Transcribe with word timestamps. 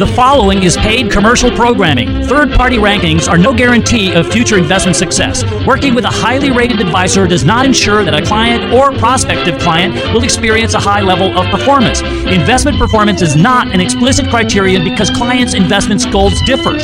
The 0.00 0.06
following 0.06 0.62
is 0.62 0.78
paid 0.78 1.12
commercial 1.12 1.50
programming. 1.50 2.22
Third 2.22 2.52
party 2.52 2.78
rankings 2.78 3.28
are 3.28 3.36
no 3.36 3.52
guarantee 3.52 4.14
of 4.14 4.32
future 4.32 4.56
investment 4.56 4.96
success. 4.96 5.44
Working 5.66 5.94
with 5.94 6.06
a 6.06 6.10
highly 6.10 6.50
rated 6.50 6.80
advisor 6.80 7.26
does 7.26 7.44
not 7.44 7.66
ensure 7.66 8.02
that 8.02 8.14
a 8.14 8.24
client 8.24 8.72
or 8.72 8.92
prospective 8.92 9.58
client 9.58 9.94
will 10.14 10.24
experience 10.24 10.72
a 10.72 10.80
high 10.80 11.02
level 11.02 11.36
of 11.38 11.50
performance. 11.50 12.00
Investment 12.00 12.78
performance 12.78 13.20
is 13.20 13.36
not 13.36 13.74
an 13.74 13.80
explicit 13.82 14.30
criterion 14.30 14.84
because 14.84 15.10
clients' 15.10 15.52
investment 15.52 16.10
goals 16.10 16.40
differ. 16.46 16.78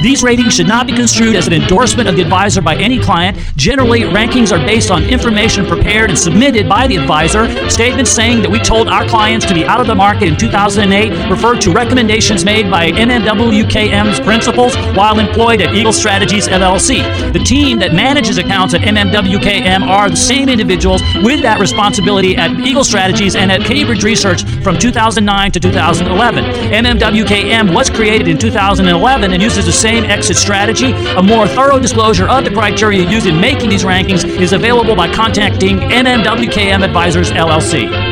These 0.00 0.22
ratings 0.22 0.54
should 0.54 0.68
not 0.68 0.86
be 0.86 0.94
construed 0.94 1.34
as 1.34 1.48
an 1.48 1.52
endorsement 1.52 2.08
of 2.08 2.14
the 2.14 2.22
advisor 2.22 2.62
by 2.62 2.76
any 2.76 2.98
client. 2.98 3.36
Generally, 3.56 4.02
rankings 4.02 4.50
are 4.50 4.64
based 4.64 4.90
on 4.90 5.02
information 5.04 5.66
prepared 5.66 6.08
and 6.08 6.18
submitted 6.18 6.68
by 6.68 6.86
the 6.86 6.96
advisor. 6.96 7.48
Statements 7.68 8.10
saying 8.10 8.40
that 8.42 8.50
we 8.50 8.60
told 8.60 8.88
our 8.88 9.06
clients 9.08 9.44
to 9.46 9.54
be 9.54 9.64
out 9.64 9.80
of 9.80 9.88
the 9.88 9.94
market 9.94 10.28
in 10.28 10.36
2008 10.36 11.28
refer 11.28 11.58
to 11.58 11.72
recommendations 11.72 12.44
made 12.46 12.59
by 12.68 12.90
MMWKM's 12.90 14.18
principals 14.20 14.74
while 14.96 15.20
employed 15.20 15.60
at 15.60 15.72
Eagle 15.72 15.92
Strategies 15.92 16.48
LLC. 16.48 17.32
The 17.32 17.38
team 17.38 17.78
that 17.78 17.94
manages 17.94 18.38
accounts 18.38 18.74
at 18.74 18.80
MMWKM 18.80 19.86
are 19.86 20.10
the 20.10 20.16
same 20.16 20.48
individuals 20.48 21.00
with 21.22 21.42
that 21.42 21.60
responsibility 21.60 22.36
at 22.36 22.50
Eagle 22.58 22.82
Strategies 22.82 23.36
and 23.36 23.52
at 23.52 23.60
Cambridge 23.60 24.02
Research 24.02 24.42
from 24.62 24.76
2009 24.76 25.52
to 25.52 25.60
2011. 25.60 26.44
MMWKM 26.44 27.72
was 27.72 27.88
created 27.88 28.26
in 28.26 28.36
2011 28.36 29.32
and 29.32 29.40
uses 29.40 29.64
the 29.64 29.72
same 29.72 30.02
exit 30.04 30.36
strategy. 30.36 30.90
A 31.16 31.22
more 31.22 31.46
thorough 31.46 31.78
disclosure 31.78 32.28
of 32.28 32.44
the 32.44 32.50
criteria 32.50 33.08
used 33.08 33.26
in 33.26 33.40
making 33.40 33.70
these 33.70 33.84
rankings 33.84 34.24
is 34.40 34.52
available 34.52 34.96
by 34.96 35.12
contacting 35.12 35.78
MMWKM 35.78 36.84
Advisors 36.84 37.30
LLC. 37.30 38.09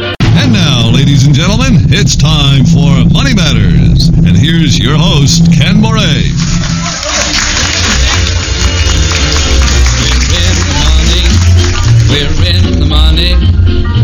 And 0.99 1.07
now, 1.07 1.13
ladies 1.13 1.27
and 1.27 1.35
gentlemen, 1.35 1.87
it's 1.91 2.17
time 2.17 2.65
for 2.65 3.15
Money 3.15 3.35
Matters. 3.35 4.09
And 4.09 4.37
here's 4.37 4.79
your 4.79 4.97
host, 4.99 5.47
Ken 5.55 5.81
Moray. 5.81 6.27
We're 12.11 12.35
in 12.51 12.81
the 12.81 12.87
money. 12.89 13.37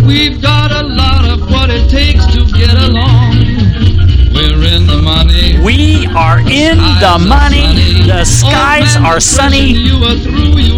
We've 0.06 0.40
got 0.40 0.70
a 0.70 0.86
lot 0.86 1.28
of 1.28 1.50
what 1.50 1.70
it 1.70 1.90
takes 1.90 2.26
to 2.26 2.46
get 2.56 2.76
along. 2.78 3.42
We're 4.32 4.62
in 4.62 4.86
the 4.86 5.00
money. 5.02 5.58
We 5.64 6.06
are 6.14 6.38
in 6.38 6.78
the 6.78 7.18
money. 7.26 8.06
The 8.06 8.24
skies 8.24 8.96
are 8.96 9.18
sunny. 9.18 9.72
You 9.72 10.04
are 10.04 10.16
through. 10.16 10.58
You 10.58 10.74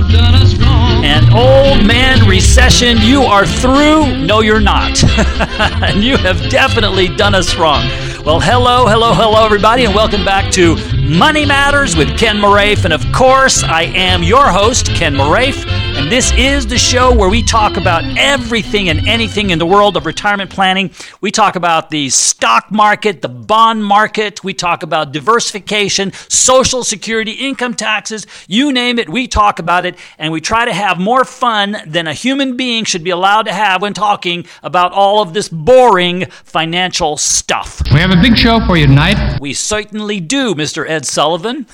recession, 2.37 2.99
you 3.01 3.23
are 3.23 3.47
through. 3.47 4.27
No, 4.27 4.43
you're 4.43 4.61
not. 4.61 5.03
and 5.83 6.05
you 6.05 6.19
have 6.19 6.51
definitely 6.51 7.09
done 7.09 7.35
us 7.35 7.57
wrong. 7.57 7.89
Well, 8.27 8.41
hello, 8.41 8.87
hello, 8.87 9.15
hello, 9.15 9.43
everybody, 9.43 9.87
and 9.87 9.95
welcome 9.95 10.23
back 10.23 10.53
to 10.53 10.77
Money 10.99 11.47
Matters 11.47 11.97
with 11.97 12.19
Ken 12.19 12.37
Moraif. 12.37 12.85
And 12.85 12.93
of 12.93 13.11
course, 13.11 13.65
I 13.65 13.85
am 13.85 14.23
your 14.23 14.49
host, 14.49 14.89
Ken 14.89 15.15
Moraif. 15.15 15.65
And 16.07 16.13
this 16.13 16.31
is 16.35 16.69
the 16.69 16.79
show 16.79 17.13
where 17.13 17.29
we 17.29 17.43
talk 17.43 17.77
about 17.77 18.05
everything 18.17 18.91
and 18.91 19.09
anything 19.09 19.51
in 19.51 19.59
the 19.59 19.67
world 19.67 19.97
of 19.97 20.07
retirement 20.07 20.53
planning. 20.53 20.93
We 21.21 21.33
talk 21.33 21.57
about 21.57 21.91
the 21.91 22.11
stock 22.11 22.71
market, 22.71 23.23
the 23.23 23.29
bond 23.29 23.85
market. 23.85 24.45
We 24.45 24.55
talk 24.55 24.85
about 24.85 25.11
diversification, 25.11 26.13
social 26.29 26.85
security, 26.85 27.33
income 27.33 27.75
taxes, 27.75 28.25
you 28.47 28.73
name 28.73 29.01
it. 29.01 29.09
We 29.09 29.27
talk 29.27 29.59
about 29.59 29.85
it. 29.85 29.99
And 30.17 30.33
we 30.33 30.41
try 30.41 30.65
to 30.65 30.73
have 30.73 31.01
more 31.01 31.25
fun 31.25 31.77
than 31.85 32.07
a 32.07 32.15
human 32.15 32.57
being 32.57 32.85
should 32.85 33.03
be 33.03 33.11
allowed 33.11 33.47
to 33.47 33.53
have 33.53 33.83
when 33.83 33.93
talking 33.93 34.47
about 34.63 34.93
all 34.93 35.21
of 35.21 35.35
this 35.35 35.49
boring 35.49 36.27
financial 36.45 37.17
stuff. 37.17 37.83
We 37.93 37.99
have 37.99 38.13
a 38.13 38.23
big 38.23 38.37
show 38.37 38.65
for 38.65 38.77
you 38.77 38.87
tonight. 38.87 39.41
We 39.41 39.55
certainly 39.55 40.21
do, 40.21 40.55
Mr. 40.55 40.89
Ed 40.89 41.05
Sullivan. 41.05 41.67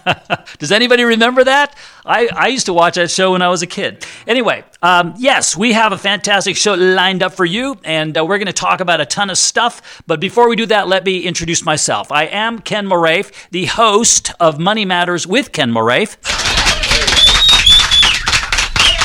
Does 0.58 0.72
anybody 0.72 1.04
remember 1.04 1.44
that? 1.44 1.76
I, 2.04 2.28
I 2.34 2.48
used 2.48 2.66
to 2.66 2.72
watch 2.72 2.96
that 2.96 3.10
show 3.10 3.32
when 3.32 3.42
I 3.42 3.48
was 3.48 3.62
a 3.62 3.66
kid. 3.66 4.04
Anyway, 4.26 4.64
um, 4.82 5.14
yes, 5.16 5.56
we 5.56 5.72
have 5.72 5.92
a 5.92 5.98
fantastic 5.98 6.56
show 6.56 6.74
lined 6.74 7.22
up 7.22 7.32
for 7.32 7.44
you, 7.44 7.78
and 7.84 8.16
uh, 8.16 8.24
we're 8.24 8.38
going 8.38 8.46
to 8.46 8.52
talk 8.52 8.80
about 8.80 9.00
a 9.00 9.06
ton 9.06 9.30
of 9.30 9.38
stuff. 9.38 10.02
But 10.06 10.20
before 10.20 10.48
we 10.48 10.56
do 10.56 10.66
that, 10.66 10.86
let 10.86 11.04
me 11.04 11.20
introduce 11.20 11.64
myself. 11.64 12.12
I 12.12 12.24
am 12.24 12.58
Ken 12.58 12.86
Moraif, 12.86 13.48
the 13.50 13.66
host 13.66 14.32
of 14.38 14.58
Money 14.58 14.84
Matters 14.84 15.26
with 15.26 15.52
Ken 15.52 15.72
Moraif. 15.72 16.53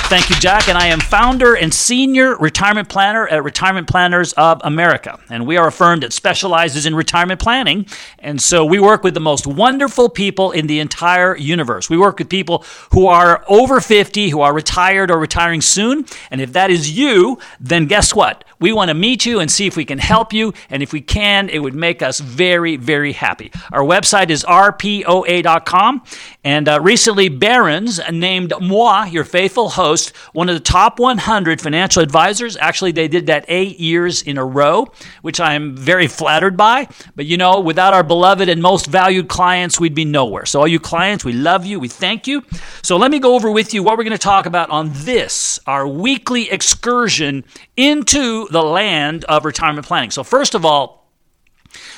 Thank 0.10 0.32
you, 0.32 0.38
Jack. 0.38 0.68
And 0.68 0.76
I 0.76 0.88
am 0.88 1.00
founder 1.00 1.56
and 1.56 1.72
senior 1.72 2.36
retirement 2.38 2.90
planner 2.90 3.28
at 3.28 3.44
Retirement 3.44 3.88
Planners 3.88 4.34
of 4.34 4.60
America. 4.64 5.20
And 5.30 5.46
we 5.46 5.56
are 5.56 5.68
a 5.68 5.72
firm 5.72 6.00
that 6.00 6.14
specializes 6.14 6.88
in 6.88 6.96
retirement 6.96 7.40
planning. 7.40 7.86
And 8.18 8.42
so 8.42 8.66
we 8.66 8.80
work 8.80 9.04
with 9.04 9.14
the 9.14 9.20
most 9.20 9.46
wonderful 9.46 10.10
people 10.10 10.50
in 10.50 10.66
the 10.66 10.80
entire 10.80 11.38
universe. 11.38 11.92
We 11.92 11.98
work 12.00 12.18
with 12.18 12.28
people 12.28 12.66
who 12.92 13.06
are 13.06 13.46
over 13.48 13.80
50, 13.80 14.30
who 14.30 14.42
are 14.42 14.52
retired 14.52 15.12
or 15.12 15.20
retiring 15.20 15.62
soon. 15.62 16.08
And 16.32 16.42
if 16.42 16.54
that 16.54 16.72
is 16.72 16.90
you, 16.90 17.38
then 17.60 17.86
guess 17.86 18.16
what? 18.16 18.44
We 18.60 18.74
want 18.74 18.90
to 18.90 18.94
meet 18.94 19.26
you 19.26 19.40
and 19.40 19.50
see 19.50 19.68
if 19.68 19.78
we 19.78 19.86
can 19.86 20.00
help 20.00 20.34
you. 20.34 20.54
And 20.70 20.84
if 20.84 20.92
we 20.92 21.02
can, 21.02 21.50
it 21.50 21.60
would 21.60 21.76
make 21.76 22.02
us 22.02 22.20
very, 22.20 22.76
very 22.76 23.14
happy. 23.14 23.52
Our 23.72 23.84
website 23.84 24.30
is 24.30 24.44
rpoa.com. 24.44 26.04
And 26.44 26.68
uh, 26.68 26.80
recently, 26.82 27.30
Barron's 27.30 28.02
named 28.12 28.54
moi, 28.60 29.06
your 29.06 29.24
faithful 29.24 29.70
host, 29.70 30.16
one 30.34 30.50
of 30.50 30.56
the 30.56 30.62
top 30.62 31.00
100 31.00 31.62
financial 31.62 32.04
advisors. 32.04 32.58
Actually, 32.58 32.92
they 32.92 33.08
did 33.08 33.28
that 33.28 33.46
eight 33.48 33.80
years 33.80 34.22
in 34.22 34.38
a 34.38 34.44
row, 34.46 34.88
which 35.22 35.40
I 35.40 35.54
am 35.54 35.76
very 35.76 36.08
flattered 36.08 36.58
by. 36.58 36.88
But 37.16 37.26
you 37.26 37.38
know, 37.38 37.62
without 37.62 37.94
our 37.94 38.04
beloved 38.04 38.50
and 38.50 38.62
most 38.62 38.88
valued 38.88 39.30
clients, 39.30 39.80
we'd 39.80 39.96
be 39.96 40.06
nowhere. 40.06 40.46
So, 40.46 40.62
all 40.62 40.68
you 40.68 40.80
clients, 40.80 41.24
we 41.24 41.34
love 41.34 41.66
you, 41.66 41.80
we 41.80 41.88
thank 41.88 42.28
you. 42.28 42.44
So, 42.82 42.98
let 42.98 43.12
me 43.12 43.20
go 43.20 43.36
over 43.36 43.50
with 43.52 43.74
you 43.74 43.84
what 43.84 43.98
we're 43.98 44.04
going 44.04 44.12
to 44.12 44.18
talk 44.18 44.46
about 44.46 44.70
on 44.70 44.92
this, 44.94 45.60
our 45.66 45.88
weekly 45.88 46.50
excursion 46.50 47.46
into 47.78 48.48
the 48.50 48.64
land 48.64 49.26
of 49.26 49.46
retirement 49.46 49.88
planning. 49.88 50.12
So, 50.12 50.24
first 50.24 50.56
of 50.56 50.66
all, 50.66 51.08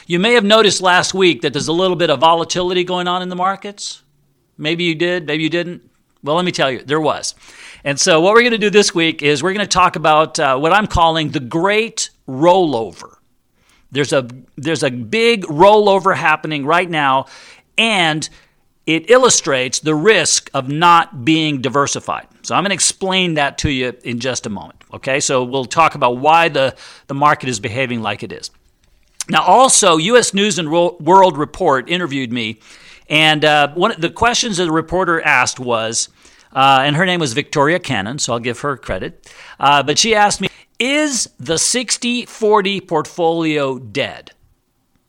you 0.06 0.19
may 0.19 0.34
have 0.34 0.44
noticed 0.44 0.81
last 0.81 1.13
week 1.13 1.41
that 1.41 1.53
there's 1.53 1.67
a 1.67 1.73
little 1.73 1.95
bit 1.95 2.09
of 2.09 2.19
volatility 2.19 2.84
going 2.84 3.07
on 3.07 3.22
in 3.22 3.29
the 3.29 3.35
markets. 3.35 4.03
Maybe 4.57 4.84
you 4.84 4.95
did, 4.95 5.25
maybe 5.25 5.44
you 5.44 5.50
didn't. 5.50 5.90
Well, 6.23 6.35
let 6.35 6.45
me 6.45 6.51
tell 6.51 6.69
you, 6.69 6.84
there 6.84 7.00
was. 7.00 7.34
And 7.84 8.00
so, 8.00 8.22
what 8.22 8.34
we're 8.34 8.41
going 8.41 8.51
to 8.51 8.57
do 8.57 8.69
this 8.69 8.94
week 8.94 9.23
is 9.23 9.41
we're 9.41 9.53
going 9.53 9.66
to 9.66 9.72
talk 9.72 9.95
about 9.95 10.40
uh, 10.40 10.57
what 10.57 10.72
I'm 10.72 10.88
calling 10.88 11.29
the 11.29 11.40
great 11.40 12.09
rollover. 12.28 13.16
There's 13.91 14.13
a, 14.13 14.28
there's 14.56 14.84
a 14.84 14.91
big 14.91 15.44
rollover 15.45 16.16
happening 16.16 16.66
right 16.66 16.90
now, 16.90 17.25
and 17.78 18.29
it 18.85 19.09
illustrates 19.09 19.79
the 19.79 19.95
risk 19.95 20.49
of 20.53 20.67
not 20.67 21.23
being 21.23 21.61
diversified. 21.61 22.27
So, 22.43 22.55
I'm 22.55 22.63
going 22.63 22.69
to 22.69 22.75
explain 22.75 23.35
that 23.35 23.57
to 23.59 23.69
you 23.69 23.93
in 24.03 24.19
just 24.19 24.45
a 24.45 24.49
moment. 24.49 24.81
Okay, 24.93 25.19
so 25.19 25.43
we'll 25.43 25.65
talk 25.65 25.95
about 25.95 26.17
why 26.17 26.49
the, 26.49 26.75
the 27.07 27.13
market 27.13 27.47
is 27.47 27.59
behaving 27.59 28.01
like 28.01 28.23
it 28.23 28.31
is. 28.31 28.51
Now, 29.29 29.43
also, 29.43 29.97
U.S. 29.97 30.33
News 30.33 30.59
and 30.59 30.69
World 30.71 31.37
Report 31.37 31.89
interviewed 31.89 32.33
me, 32.33 32.59
and 33.07 33.45
uh, 33.45 33.73
one 33.73 33.91
of 33.91 34.01
the 34.01 34.09
questions 34.09 34.57
that 34.57 34.65
the 34.65 34.71
reporter 34.71 35.21
asked 35.21 35.59
was, 35.59 36.09
uh, 36.53 36.81
and 36.83 36.95
her 36.95 37.05
name 37.05 37.19
was 37.19 37.33
Victoria 37.33 37.79
Cannon, 37.79 38.19
so 38.19 38.33
I'll 38.33 38.39
give 38.39 38.59
her 38.61 38.75
credit. 38.75 39.31
Uh, 39.59 39.83
but 39.83 39.99
she 39.99 40.15
asked 40.15 40.41
me, 40.41 40.49
is 40.79 41.29
the 41.39 41.57
60 41.57 42.25
40 42.25 42.81
portfolio 42.81 43.77
dead? 43.77 44.31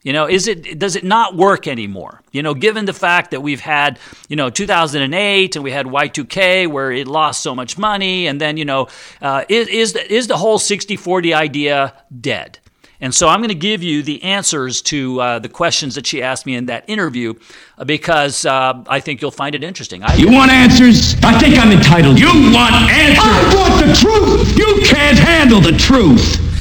You 0.03 0.13
know, 0.13 0.29
is 0.29 0.49
it 0.49 0.79
does 0.79 0.97
it 0.97 1.05
not 1.05 1.37
work 1.37 1.69
anymore? 1.69 2.23
You 2.33 2.43
know, 2.43 2.55
given 2.55 2.87
the 2.87 2.93
fact 2.93 3.31
that 3.31 3.41
we've 3.41 3.61
had, 3.61 4.01
you 4.29 4.35
know, 4.35 4.51
2008 4.51 5.55
and 5.55 5.63
we 5.63 5.71
had 5.71 5.87
Y2K 5.87 6.67
where 6.69 6.91
it 6.91 7.07
lost 7.07 7.43
so 7.43 7.55
much 7.55 7.79
money, 7.79 8.27
and 8.27 8.41
then 8.41 8.57
you 8.57 8.65
know, 8.65 8.89
uh, 9.21 9.45
is 9.49 9.69
is 9.69 9.93
the, 9.93 10.13
is 10.13 10.27
the 10.27 10.37
whole 10.37 10.59
60-40 10.59 11.35
idea 11.35 11.95
dead? 12.21 12.59
And 13.01 13.13
so 13.13 13.29
I'm 13.29 13.41
going 13.41 13.49
to 13.49 13.55
give 13.57 13.83
you 13.83 14.05
the 14.05 14.23
answers 14.23 14.81
to 14.83 15.21
uh, 15.21 15.39
the 15.41 15.49
questions 15.49 15.97
that 15.97 16.07
she 16.07 16.23
asked 16.23 16.47
me 16.47 16.55
in 16.55 16.67
that 16.67 16.85
interview 16.87 17.35
uh, 17.77 17.85
because 17.85 18.47
uh, 18.47 18.85
I 18.87 19.01
think 19.01 19.21
you'll 19.21 19.33
find 19.33 19.57
it 19.57 19.65
interesting. 19.65 20.05
I, 20.05 20.15
You 20.15 20.31
want 20.31 20.53
answers? 20.53 21.17
I 21.23 21.37
think 21.39 21.59
I'm 21.59 21.73
entitled. 21.73 22.17
You 22.17 22.29
want 22.55 22.75
answers? 22.75 23.19
I 23.19 23.55
want 23.57 23.87
the 23.87 23.93
truth. 23.93 24.57
You 24.57 24.83
can't 24.85 25.19
handle 25.19 25.61
the 25.61 25.77
truth. 25.77 26.52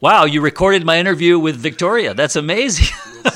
Wow, 0.00 0.24
you 0.24 0.40
recorded 0.40 0.84
my 0.84 0.98
interview 0.98 1.38
with 1.38 1.56
Victoria. 1.56 2.14
That's 2.14 2.36
amazing. 2.36 2.94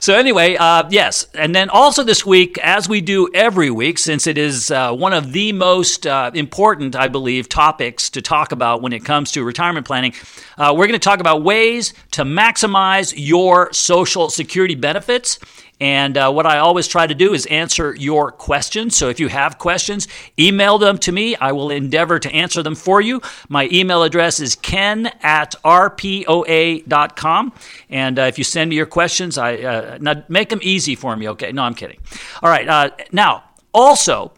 so 0.00 0.14
anyway, 0.14 0.56
uh, 0.56 0.84
yes, 0.90 1.26
and 1.34 1.54
then 1.54 1.70
also 1.70 2.02
this 2.02 2.26
week, 2.26 2.58
as 2.58 2.88
we 2.88 3.00
do 3.00 3.28
every 3.32 3.70
week, 3.70 3.98
since 3.98 4.26
it 4.26 4.36
is 4.38 4.70
uh, 4.70 4.92
one 4.92 5.12
of 5.12 5.32
the 5.32 5.52
most 5.52 6.06
uh, 6.06 6.30
important, 6.34 6.96
I 6.96 7.08
believe, 7.08 7.48
topics 7.48 8.10
to 8.10 8.22
talk 8.22 8.52
about 8.52 8.82
when 8.82 8.92
it 8.92 9.04
comes 9.04 9.32
to 9.32 9.44
retirement 9.44 9.86
planning, 9.86 10.14
uh, 10.56 10.74
we're 10.76 10.86
going 10.86 10.98
to 10.98 11.04
talk 11.04 11.20
about 11.20 11.42
ways 11.42 11.94
to 12.12 12.24
maximize 12.24 13.14
your 13.16 13.72
Social 13.72 14.30
Security 14.30 14.74
benefits. 14.74 15.38
And 15.80 16.16
uh, 16.16 16.30
what 16.32 16.46
I 16.46 16.58
always 16.58 16.88
try 16.88 17.06
to 17.06 17.14
do 17.14 17.34
is 17.34 17.46
answer 17.46 17.94
your 17.94 18.32
questions. 18.32 18.96
So 18.96 19.08
if 19.08 19.20
you 19.20 19.28
have 19.28 19.58
questions, 19.58 20.08
email 20.38 20.78
them 20.78 20.98
to 20.98 21.12
me. 21.12 21.36
I 21.36 21.52
will 21.52 21.70
endeavor 21.70 22.18
to 22.18 22.30
answer 22.30 22.62
them 22.62 22.74
for 22.74 23.00
you. 23.00 23.20
My 23.48 23.68
email 23.70 24.02
address 24.02 24.40
is 24.40 24.56
ken 24.56 25.06
at 25.22 25.54
rpoa.com. 25.64 27.52
And 27.90 28.18
uh, 28.18 28.22
if 28.22 28.38
you 28.38 28.44
send 28.44 28.70
me 28.70 28.76
your 28.76 28.86
questions, 28.86 29.38
I 29.38 29.56
uh, 29.58 29.98
now 30.00 30.24
make 30.28 30.48
them 30.48 30.60
easy 30.62 30.96
for 30.96 31.16
me, 31.16 31.28
okay? 31.30 31.52
No, 31.52 31.62
I'm 31.62 31.74
kidding. 31.74 32.00
All 32.42 32.50
right. 32.50 32.68
Uh, 32.68 32.90
now, 33.12 33.44
also, 33.72 34.32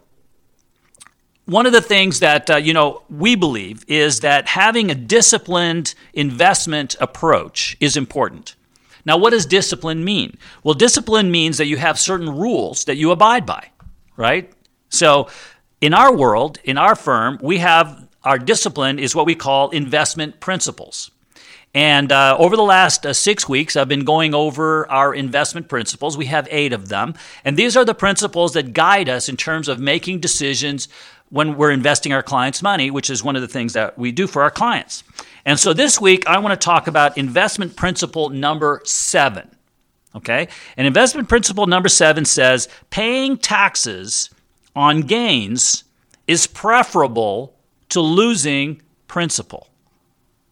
one 1.45 1.65
of 1.65 1.71
the 1.71 1.81
things 1.81 2.19
that 2.19 2.49
uh, 2.49 2.57
you 2.57 2.73
know 2.73 3.01
we 3.09 3.35
believe 3.35 3.83
is 3.87 4.19
that 4.19 4.47
having 4.47 4.91
a 4.91 4.95
disciplined 4.95 5.95
investment 6.13 6.95
approach 7.01 7.75
is 7.79 7.97
important. 7.97 8.55
Now, 9.05 9.17
what 9.17 9.31
does 9.31 9.45
discipline 9.45 10.03
mean? 10.03 10.37
Well, 10.63 10.73
discipline 10.73 11.31
means 11.31 11.57
that 11.57 11.65
you 11.65 11.77
have 11.77 11.99
certain 11.99 12.29
rules 12.29 12.85
that 12.85 12.97
you 12.97 13.11
abide 13.11 13.45
by, 13.45 13.69
right? 14.15 14.51
So, 14.89 15.29
in 15.79 15.93
our 15.93 16.15
world, 16.15 16.59
in 16.63 16.77
our 16.77 16.95
firm, 16.95 17.39
we 17.41 17.57
have 17.57 18.07
our 18.23 18.37
discipline 18.37 18.99
is 18.99 19.15
what 19.15 19.25
we 19.25 19.33
call 19.33 19.71
investment 19.71 20.39
principles. 20.39 21.09
And 21.73 22.11
uh, 22.11 22.35
over 22.37 22.55
the 22.55 22.63
last 22.63 23.05
uh, 23.05 23.13
six 23.13 23.47
weeks, 23.47 23.75
I've 23.77 23.87
been 23.87 24.03
going 24.03 24.33
over 24.33 24.89
our 24.91 25.13
investment 25.13 25.69
principles. 25.69 26.17
We 26.17 26.25
have 26.25 26.47
eight 26.51 26.73
of 26.73 26.89
them. 26.89 27.13
And 27.45 27.55
these 27.55 27.77
are 27.77 27.85
the 27.85 27.93
principles 27.93 28.53
that 28.53 28.73
guide 28.73 29.07
us 29.07 29.29
in 29.29 29.37
terms 29.37 29.69
of 29.69 29.79
making 29.79 30.19
decisions 30.19 30.89
when 31.31 31.55
we're 31.55 31.71
investing 31.71 32.13
our 32.13 32.21
clients' 32.21 32.61
money, 32.61 32.91
which 32.91 33.09
is 33.09 33.23
one 33.23 33.35
of 33.35 33.41
the 33.41 33.47
things 33.47 33.73
that 33.73 33.97
we 33.97 34.11
do 34.11 34.27
for 34.27 34.43
our 34.43 34.51
clients. 34.51 35.03
And 35.45 35.59
so 35.59 35.73
this 35.73 35.99
week, 35.99 36.27
I 36.27 36.37
want 36.37 36.59
to 36.59 36.63
talk 36.63 36.87
about 36.87 37.17
investment 37.17 37.75
principle 37.75 38.29
number 38.29 38.81
seven. 38.83 39.49
Okay? 40.13 40.49
And 40.77 40.85
investment 40.85 41.29
principle 41.29 41.65
number 41.67 41.89
seven 41.89 42.25
says 42.25 42.67
paying 42.89 43.37
taxes 43.37 44.29
on 44.75 45.01
gains 45.01 45.85
is 46.27 46.47
preferable 46.47 47.55
to 47.89 48.01
losing 48.01 48.81
principal. 49.07 49.69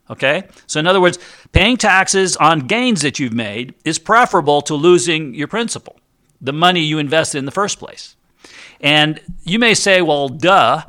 Okay? 0.10 0.44
So, 0.66 0.80
in 0.80 0.88
other 0.88 1.02
words, 1.02 1.20
paying 1.52 1.78
taxes 1.78 2.36
on 2.38 2.62
gains 2.62 3.02
that 3.02 3.20
you've 3.20 3.34
made 3.34 3.76
is 3.84 4.00
preferable 4.00 4.62
to 4.64 4.76
losing 4.76 5.36
your 5.36 5.48
principal, 5.48 6.00
the 6.42 6.54
money 6.54 6.82
you 6.82 7.00
invested 7.00 7.38
in 7.38 7.46
the 7.46 7.52
first 7.52 7.80
place. 7.80 8.16
And 8.82 9.20
you 9.44 9.60
may 9.60 9.74
say, 9.74 10.02
well, 10.02 10.30
duh. 10.30 10.84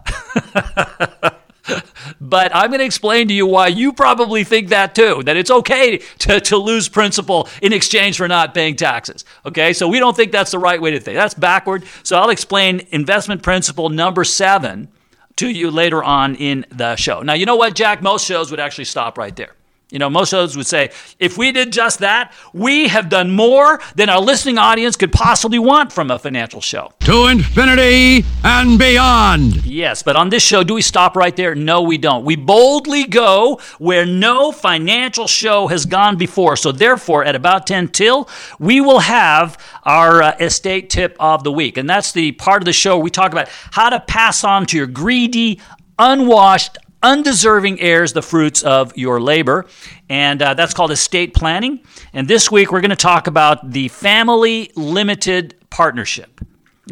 but 2.20 2.54
I'm 2.54 2.70
going 2.70 2.80
to 2.80 2.84
explain 2.84 3.28
to 3.28 3.34
you 3.34 3.46
why 3.46 3.68
you 3.68 3.92
probably 3.92 4.44
think 4.44 4.68
that 4.68 4.94
too, 4.94 5.22
that 5.24 5.36
it's 5.36 5.50
okay 5.50 5.98
to, 6.18 6.40
to 6.40 6.56
lose 6.56 6.88
principal 6.88 7.48
in 7.62 7.72
exchange 7.72 8.16
for 8.16 8.28
not 8.28 8.54
paying 8.54 8.76
taxes. 8.76 9.24
Okay, 9.44 9.72
so 9.72 9.88
we 9.88 9.98
don't 9.98 10.16
think 10.16 10.32
that's 10.32 10.50
the 10.50 10.58
right 10.58 10.80
way 10.80 10.92
to 10.92 11.00
think. 11.00 11.16
That's 11.16 11.34
backward. 11.34 11.84
So 12.02 12.18
I'll 12.18 12.30
explain 12.30 12.86
investment 12.90 13.42
principle 13.42 13.88
number 13.88 14.24
seven 14.24 14.88
to 15.36 15.48
you 15.48 15.70
later 15.70 16.02
on 16.02 16.34
in 16.36 16.66
the 16.70 16.96
show. 16.96 17.22
Now, 17.22 17.34
you 17.34 17.46
know 17.46 17.56
what, 17.56 17.74
Jack? 17.74 18.02
Most 18.02 18.26
shows 18.26 18.50
would 18.50 18.60
actually 18.60 18.84
stop 18.84 19.16
right 19.16 19.34
there. 19.34 19.54
You 19.90 19.98
know, 19.98 20.08
most 20.08 20.30
shows 20.30 20.56
would 20.56 20.66
say, 20.66 20.90
if 21.18 21.36
we 21.36 21.52
did 21.52 21.72
just 21.72 21.98
that, 21.98 22.32
we 22.52 22.88
have 22.88 23.08
done 23.08 23.30
more 23.30 23.80
than 23.96 24.08
our 24.08 24.20
listening 24.20 24.58
audience 24.58 24.96
could 24.96 25.12
possibly 25.12 25.58
want 25.58 25.92
from 25.92 26.10
a 26.10 26.18
financial 26.18 26.60
show. 26.60 26.92
To 27.00 27.26
infinity 27.26 28.24
and 28.44 28.78
beyond. 28.78 29.66
Yes, 29.66 30.02
but 30.02 30.16
on 30.16 30.28
this 30.28 30.42
show, 30.42 30.62
do 30.62 30.74
we 30.74 30.82
stop 30.82 31.16
right 31.16 31.34
there? 31.34 31.54
No, 31.54 31.82
we 31.82 31.98
don't. 31.98 32.24
We 32.24 32.36
boldly 32.36 33.04
go 33.04 33.60
where 33.78 34.06
no 34.06 34.52
financial 34.52 35.26
show 35.26 35.66
has 35.66 35.86
gone 35.86 36.16
before. 36.16 36.56
So, 36.56 36.70
therefore, 36.70 37.24
at 37.24 37.34
about 37.34 37.66
10 37.66 37.88
till, 37.88 38.28
we 38.58 38.80
will 38.80 39.00
have 39.00 39.58
our 39.84 40.22
uh, 40.22 40.36
estate 40.38 40.90
tip 40.90 41.16
of 41.18 41.42
the 41.42 41.52
week. 41.52 41.76
And 41.76 41.90
that's 41.90 42.12
the 42.12 42.32
part 42.32 42.62
of 42.62 42.66
the 42.66 42.72
show 42.72 42.98
we 42.98 43.10
talk 43.10 43.32
about 43.32 43.48
how 43.72 43.90
to 43.90 44.00
pass 44.00 44.44
on 44.44 44.66
to 44.66 44.76
your 44.76 44.86
greedy, 44.86 45.60
unwashed, 45.98 46.78
undeserving 47.02 47.80
heirs 47.80 48.12
the 48.12 48.22
fruits 48.22 48.62
of 48.62 48.96
your 48.96 49.20
labor. 49.20 49.66
And 50.08 50.42
uh, 50.42 50.54
that's 50.54 50.74
called 50.74 50.90
estate 50.90 51.34
planning. 51.34 51.80
And 52.12 52.28
this 52.28 52.50
week 52.50 52.72
we're 52.72 52.80
going 52.80 52.90
to 52.90 52.96
talk 52.96 53.26
about 53.26 53.70
the 53.70 53.88
family 53.88 54.70
limited 54.74 55.56
partnership. 55.70 56.40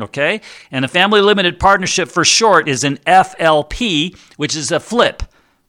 Okay? 0.01 0.41
And 0.71 0.85
the 0.85 0.89
family 0.89 1.21
limited 1.21 1.59
partnership 1.59 2.09
for 2.09 2.25
short 2.25 2.69
is 2.69 2.85
an 2.85 2.99
FLP, 2.99 4.17
which 4.37 4.55
is 4.55 4.71
a 4.71 4.81
flip. 4.81 5.23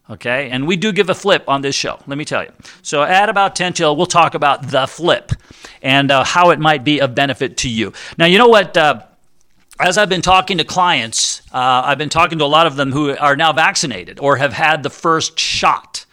Okay? 0.10 0.50
And 0.50 0.68
we 0.68 0.76
do 0.76 0.92
give 0.92 1.10
a 1.10 1.16
flip 1.16 1.44
on 1.48 1.62
this 1.62 1.76
show, 1.76 2.00
let 2.08 2.18
me 2.18 2.26
tell 2.26 2.44
you. 2.44 2.52
So 2.82 3.04
at 3.04 3.30
about 3.30 3.56
10 3.56 3.74
till, 3.74 3.96
we'll 3.96 4.06
talk 4.06 4.34
about 4.34 4.70
the 4.70 4.88
flip 4.88 5.32
and 5.82 6.12
uh, 6.12 6.24
how 6.24 6.50
it 6.50 6.60
might 6.60 6.84
be 6.84 7.00
of 7.00 7.16
benefit 7.16 7.58
to 7.58 7.70
you. 7.70 7.94
Now, 8.18 8.26
you 8.26 8.38
know 8.38 8.48
what? 8.48 8.76
Uh, 8.76 9.02
as 9.80 9.98
I've 9.98 10.10
been 10.10 10.22
talking 10.22 10.58
to 10.58 10.66
clients, 10.66 11.42
uh, 11.54 11.84
I've 11.86 11.98
been 11.98 12.10
talking 12.10 12.38
to 12.40 12.46
a 12.46 12.48
lot 12.48 12.68
of 12.68 12.76
them 12.76 12.92
who 12.92 13.16
are 13.16 13.36
now 13.36 13.54
vaccinated 13.54 14.20
or 14.20 14.36
have 14.36 14.54
had 14.54 14.84
the 14.84 14.90
first 14.90 15.40
shot. 15.40 16.06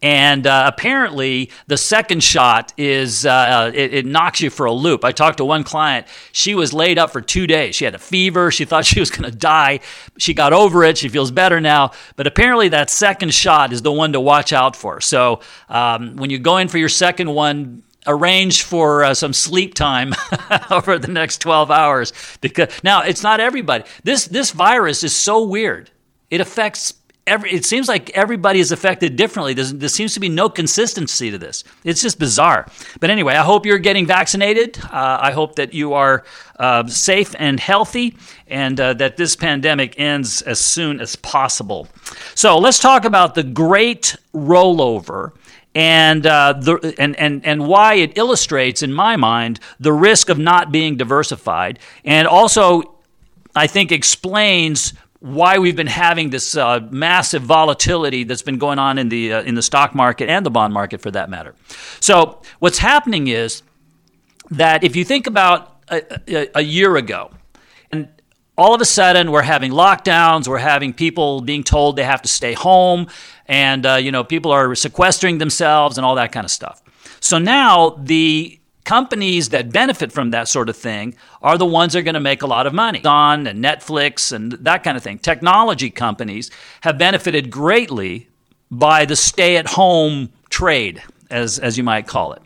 And 0.00 0.48
uh, 0.48 0.64
apparently, 0.66 1.50
the 1.68 1.76
second 1.76 2.24
shot 2.24 2.72
is 2.76 3.24
uh, 3.24 3.30
uh 3.30 3.70
it, 3.72 3.94
it, 3.94 4.06
knocks 4.06 4.40
you 4.40 4.50
for 4.50 4.66
a 4.66 4.72
loop. 4.72 5.04
I 5.04 5.12
talked 5.12 5.36
to 5.36 5.44
one 5.44 5.62
client. 5.62 6.08
She 6.32 6.56
was 6.56 6.72
laid 6.72 6.98
up 6.98 7.10
for 7.10 7.20
two 7.20 7.46
days. 7.46 7.76
She 7.76 7.84
had 7.84 7.94
a 7.94 8.00
fever. 8.00 8.50
She 8.50 8.64
thought 8.64 8.84
she 8.92 8.98
was 8.98 9.10
going 9.10 9.30
to 9.30 9.36
die. 9.36 9.78
She 10.18 10.34
got 10.34 10.52
over 10.52 10.82
it. 10.82 10.98
She 10.98 11.08
feels 11.08 11.30
better 11.30 11.60
now. 11.60 11.92
But 12.16 12.26
apparently, 12.26 12.68
that 12.70 12.90
second 12.90 13.32
shot 13.32 13.72
is 13.72 13.82
the 13.82 13.92
one 13.92 14.12
to 14.14 14.20
watch 14.20 14.52
out 14.52 14.74
for. 14.74 15.00
So 15.00 15.40
um, 15.68 16.16
when 16.16 16.30
you 16.30 16.40
go 16.40 16.56
in 16.56 16.66
for 16.66 16.78
your 16.78 16.88
second 16.88 17.32
one, 17.32 17.84
arrange 18.06 18.62
for 18.62 19.04
uh, 19.04 19.14
some 19.14 19.32
sleep 19.32 19.74
time 19.74 20.14
over 20.70 20.98
the 20.98 21.08
next 21.08 21.38
12 21.38 21.70
hours 21.70 22.12
because 22.40 22.68
now 22.82 23.02
it's 23.02 23.22
not 23.22 23.40
everybody. 23.40 23.84
This 24.04 24.26
this 24.26 24.50
virus 24.50 25.04
is 25.04 25.14
so 25.14 25.44
weird. 25.46 25.90
It 26.30 26.40
affects 26.40 26.94
every 27.26 27.52
it 27.52 27.64
seems 27.64 27.88
like 27.88 28.10
everybody 28.10 28.58
is 28.60 28.72
affected 28.72 29.16
differently. 29.16 29.54
There's, 29.54 29.72
there 29.72 29.88
seems 29.88 30.14
to 30.14 30.20
be 30.20 30.28
no 30.28 30.48
consistency 30.48 31.30
to 31.30 31.38
this. 31.38 31.64
It's 31.84 32.02
just 32.02 32.18
bizarre. 32.18 32.66
But 33.00 33.10
anyway 33.10 33.34
i 33.34 33.42
hope 33.42 33.66
you're 33.66 33.78
getting 33.78 34.06
vaccinated. 34.06 34.78
Uh, 34.84 35.18
i 35.20 35.30
hope 35.32 35.56
that 35.56 35.72
you 35.72 35.94
are 35.94 36.24
uh, 36.58 36.86
safe 36.86 37.34
and 37.38 37.58
healthy 37.58 38.16
and 38.46 38.78
uh, 38.80 38.94
that 38.94 39.16
this 39.16 39.36
pandemic 39.36 39.98
ends 39.98 40.42
as 40.42 40.60
soon 40.60 41.00
as 41.00 41.16
possible. 41.16 41.88
So 42.34 42.58
let's 42.58 42.78
talk 42.78 43.04
about 43.04 43.34
the 43.34 43.42
great 43.42 44.16
rollover 44.34 45.32
and, 45.74 46.26
uh, 46.26 46.54
the, 46.54 46.94
and, 46.98 47.16
and, 47.16 47.44
and 47.46 47.66
why 47.66 47.94
it 47.94 48.16
illustrates, 48.18 48.82
in 48.82 48.92
my 48.92 49.16
mind, 49.16 49.60
the 49.80 49.92
risk 49.92 50.28
of 50.28 50.38
not 50.38 50.70
being 50.70 50.96
diversified, 50.96 51.78
and 52.04 52.28
also, 52.28 52.94
I 53.54 53.66
think, 53.66 53.92
explains 53.92 54.92
why 55.20 55.58
we've 55.58 55.76
been 55.76 55.86
having 55.86 56.30
this 56.30 56.56
uh, 56.56 56.80
massive 56.90 57.42
volatility 57.42 58.24
that's 58.24 58.42
been 58.42 58.58
going 58.58 58.78
on 58.78 58.98
in 58.98 59.08
the, 59.08 59.32
uh, 59.32 59.42
in 59.42 59.54
the 59.54 59.62
stock 59.62 59.94
market 59.94 60.28
and 60.28 60.44
the 60.44 60.50
bond 60.50 60.74
market 60.74 61.00
for 61.00 61.12
that 61.12 61.30
matter. 61.30 61.54
So, 62.00 62.42
what's 62.58 62.78
happening 62.78 63.28
is 63.28 63.62
that 64.50 64.82
if 64.82 64.96
you 64.96 65.04
think 65.04 65.26
about 65.26 65.76
a, 65.88 66.02
a, 66.28 66.50
a 66.56 66.60
year 66.60 66.96
ago, 66.96 67.30
all 68.62 68.74
of 68.74 68.80
a 68.80 68.84
sudden 68.84 69.32
we're 69.32 69.42
having 69.42 69.72
lockdowns, 69.72 70.46
we're 70.46 70.58
having 70.58 70.92
people 70.92 71.40
being 71.40 71.64
told 71.64 71.96
they 71.96 72.04
have 72.04 72.22
to 72.22 72.28
stay 72.28 72.52
home, 72.52 73.08
and 73.46 73.84
uh, 73.84 73.94
you 73.94 74.12
know 74.12 74.22
people 74.22 74.52
are 74.52 74.74
sequestering 74.74 75.38
themselves 75.38 75.98
and 75.98 76.04
all 76.04 76.14
that 76.14 76.30
kind 76.30 76.44
of 76.44 76.50
stuff. 76.50 76.80
So 77.18 77.38
now 77.38 77.90
the 77.98 78.60
companies 78.84 79.48
that 79.50 79.72
benefit 79.72 80.12
from 80.12 80.30
that 80.30 80.48
sort 80.48 80.68
of 80.68 80.76
thing 80.76 81.14
are 81.40 81.58
the 81.58 81.66
ones 81.66 81.92
that 81.92 82.00
are 82.00 82.02
going 82.02 82.14
to 82.14 82.20
make 82.20 82.42
a 82.42 82.46
lot 82.46 82.66
of 82.66 82.72
money. 82.72 83.00
On 83.04 83.46
and 83.46 83.64
Netflix 83.64 84.32
and 84.32 84.52
that 84.52 84.82
kind 84.84 84.96
of 84.96 85.02
thing. 85.02 85.18
Technology 85.18 85.90
companies 85.90 86.50
have 86.82 86.98
benefited 86.98 87.50
greatly 87.50 88.28
by 88.70 89.04
the 89.04 89.16
stay-at-home 89.16 90.30
trade, 90.50 91.02
as 91.30 91.58
as 91.58 91.76
you 91.76 91.84
might 91.84 92.06
call 92.06 92.32
it. 92.32 92.42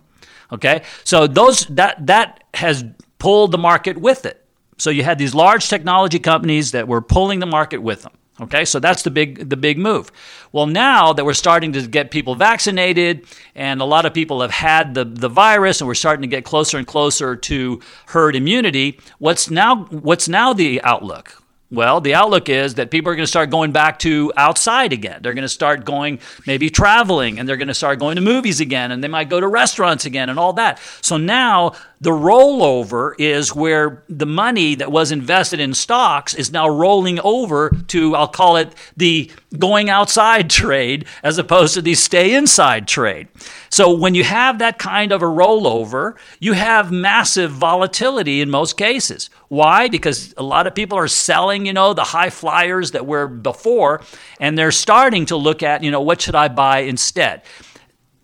Okay, 0.50 0.82
so 1.04 1.26
those 1.26 1.66
that 1.66 2.06
that 2.06 2.44
has 2.54 2.84
pulled 3.18 3.52
the 3.52 3.58
market 3.58 3.98
with 3.98 4.24
it. 4.24 4.45
So 4.78 4.90
you 4.90 5.02
had 5.02 5.18
these 5.18 5.34
large 5.34 5.68
technology 5.68 6.18
companies 6.18 6.72
that 6.72 6.88
were 6.88 7.00
pulling 7.00 7.40
the 7.40 7.46
market 7.46 7.78
with 7.78 8.02
them. 8.02 8.12
Okay, 8.38 8.66
so 8.66 8.78
that's 8.78 9.02
the 9.02 9.10
big 9.10 9.48
the 9.48 9.56
big 9.56 9.78
move. 9.78 10.12
Well, 10.52 10.66
now 10.66 11.14
that 11.14 11.24
we're 11.24 11.32
starting 11.32 11.72
to 11.72 11.86
get 11.86 12.10
people 12.10 12.34
vaccinated, 12.34 13.24
and 13.54 13.80
a 13.80 13.86
lot 13.86 14.04
of 14.04 14.12
people 14.12 14.42
have 14.42 14.50
had 14.50 14.92
the, 14.92 15.06
the 15.06 15.30
virus, 15.30 15.80
and 15.80 15.88
we're 15.88 15.94
starting 15.94 16.20
to 16.20 16.28
get 16.28 16.44
closer 16.44 16.76
and 16.76 16.86
closer 16.86 17.34
to 17.34 17.80
herd 18.08 18.36
immunity. 18.36 19.00
What's 19.18 19.48
now 19.48 19.84
what's 19.86 20.28
now 20.28 20.52
the 20.52 20.82
outlook? 20.82 21.42
Well, 21.68 22.00
the 22.00 22.14
outlook 22.14 22.48
is 22.48 22.74
that 22.74 22.92
people 22.92 23.10
are 23.10 23.16
going 23.16 23.24
to 23.24 23.28
start 23.30 23.50
going 23.50 23.72
back 23.72 23.98
to 24.00 24.32
outside 24.36 24.92
again. 24.92 25.20
They're 25.20 25.34
going 25.34 25.42
to 25.42 25.48
start 25.48 25.84
going, 25.84 26.20
maybe 26.46 26.70
traveling, 26.70 27.40
and 27.40 27.48
they're 27.48 27.56
going 27.56 27.66
to 27.66 27.74
start 27.74 27.98
going 27.98 28.14
to 28.14 28.22
movies 28.22 28.60
again, 28.60 28.92
and 28.92 29.02
they 29.02 29.08
might 29.08 29.28
go 29.28 29.40
to 29.40 29.48
restaurants 29.48 30.04
again, 30.04 30.28
and 30.28 30.38
all 30.38 30.52
that. 30.52 30.78
So 31.00 31.16
now 31.16 31.72
the 32.00 32.10
rollover 32.10 33.14
is 33.18 33.52
where 33.52 34.04
the 34.08 34.26
money 34.26 34.76
that 34.76 34.92
was 34.92 35.10
invested 35.10 35.58
in 35.58 35.74
stocks 35.74 36.34
is 36.34 36.52
now 36.52 36.68
rolling 36.68 37.18
over 37.20 37.70
to, 37.88 38.14
I'll 38.14 38.28
call 38.28 38.56
it 38.58 38.72
the 38.96 39.30
going 39.58 39.90
outside 39.90 40.50
trade 40.50 41.06
as 41.24 41.38
opposed 41.38 41.74
to 41.74 41.82
the 41.82 41.94
stay 41.94 42.34
inside 42.34 42.86
trade. 42.86 43.26
So 43.70 43.92
when 43.92 44.14
you 44.14 44.22
have 44.22 44.58
that 44.60 44.78
kind 44.78 45.10
of 45.10 45.22
a 45.22 45.26
rollover, 45.26 46.16
you 46.38 46.52
have 46.52 46.92
massive 46.92 47.50
volatility 47.50 48.40
in 48.40 48.50
most 48.50 48.76
cases. 48.76 49.30
Why? 49.48 49.88
Because 49.88 50.34
a 50.36 50.42
lot 50.42 50.66
of 50.66 50.74
people 50.74 50.98
are 50.98 51.08
selling, 51.08 51.66
you 51.66 51.72
know, 51.72 51.94
the 51.94 52.04
high 52.04 52.30
flyers 52.30 52.90
that 52.92 53.06
were 53.06 53.28
before, 53.28 54.02
and 54.40 54.58
they're 54.58 54.72
starting 54.72 55.26
to 55.26 55.36
look 55.36 55.62
at, 55.62 55.82
you 55.82 55.90
know, 55.90 56.00
what 56.00 56.20
should 56.20 56.34
I 56.34 56.48
buy 56.48 56.80
instead? 56.80 57.42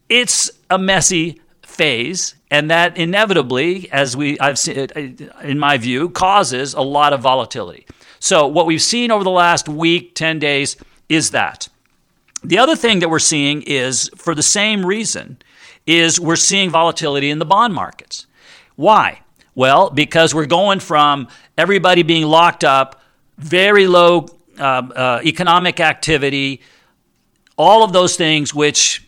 It's 0.09 0.51
a 0.69 0.79
messy 0.79 1.41
phase, 1.63 2.35
and 2.51 2.71
that 2.71 2.97
inevitably, 2.97 3.91
as 3.93 4.17
we 4.17 4.39
I've 4.41 4.59
seen 4.59 4.89
in 5.43 5.59
my 5.59 5.79
view, 5.79 6.11
causes 6.11 6.75
a 6.75 6.83
lot 6.83 7.13
of 7.13 7.21
volatility. 7.21 7.87
So 8.19 8.47
what 8.47 8.67
we've 8.67 8.83
seen 8.83 9.11
over 9.11 9.25
the 9.25 9.31
last 9.31 9.69
week, 9.69 10.15
10 10.15 10.39
days, 10.39 10.77
is 11.09 11.31
that. 11.31 11.69
The 12.45 12.59
other 12.59 12.77
thing 12.77 12.99
that 12.99 13.09
we're 13.09 13.19
seeing 13.19 13.63
is, 13.63 14.11
for 14.17 14.35
the 14.35 14.43
same 14.43 14.85
reason, 14.85 15.39
is 15.87 16.21
we're 16.21 16.37
seeing 16.37 16.71
volatility 16.71 17.31
in 17.31 17.39
the 17.39 17.45
bond 17.45 17.75
markets. 17.75 18.27
Why? 18.77 19.21
Well, 19.55 19.91
because 19.91 20.35
we're 20.35 20.47
going 20.47 20.81
from 20.81 21.29
everybody 21.59 22.03
being 22.03 22.25
locked 22.25 22.65
up, 22.65 23.03
very 23.37 23.87
low 23.87 24.29
uh, 24.59 24.63
uh, 24.63 25.21
economic 25.25 25.79
activity, 25.79 26.63
all 27.59 27.85
of 27.85 27.93
those 27.93 28.17
things 28.17 28.55
which 28.55 29.07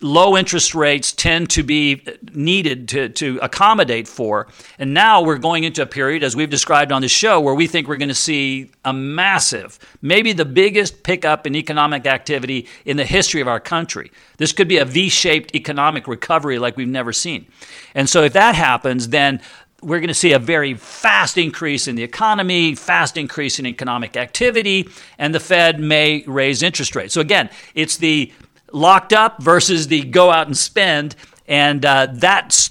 low 0.00 0.36
interest 0.36 0.74
rates 0.74 1.12
tend 1.12 1.48
to 1.48 1.62
be 1.62 2.02
needed 2.34 2.88
to, 2.88 3.08
to 3.08 3.38
accommodate 3.40 4.06
for. 4.06 4.48
And 4.78 4.92
now 4.92 5.22
we're 5.22 5.38
going 5.38 5.64
into 5.64 5.82
a 5.82 5.86
period, 5.86 6.22
as 6.22 6.36
we've 6.36 6.50
described 6.50 6.92
on 6.92 7.00
the 7.00 7.08
show, 7.08 7.40
where 7.40 7.54
we 7.54 7.66
think 7.66 7.88
we're 7.88 7.96
going 7.96 8.08
to 8.08 8.14
see 8.14 8.70
a 8.84 8.92
massive, 8.92 9.78
maybe 10.02 10.32
the 10.32 10.44
biggest 10.44 11.02
pickup 11.02 11.46
in 11.46 11.54
economic 11.54 12.06
activity 12.06 12.66
in 12.84 12.96
the 12.96 13.04
history 13.04 13.40
of 13.40 13.48
our 13.48 13.60
country. 13.60 14.10
This 14.36 14.52
could 14.52 14.68
be 14.68 14.78
a 14.78 14.84
V 14.84 15.08
shaped 15.08 15.54
economic 15.54 16.06
recovery 16.06 16.58
like 16.58 16.76
we've 16.76 16.88
never 16.88 17.12
seen. 17.12 17.46
And 17.94 18.08
so 18.08 18.22
if 18.22 18.34
that 18.34 18.54
happens, 18.54 19.08
then 19.08 19.40
we're 19.82 20.00
going 20.00 20.08
to 20.08 20.14
see 20.14 20.32
a 20.32 20.38
very 20.38 20.74
fast 20.74 21.36
increase 21.38 21.86
in 21.86 21.96
the 21.96 22.02
economy, 22.02 22.74
fast 22.74 23.16
increase 23.16 23.58
in 23.58 23.66
economic 23.66 24.16
activity, 24.16 24.88
and 25.18 25.34
the 25.34 25.40
Fed 25.40 25.80
may 25.80 26.24
raise 26.26 26.62
interest 26.62 26.96
rates. 26.96 27.14
So, 27.14 27.20
again, 27.20 27.50
it's 27.74 27.98
the 27.98 28.32
locked 28.72 29.12
up 29.12 29.42
versus 29.42 29.88
the 29.88 30.02
go 30.02 30.30
out 30.30 30.46
and 30.46 30.56
spend. 30.56 31.14
And 31.46 31.84
uh, 31.84 32.08
that 32.14 32.68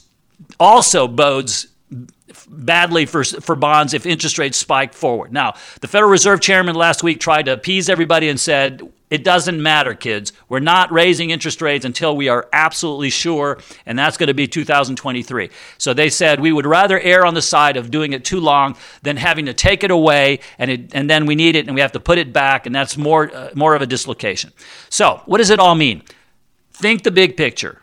also 0.59 1.07
bodes 1.07 1.67
badly 2.47 3.05
for, 3.05 3.23
for 3.23 3.55
bonds 3.55 3.93
if 3.93 4.05
interest 4.05 4.37
rates 4.37 4.57
spike 4.57 4.93
forward. 4.93 5.31
Now, 5.31 5.55
the 5.81 5.87
Federal 5.87 6.11
Reserve 6.11 6.41
Chairman 6.41 6.75
last 6.75 7.03
week 7.03 7.19
tried 7.19 7.45
to 7.45 7.53
appease 7.53 7.89
everybody 7.89 8.29
and 8.29 8.39
said, 8.39 8.81
it 9.11 9.23
doesn't 9.23 9.61
matter, 9.61 9.93
kids. 9.93 10.33
We're 10.49 10.59
not 10.59 10.91
raising 10.91 11.29
interest 11.29 11.61
rates 11.61 11.85
until 11.85 12.17
we 12.17 12.27
are 12.27 12.49
absolutely 12.51 13.11
sure, 13.11 13.59
and 13.85 13.99
that's 13.99 14.17
going 14.17 14.27
to 14.27 14.33
be 14.33 14.47
2023. 14.47 15.51
So 15.77 15.93
they 15.93 16.09
said 16.09 16.39
we 16.39 16.51
would 16.51 16.65
rather 16.65 16.99
err 16.99 17.23
on 17.23 17.35
the 17.35 17.41
side 17.41 17.77
of 17.77 17.91
doing 17.91 18.13
it 18.13 18.25
too 18.25 18.39
long 18.39 18.75
than 19.03 19.17
having 19.17 19.45
to 19.45 19.53
take 19.53 19.83
it 19.83 19.91
away, 19.91 20.39
and, 20.57 20.71
it, 20.71 20.95
and 20.95 21.07
then 21.07 21.27
we 21.27 21.35
need 21.35 21.55
it 21.55 21.67
and 21.67 21.75
we 21.75 21.81
have 21.81 21.91
to 21.91 21.99
put 21.99 22.17
it 22.17 22.33
back, 22.33 22.65
and 22.65 22.73
that's 22.73 22.97
more, 22.97 23.33
uh, 23.33 23.51
more 23.53 23.75
of 23.75 23.83
a 23.83 23.85
dislocation. 23.85 24.51
So, 24.89 25.21
what 25.27 25.37
does 25.37 25.51
it 25.51 25.59
all 25.59 25.75
mean? 25.75 26.01
Think 26.73 27.03
the 27.03 27.11
big 27.11 27.37
picture. 27.37 27.81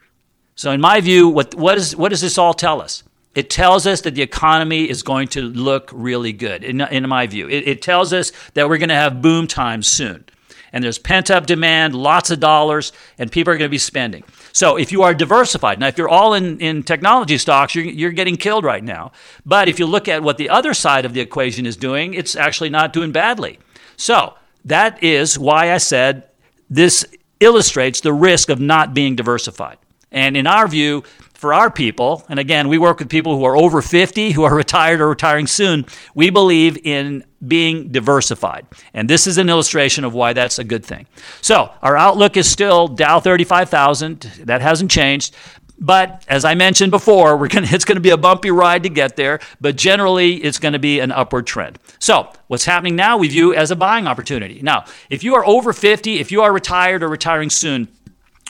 So, 0.57 0.73
in 0.73 0.81
my 0.81 1.01
view, 1.01 1.29
what, 1.29 1.55
what, 1.55 1.79
is, 1.79 1.95
what 1.95 2.09
does 2.09 2.21
this 2.21 2.37
all 2.37 2.53
tell 2.53 2.81
us? 2.81 3.05
It 3.37 3.49
tells 3.49 3.87
us 3.87 4.01
that 4.03 4.17
the 4.17 4.23
economy 4.23 4.91
is 4.91 5.05
going 5.05 5.29
to 5.29 5.43
look 5.43 5.89
really 5.93 6.33
good, 6.33 6.65
in, 6.65 6.81
in 6.81 7.09
my 7.09 7.29
view. 7.29 7.49
It, 7.49 7.69
it 7.69 7.81
tells 7.81 8.13
us 8.13 8.33
that 8.55 8.69
we're 8.69 8.79
going 8.79 8.89
to 8.89 8.97
have 8.97 9.23
boom 9.23 9.47
times 9.47 9.87
soon 9.87 10.25
and 10.73 10.83
there's 10.83 10.99
pent 10.99 11.31
up 11.31 11.47
demand, 11.47 11.95
lots 11.95 12.31
of 12.31 12.41
dollars, 12.41 12.93
and 13.19 13.31
people 13.31 13.53
are 13.53 13.59
going 13.59 13.69
to 13.69 13.73
be 13.73 13.79
spending. 13.79 14.25
So 14.53 14.77
if 14.77 14.93
you 14.93 15.03
are 15.03 15.15
diversified, 15.15 15.79
now 15.79 15.89
if 15.89 15.99
you're 15.99 16.09
all 16.09 16.35
in, 16.35 16.59
in 16.61 16.83
technology 16.83 17.39
stocks, 17.39 17.75
you're, 17.75 17.85
you're 17.85 18.13
getting 18.13 18.37
killed 18.37 18.65
right 18.65 18.83
now. 18.83 19.13
But 19.45 19.69
if 19.69 19.79
you 19.79 19.87
look 19.87 20.09
at 20.09 20.23
what 20.23 20.39
the 20.39 20.51
other 20.51 20.75
side 20.75 21.05
of 21.05 21.15
the 21.15 21.21
equation 21.21 21.67
is 21.67 21.77
doing, 21.77 22.15
it's 22.15 22.37
actually 22.37 22.71
not 22.71 22.93
doing 22.93 23.13
badly. 23.13 23.59
So 23.97 24.35
that 24.65 25.03
is 25.03 25.39
why 25.39 25.73
I 25.73 25.79
said 25.79 26.29
this 26.71 27.05
illustrates 27.41 28.01
the 28.01 28.13
risk 28.13 28.49
of 28.49 28.61
not 28.61 28.95
being 28.95 29.17
diversified. 29.17 29.79
And 30.11 30.37
in 30.37 30.47
our 30.47 30.69
view, 30.69 31.05
for 31.43 31.53
our 31.53 31.73
people, 31.73 32.25
and 32.29 32.39
again, 32.39 32.69
we 32.69 32.79
work 32.79 33.01
with 33.01 33.09
people 33.09 33.37
who 33.37 33.43
are 33.43 33.57
over 33.57 33.83
50, 33.83 34.31
who 34.31 34.45
are 34.45 34.55
retired 34.55 35.01
or 35.01 35.09
retiring 35.09 35.49
soon, 35.49 35.85
we 36.15 36.31
believe 36.31 36.79
in 36.87 37.25
being 37.45 37.89
diversified. 37.89 38.65
And 38.95 39.11
this 39.11 39.27
is 39.27 39.39
an 39.39 39.49
illustration 39.51 40.05
of 40.05 40.15
why 40.15 40.35
that's 40.35 40.61
a 40.61 40.65
good 40.65 40.85
thing. 40.85 41.09
So, 41.41 41.73
our 41.83 41.97
outlook 41.97 42.37
is 42.37 42.49
still 42.49 42.87
Dow 42.87 43.19
35,000. 43.19 44.21
That 44.45 44.61
hasn't 44.61 44.93
changed. 44.93 45.35
But 45.81 46.25
as 46.29 46.45
I 46.45 46.55
mentioned 46.55 46.93
before, 46.93 47.37
we're 47.37 47.49
gonna, 47.49 47.67
it's 47.71 47.85
going 47.85 47.97
to 47.97 48.01
be 48.01 48.11
a 48.11 48.17
bumpy 48.17 48.53
ride 48.53 48.85
to 48.85 48.89
get 48.89 49.17
there, 49.17 49.41
but 49.61 49.75
generally 49.75 50.37
it's 50.37 50.61
going 50.61 50.75
to 50.75 50.79
be 50.79 51.01
an 51.01 51.11
upward 51.11 51.49
trend. 51.49 51.77
So, 51.99 52.33
what's 52.47 52.67
happening 52.67 52.95
now 52.95 53.19
we 53.19 53.27
view 53.27 53.53
as 53.53 53.73
a 53.73 53.77
buying 53.77 54.07
opportunity. 54.07 54.61
Now, 54.63 54.85
if 55.11 55.25
you 55.25 55.35
are 55.35 55.45
over 55.45 55.73
50, 55.73 56.21
if 56.21 56.31
you 56.31 56.43
are 56.43 56.53
retired 56.53 57.03
or 57.03 57.09
retiring 57.09 57.51
soon, 57.51 57.89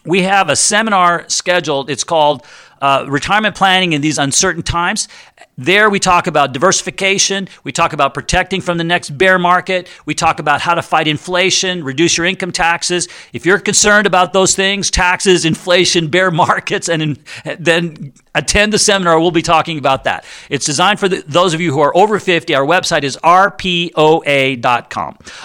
we 0.04 0.22
have 0.22 0.48
a 0.48 0.56
seminar 0.56 1.28
scheduled. 1.28 1.88
It's 1.88 2.04
called 2.04 2.44
uh, 2.82 3.06
Retirement 3.08 3.54
Planning 3.54 3.94
in 3.94 4.02
These 4.02 4.18
Uncertain 4.18 4.62
Times. 4.62 5.08
There, 5.56 5.90
we 5.90 5.98
talk 6.00 6.26
about 6.26 6.52
diversification. 6.52 7.48
We 7.64 7.72
talk 7.72 7.92
about 7.92 8.14
protecting 8.14 8.60
from 8.60 8.78
the 8.78 8.84
next 8.84 9.10
bear 9.10 9.38
market. 9.38 9.88
We 10.06 10.14
talk 10.14 10.38
about 10.38 10.60
how 10.60 10.74
to 10.74 10.82
fight 10.82 11.06
inflation, 11.06 11.84
reduce 11.84 12.16
your 12.16 12.26
income 12.26 12.52
taxes. 12.52 13.08
If 13.32 13.46
you're 13.46 13.58
concerned 13.58 14.06
about 14.06 14.32
those 14.32 14.54
things, 14.54 14.90
taxes, 14.90 15.44
inflation, 15.44 16.08
bear 16.08 16.30
markets, 16.30 16.88
and 16.88 17.02
in, 17.02 17.18
then 17.58 18.12
attend 18.34 18.72
the 18.72 18.78
seminar. 18.78 19.20
We'll 19.20 19.30
be 19.30 19.42
talking 19.42 19.78
about 19.78 20.04
that. 20.04 20.24
It's 20.48 20.64
designed 20.64 20.98
for 21.00 21.08
the, 21.08 21.22
those 21.26 21.54
of 21.54 21.60
you 21.60 21.72
who 21.72 21.80
are 21.80 21.96
over 21.96 22.18
50. 22.18 22.54
Our 22.54 22.64
website 22.64 23.02
is 23.02 23.16
rpoa.com. 23.22 23.98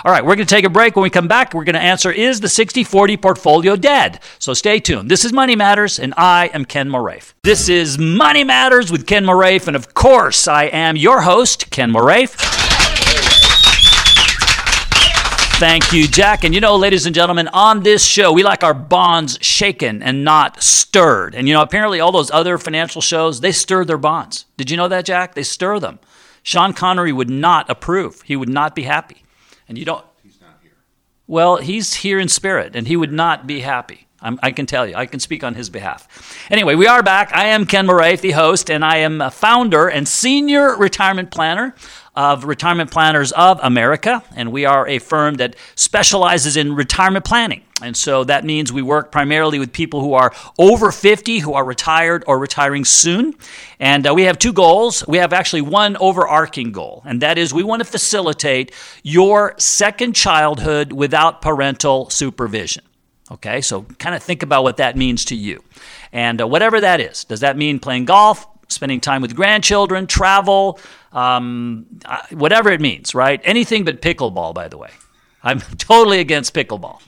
All 0.05 0.11
right, 0.11 0.25
we're 0.25 0.35
going 0.35 0.47
to 0.47 0.55
take 0.55 0.65
a 0.65 0.69
break. 0.69 0.95
When 0.95 1.03
we 1.03 1.09
come 1.09 1.27
back, 1.27 1.53
we're 1.53 1.63
going 1.63 1.75
to 1.75 1.81
answer 1.81 2.11
Is 2.11 2.39
the 2.39 2.49
60 2.49 2.83
40 2.83 3.17
portfolio 3.17 3.75
dead? 3.75 4.19
So 4.39 4.53
stay 4.53 4.79
tuned. 4.79 5.11
This 5.11 5.25
is 5.25 5.33
Money 5.33 5.55
Matters, 5.55 5.99
and 5.99 6.13
I 6.17 6.49
am 6.53 6.65
Ken 6.65 6.89
Moraif. 6.89 7.33
This 7.43 7.69
is 7.69 7.97
Money 7.97 8.43
Matters 8.43 8.91
with 8.91 9.05
Ken 9.05 9.25
Moraif, 9.25 9.67
and 9.67 9.75
of 9.75 9.86
course, 9.93 10.47
I 10.47 10.65
am 10.65 10.95
your 10.95 11.21
host, 11.21 11.69
Ken 11.69 11.91
Moraif. 11.91 12.35
Thank 15.59 15.91
you, 15.91 16.07
Jack. 16.07 16.43
And 16.43 16.53
you 16.53 16.61
know, 16.61 16.75
ladies 16.75 17.07
and 17.07 17.15
gentlemen, 17.15 17.47
on 17.47 17.81
this 17.81 18.05
show, 18.05 18.31
we 18.31 18.43
like 18.43 18.63
our 18.63 18.75
bonds 18.75 19.39
shaken 19.41 20.03
and 20.03 20.23
not 20.23 20.61
stirred. 20.61 21.33
And 21.33 21.47
you 21.47 21.53
know, 21.55 21.63
apparently, 21.63 21.99
all 21.99 22.11
those 22.11 22.29
other 22.29 22.59
financial 22.59 23.01
shows, 23.01 23.41
they 23.41 23.51
stir 23.51 23.83
their 23.83 23.97
bonds. 23.97 24.45
Did 24.57 24.69
you 24.69 24.77
know 24.77 24.87
that, 24.87 25.05
Jack? 25.05 25.33
They 25.33 25.41
stir 25.41 25.79
them. 25.79 25.97
Sean 26.43 26.73
Connery 26.73 27.11
would 27.11 27.29
not 27.29 27.69
approve, 27.69 28.21
he 28.21 28.35
would 28.35 28.49
not 28.49 28.75
be 28.75 28.83
happy. 28.83 29.23
And 29.67 29.77
you 29.77 29.83
don't. 29.83 30.05
He's 30.23 30.39
not 30.39 30.59
here. 30.61 30.73
Well, 31.25 31.57
he's 31.57 31.95
here 31.95 32.19
in 32.19 32.29
spirit, 32.29 32.75
and 32.75 32.87
he 32.87 32.95
would 32.95 33.11
not 33.11 33.47
be 33.47 33.61
happy. 33.61 34.06
I'm, 34.21 34.39
i 34.41 34.51
can 34.51 34.65
tell 34.65 34.87
you, 34.87 34.95
I 34.95 35.05
can 35.05 35.19
speak 35.19 35.43
on 35.43 35.53
his 35.53 35.69
behalf. 35.69 36.47
Anyway, 36.49 36.75
we 36.75 36.87
are 36.87 37.03
back. 37.03 37.31
I 37.33 37.47
am 37.47 37.65
Ken 37.65 37.85
Moraif, 37.85 38.21
the 38.21 38.31
host, 38.31 38.69
and 38.69 38.83
I 38.83 38.97
am 38.97 39.21
a 39.21 39.29
founder 39.29 39.87
and 39.87 40.07
senior 40.07 40.75
retirement 40.75 41.29
planner 41.29 41.75
of 42.15 42.45
Retirement 42.45 42.89
Planners 42.89 43.31
of 43.33 43.59
America. 43.61 44.23
And 44.35 44.51
we 44.51 44.65
are 44.65 44.87
a 44.87 44.97
firm 44.97 45.35
that 45.35 45.55
specializes 45.75 46.57
in 46.57 46.73
retirement 46.73 47.25
planning. 47.25 47.61
And 47.79 47.95
so 47.95 48.23
that 48.23 48.43
means 48.43 48.73
we 48.73 48.81
work 48.81 49.11
primarily 49.11 49.59
with 49.59 49.71
people 49.71 50.01
who 50.01 50.15
are 50.15 50.33
over 50.57 50.91
50, 50.91 51.37
who 51.39 51.53
are 51.53 51.63
retired 51.63 52.23
or 52.25 52.39
retiring 52.39 52.85
soon. 52.85 53.35
And 53.79 54.07
uh, 54.07 54.15
we 54.15 54.23
have 54.23 54.39
two 54.39 54.51
goals. 54.51 55.07
We 55.07 55.19
have 55.19 55.31
actually 55.31 55.61
one 55.61 55.95
overarching 55.97 56.71
goal, 56.71 57.03
and 57.05 57.21
that 57.21 57.37
is 57.37 57.53
we 57.53 57.61
want 57.61 57.81
to 57.81 57.85
facilitate 57.85 58.71
your 59.03 59.53
second 59.59 60.13
childhood 60.13 60.91
without 60.91 61.43
parental 61.43 62.09
supervision. 62.09 62.83
Okay, 63.29 63.61
so 63.61 63.83
kind 63.99 64.15
of 64.15 64.23
think 64.23 64.41
about 64.41 64.63
what 64.63 64.77
that 64.77 64.95
means 64.95 65.25
to 65.25 65.35
you. 65.35 65.63
And 66.13 66.41
uh, 66.41 66.47
whatever 66.47 66.79
that 66.79 67.01
is, 67.01 67.25
does 67.25 67.41
that 67.41 67.57
mean 67.57 67.79
playing 67.79 68.05
golf, 68.05 68.47
spending 68.69 69.01
time 69.01 69.21
with 69.21 69.35
grandchildren, 69.35 70.07
travel, 70.07 70.79
um, 71.11 71.85
whatever 72.31 72.69
it 72.69 72.79
means, 72.79 73.13
right? 73.13 73.41
Anything 73.43 73.83
but 73.83 74.01
pickleball, 74.01 74.53
by 74.53 74.67
the 74.67 74.77
way. 74.77 74.91
I'm 75.43 75.59
totally 75.77 76.19
against 76.19 76.53
pickleball. 76.53 77.01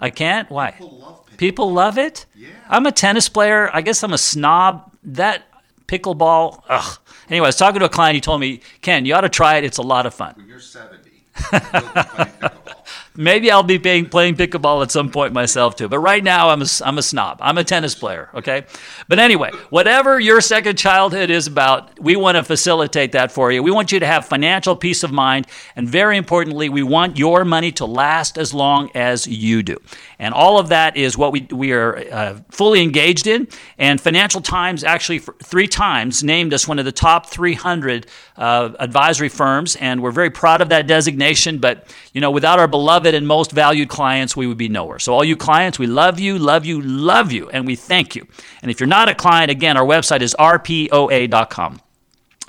I 0.00 0.10
can't? 0.10 0.50
Why? 0.50 0.72
People 0.72 0.98
love, 0.98 1.36
People 1.38 1.72
love 1.72 1.98
it? 1.98 2.26
Yeah. 2.34 2.48
I'm 2.68 2.86
a 2.86 2.92
tennis 2.92 3.28
player. 3.28 3.70
I 3.72 3.80
guess 3.80 4.02
I'm 4.02 4.12
a 4.12 4.18
snob. 4.18 4.92
That 5.02 5.44
pickleball, 5.86 6.62
ugh. 6.68 6.98
Anyway, 7.30 7.46
I 7.46 7.48
was 7.48 7.56
talking 7.56 7.80
to 7.80 7.86
a 7.86 7.90
client. 7.90 8.14
He 8.14 8.20
told 8.20 8.40
me, 8.40 8.60
Ken, 8.82 9.04
you 9.06 9.14
ought 9.14 9.22
to 9.22 9.28
try 9.28 9.56
it. 9.56 9.64
It's 9.64 9.78
a 9.78 9.82
lot 9.82 10.06
of 10.06 10.14
fun. 10.14 10.34
When 10.36 10.46
you're 10.46 10.60
70. 10.60 11.10
Maybe 13.20 13.50
I'll 13.50 13.64
be 13.64 13.80
playing, 13.80 14.10
playing 14.10 14.36
pickleball 14.36 14.80
at 14.80 14.92
some 14.92 15.10
point 15.10 15.32
myself 15.32 15.74
too. 15.74 15.88
But 15.88 15.98
right 15.98 16.22
now, 16.22 16.50
I'm 16.50 16.62
a, 16.62 16.66
I'm 16.84 16.98
a 16.98 17.02
snob. 17.02 17.38
I'm 17.42 17.58
a 17.58 17.64
tennis 17.64 17.96
player, 17.96 18.30
okay? 18.32 18.64
But 19.08 19.18
anyway, 19.18 19.50
whatever 19.70 20.20
your 20.20 20.40
second 20.40 20.78
childhood 20.78 21.28
is 21.28 21.48
about, 21.48 21.98
we 21.98 22.14
want 22.14 22.36
to 22.36 22.44
facilitate 22.44 23.10
that 23.12 23.32
for 23.32 23.50
you. 23.50 23.60
We 23.60 23.72
want 23.72 23.90
you 23.90 23.98
to 23.98 24.06
have 24.06 24.24
financial 24.26 24.76
peace 24.76 25.02
of 25.02 25.10
mind. 25.10 25.48
And 25.74 25.88
very 25.88 26.16
importantly, 26.16 26.68
we 26.68 26.84
want 26.84 27.18
your 27.18 27.44
money 27.44 27.72
to 27.72 27.86
last 27.86 28.38
as 28.38 28.54
long 28.54 28.88
as 28.94 29.26
you 29.26 29.64
do. 29.64 29.78
And 30.20 30.32
all 30.32 30.60
of 30.60 30.68
that 30.68 30.96
is 30.96 31.18
what 31.18 31.32
we, 31.32 31.40
we 31.50 31.72
are 31.72 31.96
uh, 32.12 32.38
fully 32.52 32.82
engaged 32.82 33.26
in. 33.26 33.48
And 33.78 34.00
Financial 34.00 34.40
Times 34.40 34.84
actually 34.84 35.18
three 35.18 35.66
times 35.66 36.22
named 36.22 36.54
us 36.54 36.68
one 36.68 36.78
of 36.78 36.84
the 36.84 36.92
top 36.92 37.26
300 37.26 38.06
uh, 38.36 38.70
advisory 38.78 39.28
firms. 39.28 39.74
And 39.74 40.04
we're 40.04 40.12
very 40.12 40.30
proud 40.30 40.60
of 40.60 40.68
that 40.68 40.86
designation. 40.86 41.58
But, 41.58 41.92
you 42.12 42.20
know, 42.20 42.30
without 42.30 42.60
our 42.60 42.68
beloved 42.68 43.07
and 43.14 43.26
most 43.26 43.52
valued 43.52 43.88
clients, 43.88 44.36
we 44.36 44.46
would 44.46 44.58
be 44.58 44.68
nowhere. 44.68 44.98
So, 44.98 45.14
all 45.14 45.24
you 45.24 45.36
clients, 45.36 45.78
we 45.78 45.86
love 45.86 46.18
you, 46.18 46.38
love 46.38 46.64
you, 46.64 46.80
love 46.80 47.32
you, 47.32 47.48
and 47.50 47.66
we 47.66 47.76
thank 47.76 48.14
you. 48.16 48.26
And 48.62 48.70
if 48.70 48.80
you're 48.80 48.86
not 48.86 49.08
a 49.08 49.14
client, 49.14 49.50
again, 49.50 49.76
our 49.76 49.84
website 49.84 50.22
is 50.22 50.34
rpoa.com. 50.38 51.80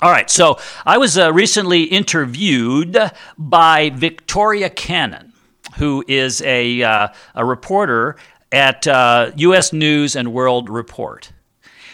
All 0.02 0.10
right, 0.10 0.30
so 0.30 0.58
I 0.86 0.96
was 0.96 1.18
uh, 1.18 1.30
recently 1.32 1.82
interviewed 1.82 2.96
by 3.36 3.90
Victoria 3.90 4.70
Cannon, 4.70 5.34
who 5.76 6.02
is 6.08 6.40
a, 6.42 6.82
uh, 6.82 7.08
a 7.34 7.44
reporter 7.44 8.16
at 8.50 8.86
uh, 8.86 9.32
U.S. 9.36 9.72
News 9.72 10.16
and 10.16 10.32
World 10.32 10.70
Report. 10.70 11.32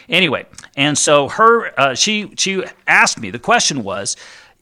Anyway, 0.08 0.46
and 0.76 0.96
so 0.96 1.28
her 1.28 1.78
uh, 1.78 1.94
she 1.94 2.32
she 2.36 2.62
asked 2.86 3.18
me 3.18 3.30
the 3.30 3.40
question 3.40 3.82
was, 3.82 4.16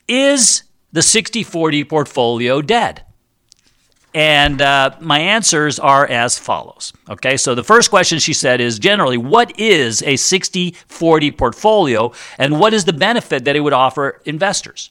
is 0.08 0.62
the 0.92 1.00
60-40 1.00 1.88
portfolio 1.88 2.62
dead? 2.62 3.04
And 4.14 4.62
uh, 4.62 4.96
my 5.00 5.18
answers 5.18 5.80
are 5.80 6.06
as 6.06 6.38
follows. 6.38 6.92
Okay, 7.10 7.36
so 7.36 7.56
the 7.56 7.64
first 7.64 7.90
question 7.90 8.20
she 8.20 8.32
said 8.32 8.60
is 8.60 8.78
generally, 8.78 9.18
what 9.18 9.58
is 9.58 10.02
a 10.02 10.14
60 10.14 10.76
40 10.86 11.30
portfolio 11.32 12.12
and 12.38 12.60
what 12.60 12.72
is 12.72 12.84
the 12.84 12.92
benefit 12.92 13.44
that 13.44 13.56
it 13.56 13.60
would 13.60 13.72
offer 13.72 14.22
investors? 14.24 14.90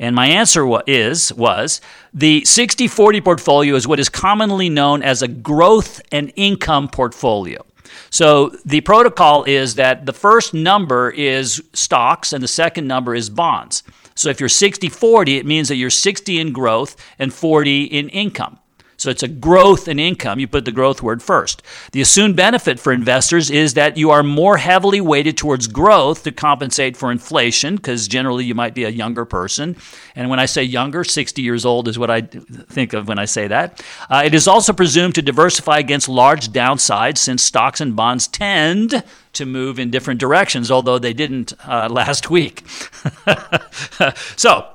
And 0.00 0.14
my 0.14 0.26
answer 0.26 0.64
is 0.86 1.32
was 1.32 1.80
the 2.14 2.42
60/40 2.42 3.24
portfolio 3.24 3.74
is 3.74 3.88
what 3.88 3.98
is 3.98 4.08
commonly 4.08 4.68
known 4.68 5.02
as 5.02 5.22
a 5.22 5.28
growth 5.28 6.00
and 6.12 6.32
income 6.36 6.88
portfolio. 6.88 7.64
So 8.10 8.52
the 8.64 8.80
protocol 8.80 9.44
is 9.44 9.74
that 9.74 10.06
the 10.06 10.12
first 10.12 10.54
number 10.54 11.10
is 11.10 11.62
stocks 11.72 12.32
and 12.32 12.42
the 12.42 12.48
second 12.48 12.86
number 12.86 13.14
is 13.14 13.28
bonds. 13.28 13.82
So 14.18 14.30
if 14.30 14.40
you're 14.40 14.48
60 14.48 14.88
40, 14.88 15.36
it 15.36 15.46
means 15.46 15.68
that 15.68 15.76
you're 15.76 15.90
60 15.90 16.40
in 16.40 16.52
growth 16.52 16.96
and 17.20 17.32
40 17.32 17.84
in 17.84 18.08
income. 18.08 18.58
So 18.98 19.10
it's 19.10 19.22
a 19.22 19.28
growth 19.28 19.86
in 19.86 20.00
income. 20.00 20.40
You 20.40 20.48
put 20.48 20.64
the 20.64 20.72
growth 20.72 21.02
word 21.02 21.22
first. 21.22 21.62
The 21.92 22.00
assumed 22.00 22.34
benefit 22.34 22.80
for 22.80 22.92
investors 22.92 23.48
is 23.48 23.74
that 23.74 23.96
you 23.96 24.10
are 24.10 24.24
more 24.24 24.56
heavily 24.56 25.00
weighted 25.00 25.36
towards 25.36 25.68
growth 25.68 26.24
to 26.24 26.32
compensate 26.32 26.96
for 26.96 27.12
inflation, 27.12 27.76
because 27.76 28.08
generally 28.08 28.44
you 28.44 28.56
might 28.56 28.74
be 28.74 28.82
a 28.82 28.90
younger 28.90 29.24
person. 29.24 29.76
And 30.16 30.28
when 30.28 30.40
I 30.40 30.46
say 30.46 30.64
younger, 30.64 31.04
60 31.04 31.40
years 31.40 31.64
old 31.64 31.86
is 31.86 31.96
what 31.96 32.10
I 32.10 32.22
think 32.22 32.92
of 32.92 33.06
when 33.06 33.20
I 33.20 33.24
say 33.24 33.46
that. 33.46 33.84
Uh, 34.10 34.22
it 34.24 34.34
is 34.34 34.48
also 34.48 34.72
presumed 34.72 35.14
to 35.14 35.22
diversify 35.22 35.78
against 35.78 36.08
large 36.08 36.48
downsides, 36.48 37.18
since 37.18 37.44
stocks 37.44 37.80
and 37.80 37.94
bonds 37.94 38.26
tend 38.26 39.04
to 39.34 39.46
move 39.46 39.78
in 39.78 39.90
different 39.90 40.18
directions, 40.18 40.72
although 40.72 40.98
they 40.98 41.12
didn't 41.12 41.52
uh, 41.64 41.88
last 41.88 42.30
week. 42.30 42.64
so, 44.36 44.66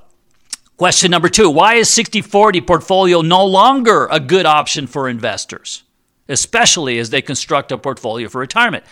Question 0.77 1.12
number 1.12 1.30
two 1.30 1.50
Why 1.50 1.75
is 1.75 1.89
60 1.89 2.22
40 2.22 2.62
portfolio 2.62 3.22
no 3.22 3.46
longer 3.46 4.08
a 4.12 4.20
good 4.20 4.46
option 4.46 4.88
for 4.88 5.08
investors, 5.08 5.84
especially 6.27 6.98
as 7.00 7.10
they 7.10 7.22
construct 7.22 7.72
a 7.72 7.77
portfolio 7.77 8.27
for 8.30 8.39
retirement? 8.39 8.84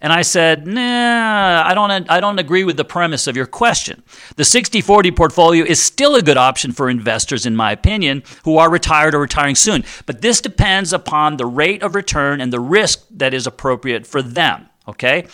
And 0.00 0.12
I 0.12 0.22
said, 0.22 0.66
nah, 0.66 1.62
I 1.66 1.72
don't, 1.72 2.10
I 2.10 2.20
don't 2.20 2.38
agree 2.38 2.64
with 2.64 2.76
the 2.76 2.84
premise 2.84 3.26
of 3.26 3.36
your 3.36 3.46
question. 3.46 4.02
The 4.36 4.44
60 4.44 4.82
40 4.82 5.10
portfolio 5.12 5.64
is 5.64 5.82
still 5.82 6.14
a 6.14 6.22
good 6.22 6.36
option 6.36 6.72
for 6.72 6.90
investors, 6.90 7.46
in 7.46 7.56
my 7.56 7.72
opinion, 7.72 8.22
who 8.44 8.58
are 8.58 8.70
retired 8.70 9.14
or 9.14 9.20
retiring 9.20 9.54
soon. 9.54 9.84
But 10.04 10.20
this 10.20 10.40
depends 10.42 10.92
upon 10.92 11.38
the 11.38 11.46
rate 11.46 11.82
of 11.82 11.94
return 11.94 12.40
and 12.42 12.52
the 12.52 12.60
risk 12.60 13.06
that 13.10 13.32
is 13.32 13.46
appropriate 13.46 14.06
for 14.06 14.20
them. 14.20 14.68
Okay? 14.86 15.26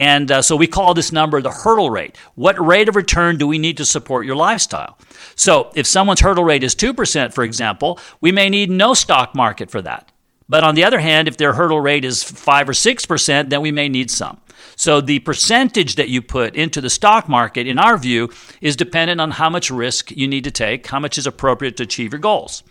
And 0.00 0.32
uh, 0.32 0.40
so 0.40 0.56
we 0.56 0.66
call 0.66 0.94
this 0.94 1.12
number 1.12 1.42
the 1.42 1.50
hurdle 1.50 1.90
rate. 1.90 2.16
What 2.34 2.58
rate 2.58 2.88
of 2.88 2.96
return 2.96 3.36
do 3.36 3.46
we 3.46 3.58
need 3.58 3.76
to 3.76 3.84
support 3.84 4.24
your 4.24 4.34
lifestyle? 4.34 4.98
So 5.36 5.70
if 5.74 5.86
someone's 5.86 6.20
hurdle 6.20 6.42
rate 6.42 6.64
is 6.64 6.74
2%, 6.74 7.34
for 7.34 7.44
example, 7.44 8.00
we 8.20 8.32
may 8.32 8.48
need 8.48 8.70
no 8.70 8.94
stock 8.94 9.34
market 9.34 9.70
for 9.70 9.82
that. 9.82 10.10
But 10.48 10.64
on 10.64 10.74
the 10.74 10.84
other 10.84 10.98
hand, 10.98 11.28
if 11.28 11.36
their 11.36 11.52
hurdle 11.52 11.82
rate 11.82 12.04
is 12.04 12.24
5 12.24 12.70
or 12.70 12.72
6%, 12.72 13.50
then 13.50 13.60
we 13.60 13.70
may 13.70 13.88
need 13.88 14.10
some. 14.10 14.40
So 14.74 15.02
the 15.02 15.18
percentage 15.20 15.96
that 15.96 16.08
you 16.08 16.22
put 16.22 16.56
into 16.56 16.80
the 16.80 16.90
stock 16.90 17.28
market, 17.28 17.66
in 17.66 17.78
our 17.78 17.98
view, 17.98 18.30
is 18.62 18.76
dependent 18.76 19.20
on 19.20 19.32
how 19.32 19.50
much 19.50 19.70
risk 19.70 20.10
you 20.10 20.26
need 20.26 20.44
to 20.44 20.50
take, 20.50 20.86
how 20.86 20.98
much 20.98 21.18
is 21.18 21.26
appropriate 21.26 21.76
to 21.76 21.82
achieve 21.82 22.12
your 22.12 22.20
goals. 22.20 22.62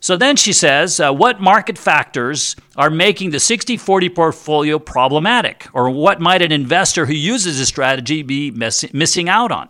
So 0.00 0.16
then 0.16 0.36
she 0.36 0.52
says, 0.52 1.00
uh, 1.00 1.12
what 1.12 1.40
market 1.40 1.76
factors 1.76 2.54
are 2.76 2.90
making 2.90 3.30
the 3.30 3.40
60 3.40 3.76
40 3.76 4.08
portfolio 4.10 4.78
problematic? 4.78 5.66
Or 5.72 5.90
what 5.90 6.20
might 6.20 6.42
an 6.42 6.52
investor 6.52 7.06
who 7.06 7.14
uses 7.14 7.58
this 7.58 7.68
strategy 7.68 8.22
be 8.22 8.50
miss- 8.50 8.92
missing 8.92 9.28
out 9.28 9.50
on? 9.50 9.68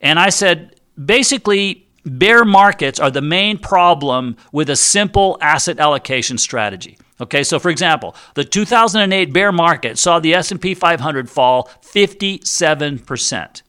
And 0.00 0.18
I 0.18 0.30
said, 0.30 0.80
basically, 1.02 1.86
bear 2.04 2.44
markets 2.44 2.98
are 2.98 3.10
the 3.10 3.22
main 3.22 3.58
problem 3.58 4.36
with 4.52 4.70
a 4.70 4.76
simple 4.76 5.38
asset 5.40 5.78
allocation 5.78 6.38
strategy. 6.38 6.98
Okay, 7.20 7.42
so 7.42 7.58
for 7.58 7.70
example, 7.70 8.14
the 8.34 8.44
2008 8.44 9.32
bear 9.32 9.50
market 9.50 9.98
saw 9.98 10.18
the 10.18 10.34
S&P 10.34 10.74
500 10.74 11.30
fall 11.30 11.70
57%. 11.82 13.62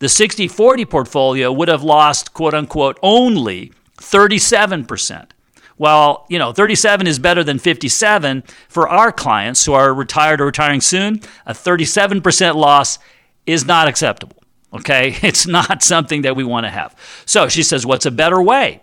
The 0.00 0.06
60/40 0.06 0.88
portfolio 0.88 1.52
would 1.52 1.68
have 1.68 1.82
lost 1.82 2.32
quote 2.32 2.54
unquote 2.54 2.98
only 3.02 3.72
37%. 3.98 5.30
Well, 5.76 6.26
you 6.28 6.38
know, 6.38 6.52
37 6.52 7.06
is 7.06 7.18
better 7.18 7.44
than 7.44 7.58
57 7.58 8.42
for 8.68 8.88
our 8.88 9.12
clients 9.12 9.64
who 9.64 9.74
are 9.74 9.94
retired 9.94 10.40
or 10.40 10.46
retiring 10.46 10.80
soon. 10.80 11.20
A 11.46 11.52
37% 11.52 12.56
loss 12.56 12.98
is 13.46 13.64
not 13.64 13.88
acceptable. 13.88 14.42
Okay? 14.72 15.16
It's 15.22 15.46
not 15.46 15.82
something 15.82 16.22
that 16.22 16.36
we 16.36 16.44
want 16.44 16.66
to 16.66 16.70
have. 16.70 16.96
So 17.26 17.48
she 17.48 17.62
says, 17.62 17.86
What's 17.86 18.06
a 18.06 18.10
better 18.10 18.42
way? 18.42 18.82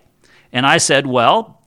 And 0.52 0.66
I 0.66 0.78
said, 0.78 1.06
Well, 1.06 1.62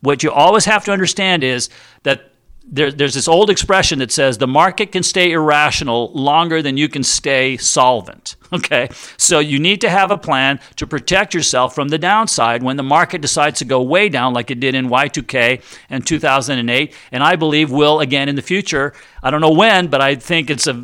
what 0.00 0.22
you 0.22 0.30
always 0.30 0.66
have 0.66 0.84
to 0.84 0.92
understand 0.92 1.42
is 1.42 1.70
that 2.02 2.29
there, 2.70 2.92
there's 2.92 3.14
this 3.14 3.26
old 3.26 3.50
expression 3.50 3.98
that 3.98 4.12
says 4.12 4.38
the 4.38 4.46
market 4.46 4.92
can 4.92 5.02
stay 5.02 5.32
irrational 5.32 6.12
longer 6.12 6.62
than 6.62 6.76
you 6.76 6.88
can 6.88 7.02
stay 7.02 7.56
solvent. 7.56 8.36
Okay, 8.52 8.88
so 9.16 9.38
you 9.38 9.60
need 9.60 9.80
to 9.82 9.88
have 9.88 10.10
a 10.10 10.18
plan 10.18 10.58
to 10.74 10.84
protect 10.84 11.34
yourself 11.34 11.72
from 11.72 11.86
the 11.86 11.98
downside 11.98 12.64
when 12.64 12.76
the 12.76 12.82
market 12.82 13.20
decides 13.20 13.60
to 13.60 13.64
go 13.64 13.80
way 13.80 14.08
down, 14.08 14.34
like 14.34 14.50
it 14.50 14.58
did 14.58 14.74
in 14.74 14.88
Y2K 14.88 15.62
and 15.88 16.04
2008, 16.04 16.92
and 17.12 17.22
I 17.22 17.36
believe 17.36 17.70
will 17.70 18.00
again 18.00 18.28
in 18.28 18.34
the 18.34 18.42
future. 18.42 18.92
I 19.22 19.30
don't 19.30 19.40
know 19.40 19.52
when, 19.52 19.86
but 19.86 20.00
I 20.00 20.16
think 20.16 20.50
it's 20.50 20.66
a 20.66 20.74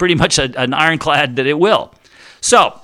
pretty 0.00 0.16
much 0.16 0.40
a, 0.40 0.52
an 0.60 0.74
ironclad 0.74 1.36
that 1.36 1.46
it 1.46 1.56
will. 1.60 1.94
So 2.40 2.81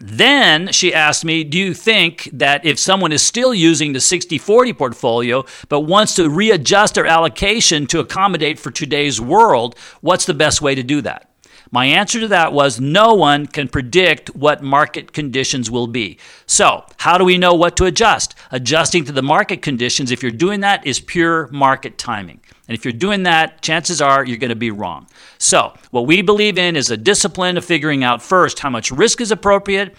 then 0.00 0.70
she 0.72 0.94
asked 0.94 1.24
me, 1.24 1.44
Do 1.44 1.58
you 1.58 1.74
think 1.74 2.30
that 2.32 2.64
if 2.64 2.78
someone 2.78 3.12
is 3.12 3.22
still 3.22 3.52
using 3.52 3.92
the 3.92 4.00
60 4.00 4.38
40 4.38 4.72
portfolio 4.72 5.44
but 5.68 5.80
wants 5.80 6.14
to 6.16 6.30
readjust 6.30 6.94
their 6.94 7.06
allocation 7.06 7.86
to 7.88 8.00
accommodate 8.00 8.58
for 8.58 8.70
today's 8.70 9.20
world, 9.20 9.76
what's 10.00 10.26
the 10.26 10.34
best 10.34 10.62
way 10.62 10.74
to 10.74 10.82
do 10.82 11.00
that? 11.02 11.30
My 11.70 11.84
answer 11.86 12.20
to 12.20 12.28
that 12.28 12.52
was 12.52 12.80
no 12.80 13.14
one 13.14 13.46
can 13.46 13.68
predict 13.68 14.34
what 14.34 14.62
market 14.62 15.12
conditions 15.12 15.70
will 15.70 15.86
be. 15.86 16.18
So, 16.46 16.84
how 16.96 17.18
do 17.18 17.24
we 17.24 17.36
know 17.36 17.52
what 17.52 17.76
to 17.76 17.84
adjust? 17.84 18.34
Adjusting 18.50 19.04
to 19.04 19.12
the 19.12 19.22
market 19.22 19.60
conditions, 19.60 20.10
if 20.10 20.22
you're 20.22 20.32
doing 20.32 20.60
that, 20.60 20.86
is 20.86 20.98
pure 20.98 21.48
market 21.48 21.98
timing. 21.98 22.40
And 22.66 22.76
if 22.76 22.84
you're 22.84 22.92
doing 22.92 23.24
that, 23.24 23.60
chances 23.60 24.00
are 24.00 24.24
you're 24.24 24.38
going 24.38 24.48
to 24.50 24.56
be 24.56 24.70
wrong. 24.70 25.08
So, 25.36 25.74
what 25.90 26.06
we 26.06 26.22
believe 26.22 26.58
in 26.58 26.74
is 26.74 26.90
a 26.90 26.96
discipline 26.96 27.58
of 27.58 27.64
figuring 27.64 28.02
out 28.02 28.22
first 28.22 28.60
how 28.60 28.70
much 28.70 28.90
risk 28.90 29.20
is 29.20 29.30
appropriate, 29.30 29.94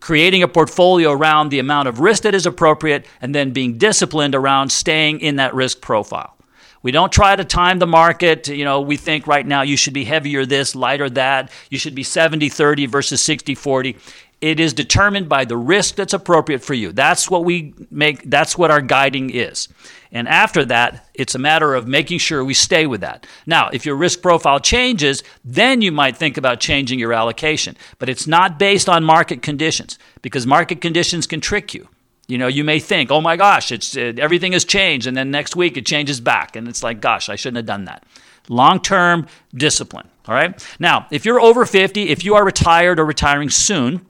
creating 0.00 0.44
a 0.44 0.48
portfolio 0.48 1.10
around 1.10 1.48
the 1.48 1.58
amount 1.58 1.88
of 1.88 1.98
risk 1.98 2.22
that 2.22 2.34
is 2.34 2.46
appropriate, 2.46 3.06
and 3.20 3.34
then 3.34 3.52
being 3.52 3.76
disciplined 3.76 4.36
around 4.36 4.70
staying 4.70 5.20
in 5.20 5.36
that 5.36 5.52
risk 5.52 5.80
profile. 5.80 6.37
We 6.82 6.92
don't 6.92 7.12
try 7.12 7.34
to 7.34 7.44
time 7.44 7.78
the 7.78 7.86
market. 7.86 8.48
You 8.48 8.64
know, 8.64 8.80
we 8.80 8.96
think 8.96 9.26
right 9.26 9.46
now 9.46 9.62
you 9.62 9.76
should 9.76 9.94
be 9.94 10.04
heavier 10.04 10.46
this, 10.46 10.74
lighter 10.74 11.10
that. 11.10 11.50
You 11.70 11.78
should 11.78 11.94
be 11.94 12.02
70 12.02 12.48
30 12.48 12.86
versus 12.86 13.20
60 13.20 13.54
40. 13.54 13.96
It 14.40 14.60
is 14.60 14.72
determined 14.72 15.28
by 15.28 15.44
the 15.44 15.56
risk 15.56 15.96
that's 15.96 16.12
appropriate 16.12 16.62
for 16.62 16.74
you. 16.74 16.92
That's 16.92 17.28
what 17.28 17.44
we 17.44 17.74
make, 17.90 18.30
that's 18.30 18.56
what 18.56 18.70
our 18.70 18.80
guiding 18.80 19.30
is. 19.30 19.68
And 20.12 20.28
after 20.28 20.64
that, 20.66 21.08
it's 21.12 21.34
a 21.34 21.40
matter 21.40 21.74
of 21.74 21.88
making 21.88 22.18
sure 22.18 22.44
we 22.44 22.54
stay 22.54 22.86
with 22.86 23.00
that. 23.00 23.26
Now, 23.46 23.68
if 23.72 23.84
your 23.84 23.96
risk 23.96 24.22
profile 24.22 24.60
changes, 24.60 25.24
then 25.44 25.82
you 25.82 25.90
might 25.90 26.16
think 26.16 26.36
about 26.36 26.60
changing 26.60 27.00
your 27.00 27.12
allocation. 27.12 27.76
But 27.98 28.08
it's 28.08 28.28
not 28.28 28.60
based 28.60 28.88
on 28.88 29.02
market 29.02 29.42
conditions 29.42 29.98
because 30.22 30.46
market 30.46 30.80
conditions 30.80 31.26
can 31.26 31.40
trick 31.40 31.74
you. 31.74 31.88
You 32.28 32.38
know, 32.38 32.46
you 32.46 32.62
may 32.62 32.78
think, 32.78 33.10
"Oh 33.10 33.20
my 33.20 33.36
gosh, 33.36 33.72
it's 33.72 33.96
uh, 33.96 34.12
everything 34.18 34.52
has 34.52 34.64
changed," 34.64 35.06
and 35.06 35.16
then 35.16 35.30
next 35.30 35.56
week 35.56 35.76
it 35.76 35.86
changes 35.86 36.20
back, 36.20 36.56
and 36.56 36.68
it's 36.68 36.82
like, 36.82 37.00
"Gosh, 37.00 37.28
I 37.28 37.36
shouldn't 37.36 37.56
have 37.56 37.66
done 37.66 37.86
that." 37.86 38.04
Long-term 38.48 39.26
discipline. 39.54 40.08
All 40.26 40.34
right. 40.34 40.62
Now, 40.78 41.06
if 41.10 41.24
you're 41.24 41.40
over 41.40 41.64
50, 41.64 42.10
if 42.10 42.24
you 42.24 42.34
are 42.34 42.44
retired 42.44 43.00
or 43.00 43.06
retiring 43.06 43.48
soon, 43.48 44.06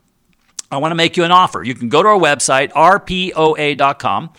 I 0.70 0.76
want 0.78 0.90
to 0.90 0.96
make 0.96 1.16
you 1.16 1.24
an 1.24 1.30
offer. 1.30 1.62
You 1.62 1.74
can 1.74 1.88
go 1.88 2.02
to 2.02 2.08
our 2.08 2.18
website, 2.18 2.72
rpoa.com, 2.72 4.30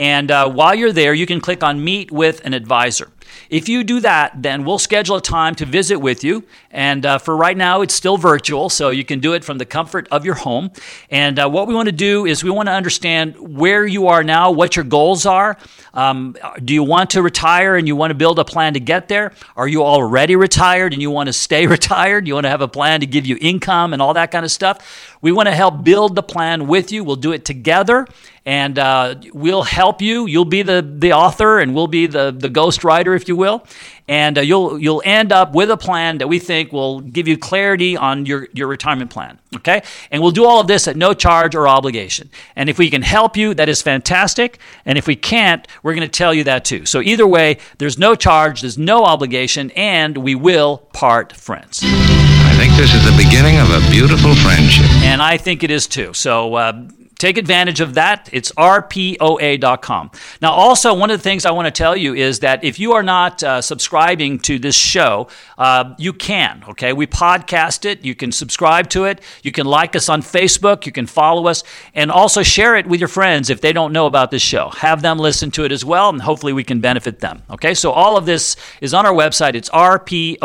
and 0.00 0.30
uh, 0.30 0.50
while 0.50 0.74
you're 0.74 0.94
there, 0.94 1.12
you 1.12 1.26
can 1.26 1.42
click 1.42 1.62
on 1.62 1.84
Meet 1.84 2.10
with 2.10 2.42
an 2.46 2.54
Advisor. 2.54 3.12
If 3.50 3.68
you 3.68 3.84
do 3.84 4.00
that, 4.00 4.42
then 4.42 4.64
we'll 4.64 4.78
schedule 4.78 5.16
a 5.16 5.20
time 5.20 5.54
to 5.56 5.66
visit 5.66 5.98
with 5.98 6.24
you. 6.24 6.44
And 6.70 7.04
uh, 7.04 7.18
for 7.18 7.36
right 7.36 7.56
now, 7.56 7.82
it's 7.82 7.92
still 7.92 8.16
virtual, 8.16 8.70
so 8.70 8.88
you 8.88 9.04
can 9.04 9.20
do 9.20 9.34
it 9.34 9.44
from 9.44 9.58
the 9.58 9.66
comfort 9.66 10.08
of 10.10 10.24
your 10.24 10.36
home. 10.36 10.70
And 11.10 11.38
uh, 11.38 11.50
what 11.50 11.68
we 11.68 11.74
want 11.74 11.86
to 11.86 11.92
do 11.92 12.24
is 12.24 12.42
we 12.42 12.48
want 12.48 12.68
to 12.68 12.72
understand 12.72 13.36
where 13.58 13.86
you 13.86 14.06
are 14.06 14.24
now, 14.24 14.50
what 14.50 14.74
your 14.74 14.86
goals 14.86 15.26
are. 15.26 15.58
Um, 15.92 16.34
do 16.64 16.72
you 16.72 16.82
want 16.82 17.10
to 17.10 17.22
retire 17.22 17.76
and 17.76 17.86
you 17.86 17.94
want 17.94 18.10
to 18.10 18.14
build 18.14 18.38
a 18.38 18.44
plan 18.44 18.74
to 18.74 18.80
get 18.80 19.08
there? 19.08 19.32
Are 19.54 19.68
you 19.68 19.82
already 19.82 20.34
retired 20.34 20.94
and 20.94 21.02
you 21.02 21.10
want 21.10 21.26
to 21.26 21.34
stay 21.34 21.66
retired? 21.76 22.26
You 22.26 22.34
want 22.34 22.44
to 22.46 22.50
have 22.50 22.62
a 22.62 22.68
plan 22.68 23.00
to 23.00 23.06
give 23.06 23.26
you 23.26 23.36
income 23.38 23.92
and 23.92 24.00
all 24.00 24.14
that 24.14 24.30
kind 24.30 24.46
of 24.46 24.50
stuff? 24.50 25.18
We 25.20 25.30
want 25.30 25.48
to 25.48 25.54
help 25.54 25.84
build 25.84 26.14
the 26.14 26.22
plan 26.22 26.68
with 26.68 26.90
you. 26.90 27.04
We'll 27.04 27.16
do 27.16 27.32
it 27.32 27.44
together 27.44 28.06
and 28.46 28.78
uh, 28.78 29.16
we'll 29.32 29.62
help 29.62 30.00
you. 30.00 30.26
You'll 30.26 30.44
be 30.44 30.62
the, 30.62 30.82
the 30.82 31.12
author 31.12 31.58
and 31.58 31.74
we'll 31.74 31.86
be 31.86 32.06
the, 32.06 32.34
the 32.36 32.48
ghost 32.48 32.84
writer, 32.84 33.14
if 33.14 33.28
you 33.28 33.36
will. 33.36 33.66
And 34.08 34.38
uh, 34.38 34.40
you'll, 34.40 34.78
you'll 34.78 35.02
end 35.04 35.30
up 35.30 35.54
with 35.54 35.70
a 35.70 35.76
plan 35.76 36.18
that 36.18 36.26
we 36.26 36.40
think 36.40 36.72
will 36.72 37.00
give 37.00 37.28
you 37.28 37.38
clarity 37.38 37.96
on 37.96 38.26
your, 38.26 38.48
your 38.52 38.66
retirement 38.66 39.10
plan. 39.10 39.38
Okay? 39.54 39.82
And 40.10 40.20
we'll 40.20 40.32
do 40.32 40.44
all 40.46 40.60
of 40.60 40.66
this 40.66 40.88
at 40.88 40.96
no 40.96 41.12
charge 41.14 41.54
or 41.54 41.68
obligation. 41.68 42.28
And 42.56 42.68
if 42.68 42.76
we 42.76 42.90
can 42.90 43.02
help 43.02 43.36
you, 43.36 43.54
that 43.54 43.68
is 43.68 43.82
fantastic. 43.82 44.58
And 44.84 44.98
if 44.98 45.06
we 45.06 45.14
can't, 45.14 45.66
we're 45.82 45.94
going 45.94 46.08
to 46.08 46.08
tell 46.08 46.34
you 46.34 46.42
that 46.44 46.64
too. 46.64 46.86
So 46.86 47.00
either 47.00 47.26
way, 47.26 47.58
there's 47.78 47.98
no 47.98 48.16
charge, 48.16 48.62
there's 48.62 48.78
no 48.78 49.04
obligation, 49.04 49.70
and 49.72 50.16
we 50.18 50.34
will 50.34 50.78
part 50.92 51.32
friends. 51.36 51.80
I 51.84 52.54
think 52.56 52.74
this 52.74 52.92
is 52.92 53.04
the 53.04 53.16
beginning 53.22 53.58
of 53.58 53.70
a 53.70 53.90
beautiful 53.90 54.34
friendship. 54.34 54.90
And 55.04 55.22
I 55.22 55.36
think 55.36 55.62
it 55.62 55.70
is 55.70 55.86
too. 55.86 56.14
So 56.14 56.54
uh, 56.54 56.88
take 57.20 57.38
advantage 57.38 57.80
of 57.80 57.94
that. 57.94 58.28
It's 58.32 58.50
rpoa.com. 58.52 60.10
Now, 60.40 60.52
also, 60.52 60.94
one 60.94 61.10
of 61.10 61.18
the 61.18 61.22
things 61.22 61.44
I 61.44 61.50
want 61.50 61.66
to 61.66 61.70
tell 61.70 61.96
you 61.96 62.14
is 62.14 62.40
that 62.40 62.64
if 62.64 62.78
you 62.78 62.92
are 62.92 63.02
not 63.02 63.42
uh, 63.42 63.60
subscribing 63.60 64.38
to 64.40 64.58
this 64.58 64.74
show, 64.76 65.28
uh, 65.58 65.94
you 65.98 66.12
can, 66.12 66.64
okay? 66.70 66.92
We 66.92 67.06
podcast 67.06 67.84
it. 67.84 68.04
You 68.04 68.14
can 68.14 68.32
subscribe 68.32 68.88
to 68.90 69.04
it. 69.04 69.20
You 69.42 69.52
can 69.52 69.66
like 69.66 69.94
us 69.94 70.08
on 70.08 70.22
Facebook. 70.22 70.86
You 70.86 70.92
can 70.92 71.06
follow 71.06 71.46
us. 71.46 71.62
And 71.94 72.10
also 72.10 72.42
share 72.42 72.76
it 72.76 72.86
with 72.86 73.00
your 73.00 73.08
friends 73.08 73.50
if 73.50 73.60
they 73.60 73.72
don't 73.72 73.92
know 73.92 74.06
about 74.06 74.30
this 74.30 74.42
show. 74.42 74.70
Have 74.70 75.02
them 75.02 75.18
listen 75.18 75.50
to 75.52 75.64
it 75.64 75.72
as 75.72 75.84
well, 75.84 76.08
and 76.08 76.22
hopefully 76.22 76.52
we 76.52 76.64
can 76.64 76.80
benefit 76.80 77.20
them, 77.20 77.42
okay? 77.50 77.74
So 77.74 77.92
all 77.92 78.16
of 78.16 78.26
this 78.26 78.56
is 78.80 78.94
on 78.94 79.04
our 79.06 79.12
website. 79.12 79.54
It's 79.54 79.68
rpoa.com. 79.70 80.40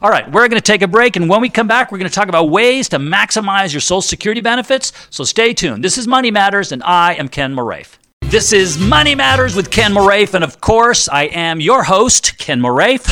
All 0.00 0.10
right, 0.10 0.30
we're 0.30 0.48
going 0.48 0.60
to 0.60 0.60
take 0.60 0.82
a 0.82 0.88
break, 0.88 1.16
and 1.16 1.28
when 1.28 1.40
we 1.40 1.48
come 1.48 1.66
back, 1.66 1.90
we're 1.90 1.98
going 1.98 2.10
to 2.10 2.14
talk 2.14 2.28
about 2.28 2.50
ways 2.50 2.88
to 2.90 2.98
maximize 2.98 3.72
your 3.72 3.80
Social 3.80 4.02
Security 4.02 4.40
benefits. 4.40 4.92
So 5.10 5.24
stay 5.24 5.54
tuned. 5.54 5.82
This 5.82 5.96
is 5.96 6.06
Money 6.06 6.30
Matters, 6.30 6.72
and 6.72 6.82
I 6.82 7.14
am 7.14 7.28
Ken 7.28 7.54
Moraif. 7.54 7.98
This 8.20 8.52
is 8.52 8.78
Money 8.78 9.14
Matters 9.14 9.56
with 9.56 9.70
Ken 9.70 9.92
Moraif, 9.94 10.34
and 10.34 10.44
of 10.44 10.60
course, 10.60 11.08
I 11.08 11.24
am 11.24 11.60
your 11.60 11.84
host, 11.84 12.36
Ken 12.38 12.60
Moraif. 12.60 13.06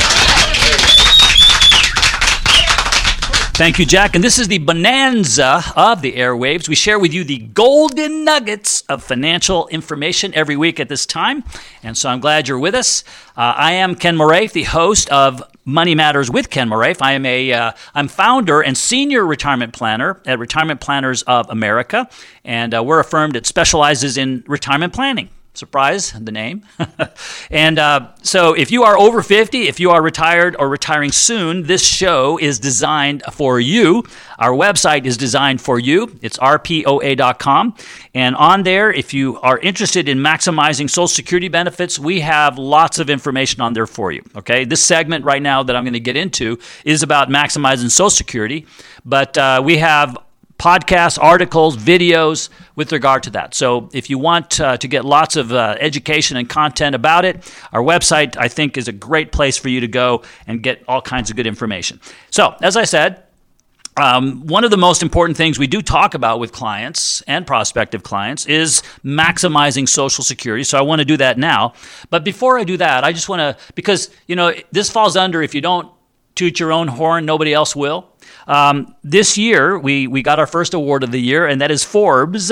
Thank 3.57 3.79
you, 3.79 3.87
Jack. 3.87 4.13
And 4.13 4.23
this 4.23 4.37
is 4.37 4.47
the 4.47 4.59
bonanza 4.59 5.63
of 5.75 6.03
the 6.03 6.13
airwaves. 6.13 6.69
We 6.69 6.75
share 6.75 6.99
with 6.99 7.11
you 7.11 7.23
the 7.23 7.39
golden 7.39 8.23
nuggets 8.23 8.83
of 8.83 9.03
financial 9.03 9.67
information 9.69 10.31
every 10.35 10.55
week 10.55 10.79
at 10.79 10.89
this 10.89 11.07
time. 11.07 11.43
And 11.81 11.97
so 11.97 12.07
I'm 12.07 12.19
glad 12.19 12.47
you're 12.47 12.59
with 12.59 12.75
us. 12.75 13.03
Uh, 13.35 13.55
I 13.57 13.71
am 13.71 13.95
Ken 13.95 14.15
Moraif, 14.15 14.51
the 14.51 14.65
host 14.65 15.09
of 15.09 15.41
Money 15.65 15.95
Matters 15.95 16.29
with 16.29 16.51
Ken 16.51 16.69
Moraif. 16.69 17.01
I 17.01 17.13
am 17.13 17.25
a 17.25 17.51
uh, 17.51 17.71
I'm 17.95 18.07
founder 18.07 18.61
and 18.61 18.77
senior 18.77 19.25
retirement 19.25 19.73
planner 19.73 20.21
at 20.27 20.37
Retirement 20.37 20.79
Planners 20.79 21.23
of 21.23 21.49
America, 21.49 22.07
and 22.45 22.75
uh, 22.75 22.83
we're 22.83 22.99
a 22.99 23.03
firm 23.03 23.31
that 23.31 23.47
specializes 23.47 24.17
in 24.17 24.43
retirement 24.45 24.93
planning. 24.93 25.29
Surprise, 25.57 26.11
the 26.11 26.31
name. 26.31 26.63
and 27.49 27.79
uh, 27.79 28.09
so, 28.21 28.53
if 28.53 28.69
you 28.69 28.83
are 28.83 28.95
over 28.95 29.23
50, 29.23 29.63
if 29.63 29.79
you 29.79 29.89
are 29.89 30.03
retired 30.03 30.55
or 30.59 30.69
retiring 30.69 31.11
soon, 31.11 31.63
this 31.63 31.83
show 31.83 32.37
is 32.37 32.59
designed 32.59 33.23
for 33.33 33.59
you. 33.59 34.03
Our 34.37 34.51
website 34.51 35.05
is 35.05 35.17
designed 35.17 35.59
for 35.59 35.79
you. 35.79 36.15
It's 36.21 36.37
rpoa.com. 36.37 37.75
And 38.13 38.35
on 38.35 38.61
there, 38.63 38.93
if 38.93 39.15
you 39.15 39.39
are 39.39 39.57
interested 39.57 40.07
in 40.07 40.19
maximizing 40.19 40.87
Social 40.87 41.07
Security 41.07 41.47
benefits, 41.47 41.97
we 41.97 42.19
have 42.19 42.59
lots 42.59 42.99
of 42.99 43.09
information 43.09 43.59
on 43.59 43.73
there 43.73 43.87
for 43.87 44.11
you. 44.11 44.23
Okay, 44.35 44.63
this 44.63 44.83
segment 44.83 45.25
right 45.25 45.41
now 45.41 45.63
that 45.63 45.75
I'm 45.75 45.83
going 45.85 45.93
to 45.93 45.99
get 45.99 46.15
into 46.15 46.59
is 46.85 47.01
about 47.01 47.29
maximizing 47.29 47.89
Social 47.89 48.11
Security, 48.11 48.67
but 49.03 49.35
uh, 49.39 49.59
we 49.65 49.77
have 49.77 50.17
podcasts, 50.57 51.17
articles, 51.21 51.77
videos 51.77 52.49
with 52.75 52.91
regard 52.91 53.23
to 53.23 53.29
that. 53.31 53.53
So 53.53 53.89
if 53.93 54.09
you 54.09 54.17
want 54.17 54.59
uh, 54.59 54.77
to 54.77 54.87
get 54.87 55.05
lots 55.05 55.35
of 55.35 55.53
uh, 55.53 55.75
education 55.79 56.37
and 56.37 56.49
content 56.49 56.95
about 56.95 57.25
it, 57.25 57.51
our 57.71 57.81
website, 57.81 58.35
I 58.37 58.47
think, 58.47 58.77
is 58.77 58.87
a 58.87 58.91
great 58.91 59.31
place 59.31 59.57
for 59.57 59.69
you 59.69 59.81
to 59.81 59.87
go 59.87 60.23
and 60.47 60.63
get 60.63 60.83
all 60.87 61.01
kinds 61.01 61.29
of 61.29 61.35
good 61.35 61.47
information. 61.47 61.99
So, 62.31 62.55
as 62.61 62.75
I 62.75 62.85
said, 62.85 63.23
um, 63.97 64.45
one 64.45 64.63
of 64.63 64.69
the 64.69 64.77
most 64.77 65.01
important 65.01 65.37
things 65.37 65.57
we 65.57 65.65
do 65.65 65.81
talk 65.81 66.13
about 66.13 66.39
with 66.39 66.51
clients 66.51 67.21
and 67.21 67.47
prospective 67.47 68.03
clients 68.03 68.45
is 68.45 68.83
maximizing 69.03 69.89
Social 69.89 70.23
Security. 70.23 70.63
So 70.63 70.77
I 70.77 70.81
want 70.81 70.99
to 70.99 71.05
do 71.05 71.17
that 71.17 71.39
now. 71.39 71.73
But 72.11 72.23
before 72.23 72.59
I 72.59 72.63
do 72.63 72.77
that, 72.77 73.03
I 73.03 73.11
just 73.11 73.27
want 73.27 73.39
to, 73.39 73.57
because, 73.73 74.11
you 74.27 74.35
know, 74.35 74.53
this 74.71 74.91
falls 74.91 75.17
under 75.17 75.41
if 75.41 75.55
you 75.55 75.61
don't 75.61 75.91
toot 76.37 76.59
your 76.59 76.71
own 76.71 76.87
horn, 76.87 77.25
nobody 77.25 77.53
else 77.53 77.75
will. 77.75 78.09
Um, 78.47 78.95
this 79.03 79.37
year, 79.37 79.77
we, 79.77 80.07
we 80.07 80.21
got 80.21 80.39
our 80.39 80.47
first 80.47 80.73
award 80.73 81.03
of 81.03 81.11
the 81.11 81.19
year, 81.19 81.45
and 81.45 81.61
that 81.61 81.71
is 81.71 81.83
Forbes. 81.83 82.51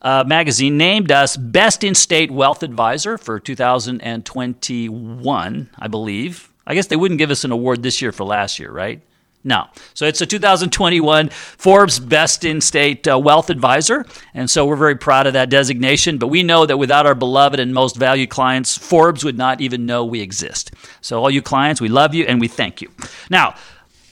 Uh, 0.00 0.24
magazine 0.26 0.76
named 0.76 1.10
us 1.10 1.36
Best 1.36 1.82
in 1.82 1.94
State 1.94 2.30
Wealth 2.30 2.62
Advisor 2.62 3.18
for 3.18 3.40
2021, 3.40 5.70
I 5.78 5.88
believe. 5.88 6.52
I 6.66 6.74
guess 6.74 6.86
they 6.86 6.96
wouldn't 6.96 7.18
give 7.18 7.30
us 7.30 7.44
an 7.44 7.52
award 7.52 7.82
this 7.82 8.00
year 8.00 8.12
for 8.12 8.24
last 8.24 8.58
year, 8.58 8.70
right? 8.70 9.02
No. 9.46 9.68
So 9.94 10.06
it's 10.06 10.20
a 10.20 10.26
2021 10.26 11.28
Forbes 11.28 12.00
Best 12.00 12.44
in 12.44 12.60
State 12.60 13.06
uh, 13.06 13.16
Wealth 13.16 13.48
Advisor. 13.48 14.04
And 14.34 14.50
so 14.50 14.66
we're 14.66 14.74
very 14.74 14.96
proud 14.96 15.28
of 15.28 15.34
that 15.34 15.50
designation. 15.50 16.18
But 16.18 16.26
we 16.26 16.42
know 16.42 16.66
that 16.66 16.78
without 16.78 17.06
our 17.06 17.14
beloved 17.14 17.60
and 17.60 17.72
most 17.72 17.94
valued 17.94 18.28
clients, 18.28 18.76
Forbes 18.76 19.24
would 19.24 19.38
not 19.38 19.60
even 19.60 19.86
know 19.86 20.04
we 20.04 20.20
exist. 20.20 20.72
So, 21.00 21.22
all 21.22 21.30
you 21.30 21.42
clients, 21.42 21.80
we 21.80 21.88
love 21.88 22.12
you 22.12 22.24
and 22.24 22.40
we 22.40 22.48
thank 22.48 22.82
you. 22.82 22.90
Now, 23.30 23.54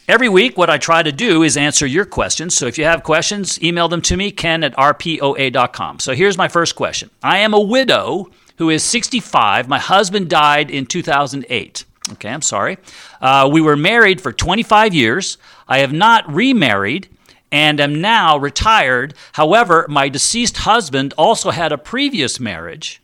Every 0.07 0.29
week, 0.29 0.59
what 0.59 0.68
I 0.68 0.77
try 0.77 1.03
to 1.03 1.11
do 1.11 1.42
is 1.42 1.57
answer 1.57 1.87
your 1.87 2.05
questions. 2.05 2.55
So 2.55 2.66
if 2.66 2.77
you 2.77 2.85
have 2.85 3.03
questions, 3.03 3.59
email 3.62 3.88
them 3.88 4.03
to 4.03 4.18
me, 4.18 4.31
ken 4.33 4.62
at 4.62 4.77
rpoa.com. 4.77 5.99
So 5.99 6.12
here's 6.12 6.37
my 6.37 6.47
first 6.47 6.77
question 6.77 7.09
I 7.23 7.38
am 7.38 7.55
a 7.55 7.59
widow 7.59 8.31
who 8.59 8.68
is 8.68 8.83
65. 8.83 9.66
My 9.66 9.79
husband 9.79 10.29
died 10.29 10.70
in 10.70 10.85
2008. 10.85 11.87
Okay, 12.12 12.29
I'm 12.29 12.43
sorry. 12.43 12.79
Uh, 13.21 13.49
we 13.51 13.61
were 13.61 13.77
married 13.77 14.21
for 14.21 14.33
25 14.33 14.93
years. 14.95 15.38
I 15.67 15.79
have 15.79 15.93
not 15.93 16.31
remarried 16.33 17.09
and 17.51 17.81
am 17.81 18.01
now 18.01 18.37
retired. 18.37 19.14
However, 19.33 19.87
my 19.88 20.09
deceased 20.09 20.59
husband 20.59 21.14
also 21.17 21.51
had 21.51 21.73
a 21.73 21.79
previous 21.79 22.38
marriage 22.38 23.01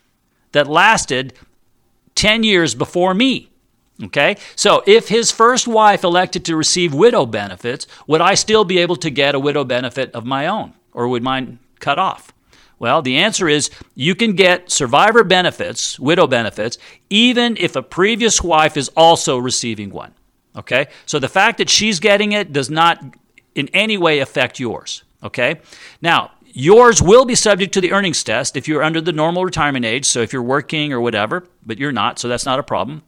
that 0.53 0.67
lasted 0.67 1.33
10 2.15 2.43
years 2.43 2.75
before 2.75 3.15
me. 3.15 3.49
Okay? 4.03 4.37
So 4.57 4.83
if 4.87 5.09
his 5.09 5.31
first 5.31 5.69
wife 5.69 6.05
elected 6.05 6.45
to 6.47 6.57
receive 6.57 6.93
widow 6.93 7.27
benefits, 7.27 7.87
would 8.07 8.21
I 8.21 8.35
still 8.35 8.65
be 8.65 8.79
able 8.79 8.97
to 8.97 9.11
get 9.11 9.35
a 9.35 9.41
widow 9.41 9.65
benefit 9.65 10.11
of 10.13 10.25
my 10.27 10.47
own? 10.47 10.75
Or 10.93 11.09
would 11.09 11.23
mine 11.23 11.59
cut 11.79 11.99
off? 11.99 12.33
Well, 12.81 13.03
the 13.03 13.19
answer 13.19 13.47
is 13.47 13.71
you 13.95 14.15
can 14.15 14.33
get 14.33 14.71
survivor 14.71 15.23
benefits, 15.23 16.01
widow 16.01 16.27
benefits, 16.27 16.79
even 17.11 17.57
if 17.59 17.77
a 17.77 17.83
previous 17.83 18.43
wife 18.43 18.77
is 18.77 18.89
also 18.97 19.37
receiving 19.37 19.91
one. 19.91 20.15
Okay? 20.57 20.89
So 21.05 21.19
the 21.19 21.29
fact 21.29 21.59
that 21.59 21.69
she's 21.69 22.01
getting 22.01 22.33
it 22.33 22.53
does 22.53 22.71
not 22.71 23.05
in 23.55 23.69
any 23.75 23.99
way 23.99 24.21
affect 24.21 24.59
yours. 24.59 25.05
Okay? 25.23 25.61
Now, 26.01 26.33
yours 26.47 27.03
will 27.03 27.27
be 27.27 27.35
subject 27.35 27.75
to 27.75 27.83
the 27.83 27.93
earnings 27.93 28.25
test 28.25 28.57
if 28.57 28.67
you're 28.67 28.83
under 28.83 29.03
the 29.03 29.13
normal 29.13 29.45
retirement 29.45 29.85
age. 29.85 30.07
So 30.07 30.23
if 30.23 30.33
you're 30.33 30.43
working 30.43 30.91
or 30.95 31.03
whatever, 31.03 31.47
but 31.65 31.79
you're 31.79 31.93
not, 31.93 32.19
so 32.19 32.29
that's 32.29 32.47
not 32.47 32.59
a 32.59 32.63
problem. 32.65 33.03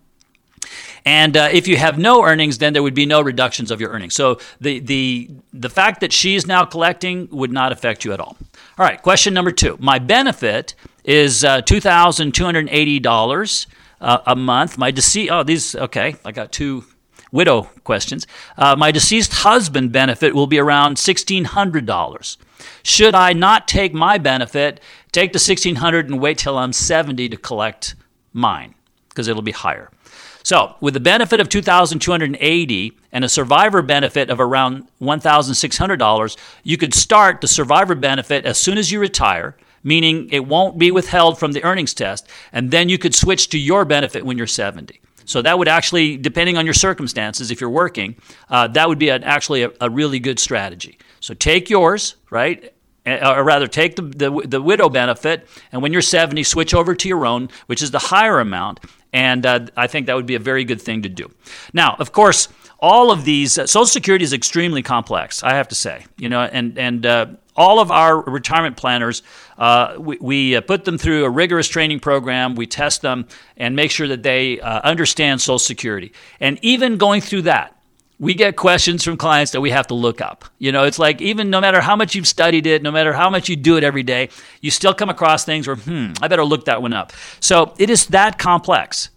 And 1.04 1.37
uh, 1.37 1.48
if 1.52 1.66
you 1.66 1.76
have 1.76 1.98
no 1.98 2.24
earnings, 2.24 2.58
then 2.58 2.72
there 2.72 2.82
would 2.82 2.94
be 2.94 3.06
no 3.06 3.20
reductions 3.20 3.70
of 3.70 3.80
your 3.80 3.90
earnings. 3.90 4.14
So 4.14 4.38
the, 4.61 4.78
the, 4.78 5.30
the 5.52 5.68
fact 5.68 6.00
that 6.00 6.12
she's 6.12 6.46
now 6.46 6.64
collecting 6.64 7.28
would 7.30 7.52
not 7.52 7.72
affect 7.72 8.04
you 8.04 8.12
at 8.12 8.20
all. 8.20 8.37
All 8.78 8.87
right, 8.87 9.02
question 9.02 9.35
number 9.35 9.50
two. 9.50 9.76
My 9.80 9.98
benefit 9.98 10.74
is 11.04 11.44
uh, 11.44 11.62
$2,280 11.62 13.66
uh, 14.00 14.18
a 14.26 14.37
month. 14.37 14.78
My 14.78 14.90
deceased, 14.90 15.30
oh, 15.30 15.42
these, 15.42 15.74
okay, 15.74 16.16
I 16.24 16.32
got 16.32 16.52
two 16.52 16.85
widow 17.32 17.62
questions. 17.85 18.26
Uh, 18.56 18.76
my 18.76 18.92
deceased 18.92 19.32
husband 19.32 19.90
benefit 19.90 20.35
will 20.35 20.46
be 20.46 20.58
around 20.58 20.96
$1,600. 20.96 22.37
Should 22.82 23.14
I 23.14 23.32
not 23.32 23.66
take 23.66 23.94
my 23.94 24.18
benefit, 24.18 24.80
take 25.11 25.32
the 25.32 25.38
1600 25.38 26.11
and 26.11 26.20
wait 26.20 26.38
till 26.38 26.58
I'm 26.58 26.72
70 26.72 27.28
to 27.30 27.37
collect 27.37 27.94
mine 28.32 28.74
because 29.08 29.28
it'll 29.28 29.42
be 29.42 29.52
higher. 29.52 29.90
So, 30.44 30.74
with 30.81 30.94
the 30.94 31.00
benefit 31.00 31.40
of 31.40 31.48
2280 31.48 32.98
and 33.12 33.24
a 33.24 33.28
survivor 33.28 33.83
benefit 33.83 34.31
of 34.31 34.40
around 34.40 34.88
$1,600, 35.00 36.37
you 36.64 36.76
could 36.76 36.94
start 36.94 37.40
the 37.40 37.48
survivor 37.48 37.94
benefit 37.94 38.44
as 38.44 38.59
soon 38.59 38.78
as 38.78 38.90
you 38.90 38.98
retire, 38.98 39.57
meaning 39.85 40.28
it 40.33 40.46
won't 40.46 40.78
be 40.78 40.90
withheld 40.90 41.38
from 41.38 41.52
the 41.52 41.62
earnings 41.62 41.94
test, 41.94 42.28
and 42.52 42.70
then 42.70 42.88
you 42.88 42.98
could 42.98 43.14
switch 43.14 43.48
to 43.50 43.59
your 43.59 43.85
benefit 43.85 44.24
when 44.24 44.37
you're 44.37 44.46
70. 44.46 45.00
So 45.24 45.42
that 45.42 45.59
would 45.59 45.68
actually, 45.68 46.16
depending 46.16 46.57
on 46.57 46.64
your 46.64 46.74
circumstances, 46.74 47.50
if 47.50 47.61
you're 47.61 47.70
working, 47.70 48.16
uh, 48.50 48.68
that 48.68 48.88
would 48.88 48.98
be 48.98 49.09
an, 49.09 49.22
actually 49.24 49.62
a, 49.62 49.70
a, 49.81 49.88
really 49.88 50.18
good 50.18 50.38
strategy. 50.38 50.98
So 51.20 51.35
take 51.35 51.70
yours, 51.70 52.16
right? 52.31 52.74
Or 53.07 53.42
rather, 53.42 53.66
take 53.66 53.96
the, 53.96 54.02
the, 54.02 54.42
the, 54.44 54.62
widow 54.62 54.88
benefit, 54.88 55.48
and 55.72 55.83
when 55.83 55.92
you're 55.92 56.02
70, 56.02 56.42
switch 56.44 56.72
over 56.72 56.94
to 56.94 57.09
your 57.09 57.26
own, 57.26 57.48
which 57.66 57.83
is 57.83 57.90
the 57.90 57.98
higher 57.98 58.38
amount. 58.38 58.81
And 59.12 59.44
uh, 59.44 59.66
I 59.77 59.87
think 59.87 60.07
that 60.07 60.16
would 60.16 60.27
be 60.27 60.35
a 60.35 60.40
very 60.40 60.64
good 60.64 60.81
thing 60.81 61.03
to 61.03 61.09
do. 61.09 61.31
Now, 61.72 61.96
of 61.98 62.12
course, 62.12 62.48
all 62.79 63.11
of 63.11 63.25
these, 63.25 63.59
uh, 63.59 63.66
Social 63.66 63.87
Security 63.87 64.25
is 64.25 64.33
extremely 64.33 64.83
complex, 64.83 65.42
I 65.42 65.55
have 65.55 65.68
to 65.68 65.75
say. 65.75 66.07
You 66.18 66.29
know, 66.29 66.40
and, 66.40 66.79
and 66.79 67.07
uh, 67.07 67.27
all 67.55 67.79
of 67.79 67.90
our 67.90 68.20
retirement 68.22 68.77
planners, 68.77 69.22
uh, 69.59 69.96
we, 69.98 70.16
we 70.20 70.57
uh, 70.57 70.61
put 70.62 70.85
them 70.85 70.98
through 70.98 71.25
a 71.25 71.31
rigorous 71.31 71.68
training 71.68 72.01
program. 72.01 72.55
We 72.55 72.66
test 72.66 73.03
them 73.03 73.27
and 73.57 73.77
make 73.77 73.90
sure 73.90 74.09
that 74.09 74.22
they 74.22 74.61
uh, 74.61 74.81
understand 74.81 75.40
Social 75.40 75.59
Security. 75.59 76.12
And 76.40 76.59
even 76.62 76.96
going 76.96 77.20
through 77.20 77.42
that, 77.42 77.77
we 78.22 78.35
get 78.35 78.54
questions 78.54 79.02
from 79.02 79.16
clients 79.16 79.50
that 79.50 79.61
we 79.61 79.70
have 79.70 79.88
to 79.88 79.94
look 79.94 80.20
up. 80.20 80.44
You 80.61 80.70
know, 80.70 80.85
it's 80.85 81.00
like 81.00 81.20
even 81.20 81.50
no 81.50 81.61
matter 81.61 81.80
how 81.80 81.96
much 81.96 82.14
you've 82.14 82.28
studied 82.28 82.68
it, 82.68 82.80
no 82.80 82.92
matter 82.92 83.12
how 83.12 83.28
much 83.28 83.48
you 83.48 83.56
do 83.56 83.76
it 83.76 83.82
every 83.82 84.04
day, 84.04 84.28
you 84.61 84.70
still 84.70 84.94
come 84.94 85.11
across 85.11 85.44
things 85.44 85.66
where, 85.66 85.74
hmm, 85.74 86.12
I 86.22 86.28
better 86.28 86.44
look 86.44 86.66
that 86.66 86.80
one 86.80 86.92
up. 86.92 87.12
So 87.40 87.74
it 87.78 87.90
is 87.90 88.06
that 88.06 88.38
complex. 88.38 89.11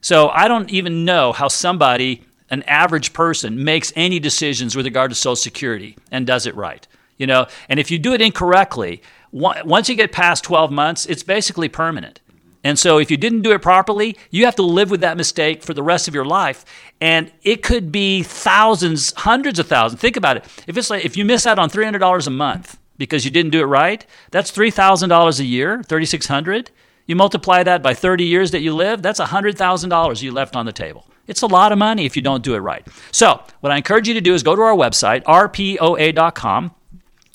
So 0.00 0.28
I 0.28 0.46
don't 0.46 0.70
even 0.70 1.04
know 1.04 1.32
how 1.32 1.48
somebody, 1.48 2.22
an 2.48 2.62
average 2.68 3.12
person, 3.12 3.64
makes 3.64 3.92
any 3.96 4.20
decisions 4.20 4.76
with 4.76 4.86
regard 4.86 5.10
to 5.10 5.16
Social 5.16 5.34
Security 5.34 5.96
and 6.12 6.24
does 6.24 6.46
it 6.46 6.54
right 6.54 6.86
you 7.16 7.26
know 7.28 7.46
and 7.68 7.78
if 7.78 7.92
you 7.92 7.98
do 7.98 8.12
it 8.12 8.20
incorrectly 8.20 9.00
once 9.30 9.88
you 9.88 9.94
get 9.94 10.10
past 10.10 10.42
12 10.42 10.72
months 10.72 11.06
it's 11.06 11.22
basically 11.22 11.68
permanent 11.68 12.20
and 12.64 12.78
so 12.78 12.98
if 12.98 13.10
you 13.10 13.16
didn't 13.16 13.42
do 13.42 13.52
it 13.52 13.62
properly 13.62 14.16
you 14.30 14.44
have 14.46 14.56
to 14.56 14.62
live 14.62 14.90
with 14.90 15.02
that 15.02 15.16
mistake 15.16 15.62
for 15.62 15.74
the 15.74 15.82
rest 15.82 16.08
of 16.08 16.14
your 16.14 16.24
life. 16.24 16.64
And 17.00 17.30
it 17.42 17.62
could 17.62 17.92
be 17.92 18.22
thousands 18.22 19.12
hundreds 19.12 19.58
of 19.58 19.68
thousands. 19.68 20.00
Think 20.00 20.16
about 20.16 20.38
it. 20.38 20.44
If 20.66 20.76
it's 20.76 20.90
like 20.90 21.04
if 21.04 21.16
you 21.16 21.24
miss 21.24 21.46
out 21.46 21.58
on 21.58 21.70
$300 21.70 22.26
a 22.26 22.30
month 22.30 22.78
because 22.96 23.24
you 23.24 23.30
didn't 23.30 23.52
do 23.52 23.60
it 23.60 23.66
right 23.66 24.06
that's 24.30 24.50
$3000 24.50 25.40
a 25.40 25.44
year 25.44 25.82
3600 25.82 26.70
you 27.06 27.14
multiply 27.14 27.62
that 27.62 27.82
by 27.82 27.92
30 27.92 28.24
years 28.24 28.50
that 28.52 28.60
you 28.60 28.74
live 28.74 29.02
that's 29.02 29.20
$100000 29.20 30.22
you 30.22 30.32
left 30.32 30.56
on 30.56 30.66
the 30.66 30.72
table. 30.72 31.06
It's 31.26 31.42
a 31.42 31.46
lot 31.46 31.72
of 31.72 31.78
money 31.78 32.04
if 32.04 32.16
you 32.16 32.22
don't 32.22 32.42
do 32.42 32.54
it 32.54 32.58
right. 32.58 32.86
So, 33.10 33.42
what 33.60 33.72
I 33.72 33.76
encourage 33.76 34.08
you 34.08 34.14
to 34.14 34.20
do 34.20 34.34
is 34.34 34.42
go 34.42 34.54
to 34.54 34.62
our 34.62 34.74
website, 34.74 35.22
rpoa.com, 35.24 36.74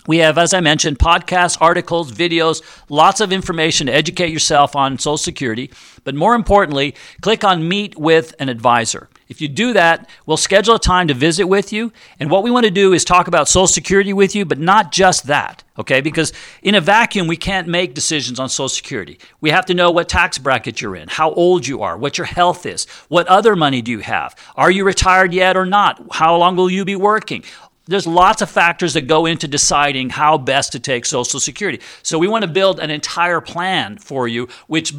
we 0.09 0.17
have, 0.17 0.39
as 0.39 0.55
I 0.55 0.59
mentioned, 0.59 0.97
podcasts, 0.97 1.55
articles, 1.61 2.11
videos, 2.11 2.63
lots 2.89 3.21
of 3.21 3.31
information 3.31 3.85
to 3.85 3.93
educate 3.93 4.31
yourself 4.31 4.75
on 4.75 4.97
Social 4.97 5.17
Security. 5.19 5.69
But 6.03 6.15
more 6.15 6.33
importantly, 6.33 6.95
click 7.21 7.43
on 7.43 7.67
Meet 7.67 7.95
with 7.95 8.33
an 8.39 8.49
Advisor. 8.49 9.07
If 9.27 9.39
you 9.39 9.47
do 9.47 9.73
that, 9.73 10.09
we'll 10.25 10.37
schedule 10.37 10.73
a 10.73 10.79
time 10.79 11.07
to 11.09 11.13
visit 11.13 11.45
with 11.45 11.71
you. 11.71 11.93
And 12.19 12.31
what 12.31 12.41
we 12.41 12.49
want 12.49 12.65
to 12.65 12.71
do 12.71 12.93
is 12.93 13.05
talk 13.05 13.27
about 13.27 13.47
Social 13.47 13.67
Security 13.67 14.11
with 14.11 14.35
you, 14.35 14.45
but 14.45 14.57
not 14.57 14.91
just 14.91 15.27
that, 15.27 15.63
okay? 15.77 16.01
Because 16.01 16.33
in 16.63 16.73
a 16.73 16.81
vacuum, 16.81 17.27
we 17.27 17.37
can't 17.37 17.67
make 17.67 17.93
decisions 17.93 18.39
on 18.39 18.49
Social 18.49 18.69
Security. 18.69 19.19
We 19.41 19.51
have 19.51 19.67
to 19.67 19.75
know 19.75 19.91
what 19.91 20.09
tax 20.09 20.39
bracket 20.39 20.81
you're 20.81 20.95
in, 20.95 21.09
how 21.09 21.31
old 21.33 21.67
you 21.67 21.83
are, 21.83 21.95
what 21.95 22.17
your 22.17 22.25
health 22.25 22.65
is, 22.65 22.87
what 23.09 23.27
other 23.27 23.55
money 23.55 23.83
do 23.83 23.91
you 23.91 23.99
have, 23.99 24.35
are 24.55 24.71
you 24.71 24.83
retired 24.83 25.31
yet 25.35 25.55
or 25.55 25.67
not, 25.67 26.03
how 26.13 26.35
long 26.35 26.55
will 26.55 26.71
you 26.71 26.83
be 26.83 26.95
working? 26.95 27.43
There's 27.89 28.05
lots 28.05 28.41
of 28.41 28.49
factors 28.49 28.93
that 28.93 29.07
go 29.07 29.25
into 29.25 29.47
deciding 29.47 30.11
how 30.11 30.37
best 30.37 30.71
to 30.73 30.79
take 30.79 31.05
Social 31.05 31.39
Security. 31.39 31.81
So 32.03 32.19
we 32.19 32.27
want 32.27 32.43
to 32.43 32.47
build 32.47 32.79
an 32.79 32.91
entire 32.91 33.41
plan 33.41 33.97
for 33.97 34.27
you, 34.27 34.47
which 34.67 34.93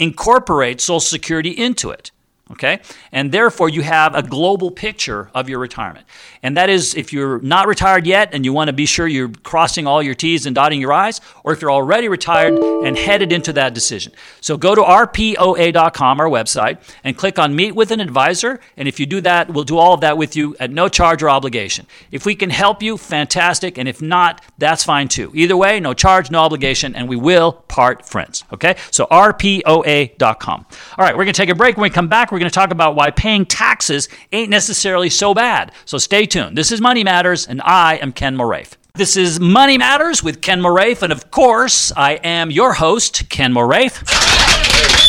incorporates 0.00 0.84
Social 0.84 1.00
Security 1.00 1.50
into 1.50 1.90
it. 1.90 2.10
Okay? 2.50 2.80
And 3.12 3.30
therefore, 3.30 3.68
you 3.68 3.82
have 3.82 4.14
a 4.14 4.22
global 4.22 4.70
picture 4.70 5.30
of 5.34 5.48
your 5.48 5.58
retirement. 5.58 6.06
And 6.42 6.56
that 6.56 6.70
is 6.70 6.94
if 6.94 7.12
you're 7.12 7.40
not 7.40 7.66
retired 7.66 8.06
yet 8.06 8.30
and 8.32 8.44
you 8.44 8.52
want 8.52 8.68
to 8.68 8.72
be 8.72 8.86
sure 8.86 9.06
you're 9.06 9.30
crossing 9.42 9.86
all 9.86 10.02
your 10.02 10.14
T's 10.14 10.46
and 10.46 10.54
dotting 10.54 10.80
your 10.80 10.92
I's, 10.92 11.20
or 11.44 11.52
if 11.52 11.60
you're 11.60 11.70
already 11.70 12.08
retired 12.08 12.54
and 12.58 12.96
headed 12.96 13.32
into 13.32 13.52
that 13.54 13.74
decision. 13.74 14.12
So 14.40 14.56
go 14.56 14.74
to 14.74 14.80
rpoa.com, 14.80 16.20
our 16.20 16.28
website, 16.28 16.78
and 17.04 17.16
click 17.16 17.38
on 17.38 17.54
Meet 17.54 17.74
with 17.74 17.90
an 17.90 18.00
Advisor. 18.00 18.60
And 18.76 18.88
if 18.88 18.98
you 18.98 19.06
do 19.06 19.20
that, 19.22 19.50
we'll 19.50 19.64
do 19.64 19.78
all 19.78 19.94
of 19.94 20.00
that 20.00 20.16
with 20.16 20.36
you 20.36 20.56
at 20.58 20.70
no 20.70 20.88
charge 20.88 21.22
or 21.22 21.30
obligation. 21.30 21.86
If 22.10 22.24
we 22.24 22.34
can 22.34 22.50
help 22.50 22.82
you, 22.82 22.96
fantastic. 22.96 23.78
And 23.78 23.88
if 23.88 24.00
not, 24.00 24.42
that's 24.58 24.84
fine 24.84 25.08
too. 25.08 25.30
Either 25.34 25.56
way, 25.56 25.80
no 25.80 25.94
charge, 25.94 26.30
no 26.30 26.40
obligation, 26.40 26.94
and 26.94 27.08
we 27.08 27.16
will 27.16 27.52
part 27.52 28.06
friends. 28.06 28.44
Okay? 28.52 28.76
So 28.90 29.06
rpoa.com. 29.06 30.66
All 30.98 31.04
right, 31.04 31.16
we're 31.16 31.24
going 31.24 31.34
to 31.34 31.40
take 31.40 31.48
a 31.48 31.54
break. 31.54 31.76
When 31.76 31.82
we 31.82 31.90
come 31.90 32.08
back, 32.08 32.32
we're 32.32 32.37
going 32.38 32.50
to 32.50 32.54
talk 32.54 32.70
about 32.70 32.94
why 32.94 33.10
paying 33.10 33.46
taxes 33.46 34.08
ain't 34.32 34.50
necessarily 34.50 35.10
so 35.10 35.34
bad. 35.34 35.72
So 35.84 35.98
stay 35.98 36.26
tuned. 36.26 36.56
This 36.56 36.72
is 36.72 36.80
Money 36.80 37.04
Matters, 37.04 37.46
and 37.46 37.60
I 37.62 37.96
am 37.96 38.12
Ken 38.12 38.36
Moraif. 38.36 38.72
This 38.94 39.16
is 39.16 39.38
Money 39.38 39.78
Matters 39.78 40.22
with 40.22 40.40
Ken 40.40 40.60
Moraif, 40.60 41.02
and 41.02 41.12
of 41.12 41.30
course, 41.30 41.92
I 41.96 42.14
am 42.14 42.50
your 42.50 42.72
host, 42.72 43.28
Ken 43.28 43.52
Moraif. 43.52 45.06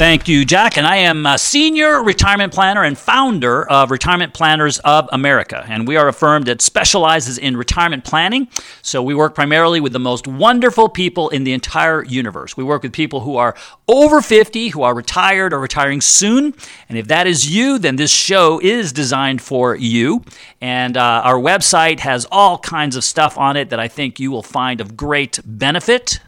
Thank 0.00 0.28
you, 0.28 0.46
Jack. 0.46 0.78
And 0.78 0.86
I 0.86 0.96
am 0.96 1.26
a 1.26 1.36
senior 1.36 2.02
retirement 2.02 2.54
planner 2.54 2.84
and 2.84 2.96
founder 2.96 3.70
of 3.70 3.90
Retirement 3.90 4.32
Planners 4.32 4.78
of 4.78 5.06
America. 5.12 5.62
And 5.68 5.86
we 5.86 5.98
are 5.98 6.08
a 6.08 6.12
firm 6.14 6.44
that 6.44 6.62
specializes 6.62 7.36
in 7.36 7.54
retirement 7.54 8.04
planning. 8.04 8.48
So 8.80 9.02
we 9.02 9.14
work 9.14 9.34
primarily 9.34 9.78
with 9.78 9.92
the 9.92 9.98
most 9.98 10.26
wonderful 10.26 10.88
people 10.88 11.28
in 11.28 11.44
the 11.44 11.52
entire 11.52 12.02
universe. 12.02 12.56
We 12.56 12.64
work 12.64 12.82
with 12.82 12.94
people 12.94 13.20
who 13.20 13.36
are 13.36 13.54
over 13.88 14.22
50, 14.22 14.68
who 14.68 14.80
are 14.84 14.94
retired 14.94 15.52
or 15.52 15.60
retiring 15.60 16.00
soon. 16.00 16.54
And 16.88 16.96
if 16.96 17.08
that 17.08 17.26
is 17.26 17.54
you, 17.54 17.78
then 17.78 17.96
this 17.96 18.10
show 18.10 18.58
is 18.58 18.94
designed 18.94 19.42
for 19.42 19.76
you. 19.76 20.24
And 20.62 20.96
uh, 20.96 21.20
our 21.26 21.36
website 21.36 22.00
has 22.00 22.26
all 22.32 22.56
kinds 22.56 22.96
of 22.96 23.04
stuff 23.04 23.36
on 23.36 23.54
it 23.58 23.68
that 23.68 23.78
I 23.78 23.88
think 23.88 24.18
you 24.18 24.30
will 24.30 24.42
find 24.42 24.80
of 24.80 24.96
great 24.96 25.40
benefit. 25.44 26.20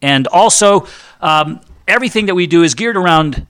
And 0.00 0.28
also, 0.28 0.86
um, 1.20 1.60
everything 1.86 2.26
that 2.26 2.34
we 2.34 2.46
do 2.46 2.62
is 2.62 2.74
geared 2.74 2.96
around 2.96 3.46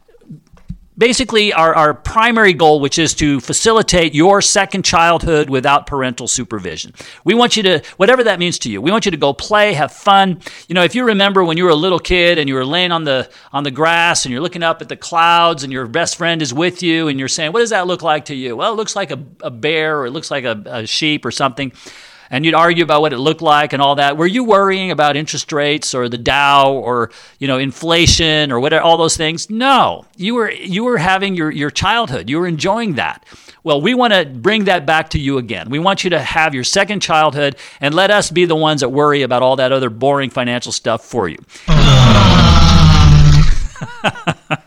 basically 0.99 1.53
our, 1.53 1.75
our 1.75 1.95
primary 1.95 2.53
goal, 2.53 2.81
which 2.81 2.99
is 2.99 3.15
to 3.15 3.41
facilitate 3.41 4.15
your 4.15 4.41
second 4.41 4.85
childhood 4.85 5.51
without 5.51 5.87
parental 5.87 6.27
supervision. 6.27 6.95
We 7.25 7.35
want 7.35 7.57
you 7.57 7.63
to, 7.65 7.83
whatever 7.97 8.25
that 8.25 8.39
means 8.39 8.59
to 8.61 8.71
you, 8.71 8.81
we 8.81 8.91
want 8.91 9.05
you 9.05 9.11
to 9.11 9.17
go 9.17 9.33
play, 9.33 9.75
have 9.75 9.93
fun. 9.93 10.41
You 10.69 10.75
know, 10.75 10.85
if 10.85 10.95
you 10.95 11.05
remember 11.05 11.45
when 11.45 11.57
you 11.57 11.65
were 11.65 11.71
a 11.71 11.75
little 11.75 11.99
kid 11.99 12.39
and 12.39 12.49
you 12.49 12.55
were 12.55 12.65
laying 12.65 12.93
on 12.93 13.05
the 13.05 13.31
on 13.53 13.65
the 13.65 13.71
grass 13.71 14.25
and 14.25 14.33
you're 14.33 14.41
looking 14.41 14.63
up 14.63 14.81
at 14.81 14.89
the 14.89 14.97
clouds 14.97 15.65
and 15.65 15.73
your 15.73 15.87
best 15.87 16.17
friend 16.17 16.41
is 16.41 16.55
with 16.55 16.83
you 16.83 17.09
and 17.09 17.19
you're 17.19 17.29
saying, 17.29 17.53
what 17.53 17.61
does 17.61 17.71
that 17.71 17.87
look 17.87 18.03
like 18.03 18.27
to 18.27 18.35
you? 18.35 18.57
Well, 18.57 18.73
it 18.73 18.77
looks 18.77 18.97
like 18.97 19.11
a, 19.11 19.23
a 19.43 19.51
bear 19.51 20.01
or 20.01 20.07
it 20.07 20.13
looks 20.13 20.31
like 20.31 20.45
a, 20.45 20.63
a 20.67 20.87
sheep 20.87 21.25
or 21.25 21.31
something 21.31 21.73
and 22.31 22.45
you'd 22.45 22.55
argue 22.55 22.85
about 22.85 23.01
what 23.01 23.13
it 23.13 23.19
looked 23.19 23.43
like 23.43 23.73
and 23.73 23.83
all 23.83 23.97
that. 23.97 24.17
Were 24.17 24.27
you 24.27 24.45
worrying 24.45 24.91
about 24.91 25.17
interest 25.17 25.53
rates 25.53 25.95
or 25.95 26.09
the 26.09 26.19
Dow 26.19 26.73
or 26.73 27.11
you 27.39 27.49
know 27.49 27.59
inflation 27.59 28.53
or 28.53 28.61
whatever 28.61 28.83
all 28.83 28.97
those 28.97 29.17
things? 29.17 29.51
No, 29.51 30.05
you 30.17 30.35
were 30.35 30.51
you 30.51 30.85
were 30.85 30.99
having 30.99 31.35
your 31.35 31.51
your 31.51 31.71
childhood. 31.71 32.31
You 32.31 32.39
were 32.39 32.47
enjoying 32.47 32.95
that. 32.95 33.25
Well, 33.63 33.81
we 33.81 33.95
want 33.95 34.13
to 34.13 34.25
bring 34.25 34.65
that 34.65 34.87
back 34.87 35.11
to 35.11 35.19
you 35.19 35.39
again. 35.39 35.71
We 35.71 35.81
want 35.81 36.05
you 36.05 36.11
to 36.11 36.21
have 36.21 36.55
your 36.55 36.65
second 36.65 37.01
childhood 37.01 37.57
and 37.81 37.95
let 37.95 38.13
us 38.13 38.31
be 38.31 38.45
the 38.45 38.55
ones 38.55 38.81
that 38.81 38.91
worry 38.91 39.23
about 39.23 39.43
all 39.43 39.57
that 39.57 39.73
other 39.73 39.91
boring 39.91 40.31
financial 40.31 40.71
stuff 40.71 41.05
for 41.05 41.29
you. 41.29 41.39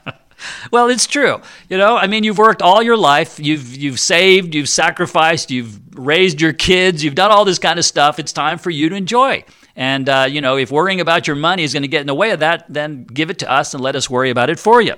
Well, 0.71 0.89
it's 0.89 1.07
true. 1.07 1.41
You 1.69 1.77
know, 1.77 1.97
I 1.97 2.07
mean, 2.07 2.23
you've 2.23 2.37
worked 2.37 2.61
all 2.61 2.81
your 2.81 2.97
life. 2.97 3.39
You've 3.39 3.75
you've 3.75 3.99
saved. 3.99 4.53
You've 4.53 4.69
sacrificed. 4.69 5.51
You've 5.51 5.79
raised 5.97 6.41
your 6.41 6.53
kids. 6.53 7.03
You've 7.03 7.15
done 7.15 7.31
all 7.31 7.45
this 7.45 7.59
kind 7.59 7.79
of 7.79 7.85
stuff. 7.85 8.19
It's 8.19 8.33
time 8.33 8.57
for 8.57 8.69
you 8.69 8.89
to 8.89 8.95
enjoy. 8.95 9.43
And 9.75 10.09
uh, 10.09 10.27
you 10.29 10.41
know, 10.41 10.57
if 10.57 10.71
worrying 10.71 11.01
about 11.01 11.27
your 11.27 11.35
money 11.35 11.63
is 11.63 11.73
going 11.73 11.83
to 11.83 11.87
get 11.87 12.01
in 12.01 12.07
the 12.07 12.15
way 12.15 12.31
of 12.31 12.41
that, 12.41 12.65
then 12.69 13.05
give 13.05 13.29
it 13.29 13.39
to 13.39 13.51
us 13.51 13.73
and 13.73 13.81
let 13.81 13.95
us 13.95 14.09
worry 14.09 14.29
about 14.29 14.49
it 14.49 14.59
for 14.59 14.81
you. 14.81 14.95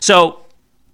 So, 0.00 0.40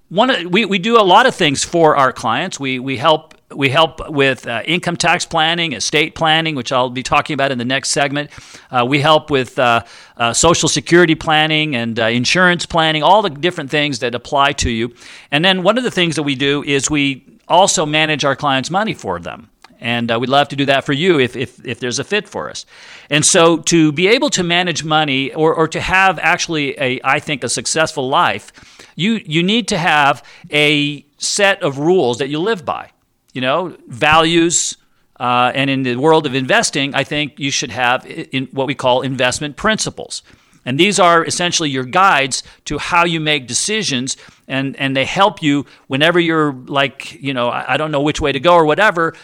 one 0.08 0.50
we 0.50 0.64
we 0.64 0.78
do 0.78 1.00
a 1.00 1.02
lot 1.02 1.26
of 1.26 1.34
things 1.34 1.64
for 1.64 1.96
our 1.96 2.12
clients. 2.12 2.60
We 2.60 2.78
we 2.78 2.96
help 2.96 3.34
we 3.54 3.68
help 3.68 4.08
with 4.10 4.46
uh, 4.46 4.62
income 4.64 4.96
tax 4.96 5.26
planning, 5.26 5.72
estate 5.72 6.14
planning, 6.14 6.54
which 6.54 6.72
I'll 6.72 6.90
be 6.90 7.02
talking 7.02 7.34
about 7.34 7.50
in 7.50 7.58
the 7.58 7.64
next 7.64 7.90
segment. 7.90 8.30
Uh, 8.70 8.84
we 8.88 9.00
help 9.00 9.30
with 9.30 9.58
uh, 9.58 9.84
uh 10.16 10.32
social 10.32 10.68
security 10.68 11.14
planning 11.14 11.74
and 11.74 11.98
uh, 11.98 12.04
insurance 12.06 12.66
planning, 12.66 13.02
all 13.02 13.22
the 13.22 13.30
different 13.30 13.70
things 13.70 13.98
that 14.00 14.14
apply 14.14 14.52
to 14.52 14.70
you. 14.70 14.94
And 15.30 15.44
then 15.44 15.62
one 15.62 15.78
of 15.78 15.84
the 15.84 15.90
things 15.90 16.16
that 16.16 16.22
we 16.22 16.34
do 16.34 16.62
is 16.62 16.90
we 16.90 17.24
also 17.48 17.84
manage 17.84 18.24
our 18.24 18.36
clients' 18.36 18.70
money 18.70 18.94
for 18.94 19.18
them. 19.18 19.48
And 19.80 20.12
uh, 20.12 20.18
we'd 20.20 20.28
love 20.28 20.48
to 20.48 20.56
do 20.56 20.66
that 20.66 20.84
for 20.84 20.92
you 20.92 21.18
if, 21.18 21.36
if, 21.36 21.64
if 21.64 21.80
there's 21.80 21.98
a 21.98 22.04
fit 22.04 22.28
for 22.28 22.50
us. 22.50 22.66
And 23.08 23.24
so 23.24 23.56
to 23.56 23.92
be 23.92 24.08
able 24.08 24.28
to 24.30 24.42
manage 24.42 24.84
money 24.84 25.32
or, 25.32 25.54
or 25.54 25.66
to 25.68 25.80
have 25.80 26.18
actually 26.18 26.78
a, 26.78 27.00
I 27.02 27.18
think, 27.18 27.42
a 27.42 27.48
successful 27.48 28.08
life, 28.08 28.52
you, 28.94 29.20
you 29.24 29.42
need 29.42 29.68
to 29.68 29.78
have 29.78 30.22
a 30.50 31.04
set 31.16 31.62
of 31.62 31.78
rules 31.78 32.18
that 32.18 32.28
you 32.28 32.38
live 32.38 32.64
by. 32.64 32.90
You 33.32 33.40
know, 33.40 33.76
values, 33.86 34.76
uh, 35.18 35.52
and 35.54 35.70
in 35.70 35.82
the 35.82 35.96
world 35.96 36.26
of 36.26 36.34
investing, 36.34 36.94
I 36.94 37.04
think 37.04 37.38
you 37.38 37.50
should 37.50 37.70
have 37.70 38.06
in 38.06 38.46
what 38.52 38.66
we 38.66 38.74
call 38.74 39.02
investment 39.02 39.56
principles. 39.56 40.22
And 40.64 40.78
these 40.78 40.98
are 40.98 41.24
essentially 41.24 41.70
your 41.70 41.84
guides 41.84 42.42
to 42.66 42.78
how 42.78 43.04
you 43.04 43.18
make 43.20 43.46
decisions, 43.46 44.16
and, 44.46 44.76
and 44.76 44.96
they 44.96 45.04
help 45.04 45.42
you 45.42 45.64
whenever 45.86 46.20
you're 46.20 46.52
like, 46.52 47.20
you 47.20 47.32
know, 47.32 47.48
I 47.48 47.76
don't 47.76 47.90
know 47.90 48.02
which 48.02 48.20
way 48.20 48.32
to 48.32 48.40
go 48.40 48.54
or 48.54 48.64
whatever 48.64 49.14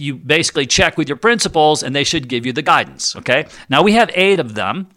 you 0.00 0.14
basically 0.14 0.66
check 0.66 0.96
with 0.96 1.08
your 1.08 1.16
principles, 1.16 1.82
and 1.82 1.94
they 1.94 2.04
should 2.04 2.28
give 2.28 2.46
you 2.46 2.52
the 2.52 2.62
guidance. 2.62 3.14
Okay. 3.16 3.46
Now 3.68 3.82
we 3.82 3.92
have 3.92 4.10
eight 4.14 4.40
of 4.40 4.54
them. 4.54 4.88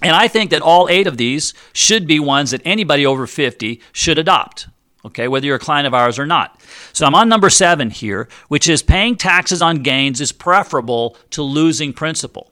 And 0.00 0.12
I 0.12 0.28
think 0.28 0.50
that 0.50 0.62
all 0.62 0.88
eight 0.88 1.08
of 1.08 1.16
these 1.16 1.54
should 1.72 2.06
be 2.06 2.20
ones 2.20 2.52
that 2.52 2.62
anybody 2.64 3.04
over 3.04 3.26
50 3.26 3.80
should 3.92 4.16
adopt. 4.16 4.68
Okay, 5.04 5.28
whether 5.28 5.46
you're 5.46 5.56
a 5.56 5.60
client 5.60 5.86
of 5.86 5.94
ours 5.94 6.18
or 6.18 6.26
not. 6.26 6.60
So 6.92 7.06
I'm 7.06 7.14
on 7.14 7.28
number 7.28 7.50
seven 7.50 7.90
here, 7.90 8.28
which 8.48 8.68
is 8.68 8.82
paying 8.82 9.16
taxes 9.16 9.62
on 9.62 9.82
gains 9.82 10.20
is 10.20 10.32
preferable 10.32 11.16
to 11.30 11.42
losing 11.42 11.92
principal. 11.92 12.50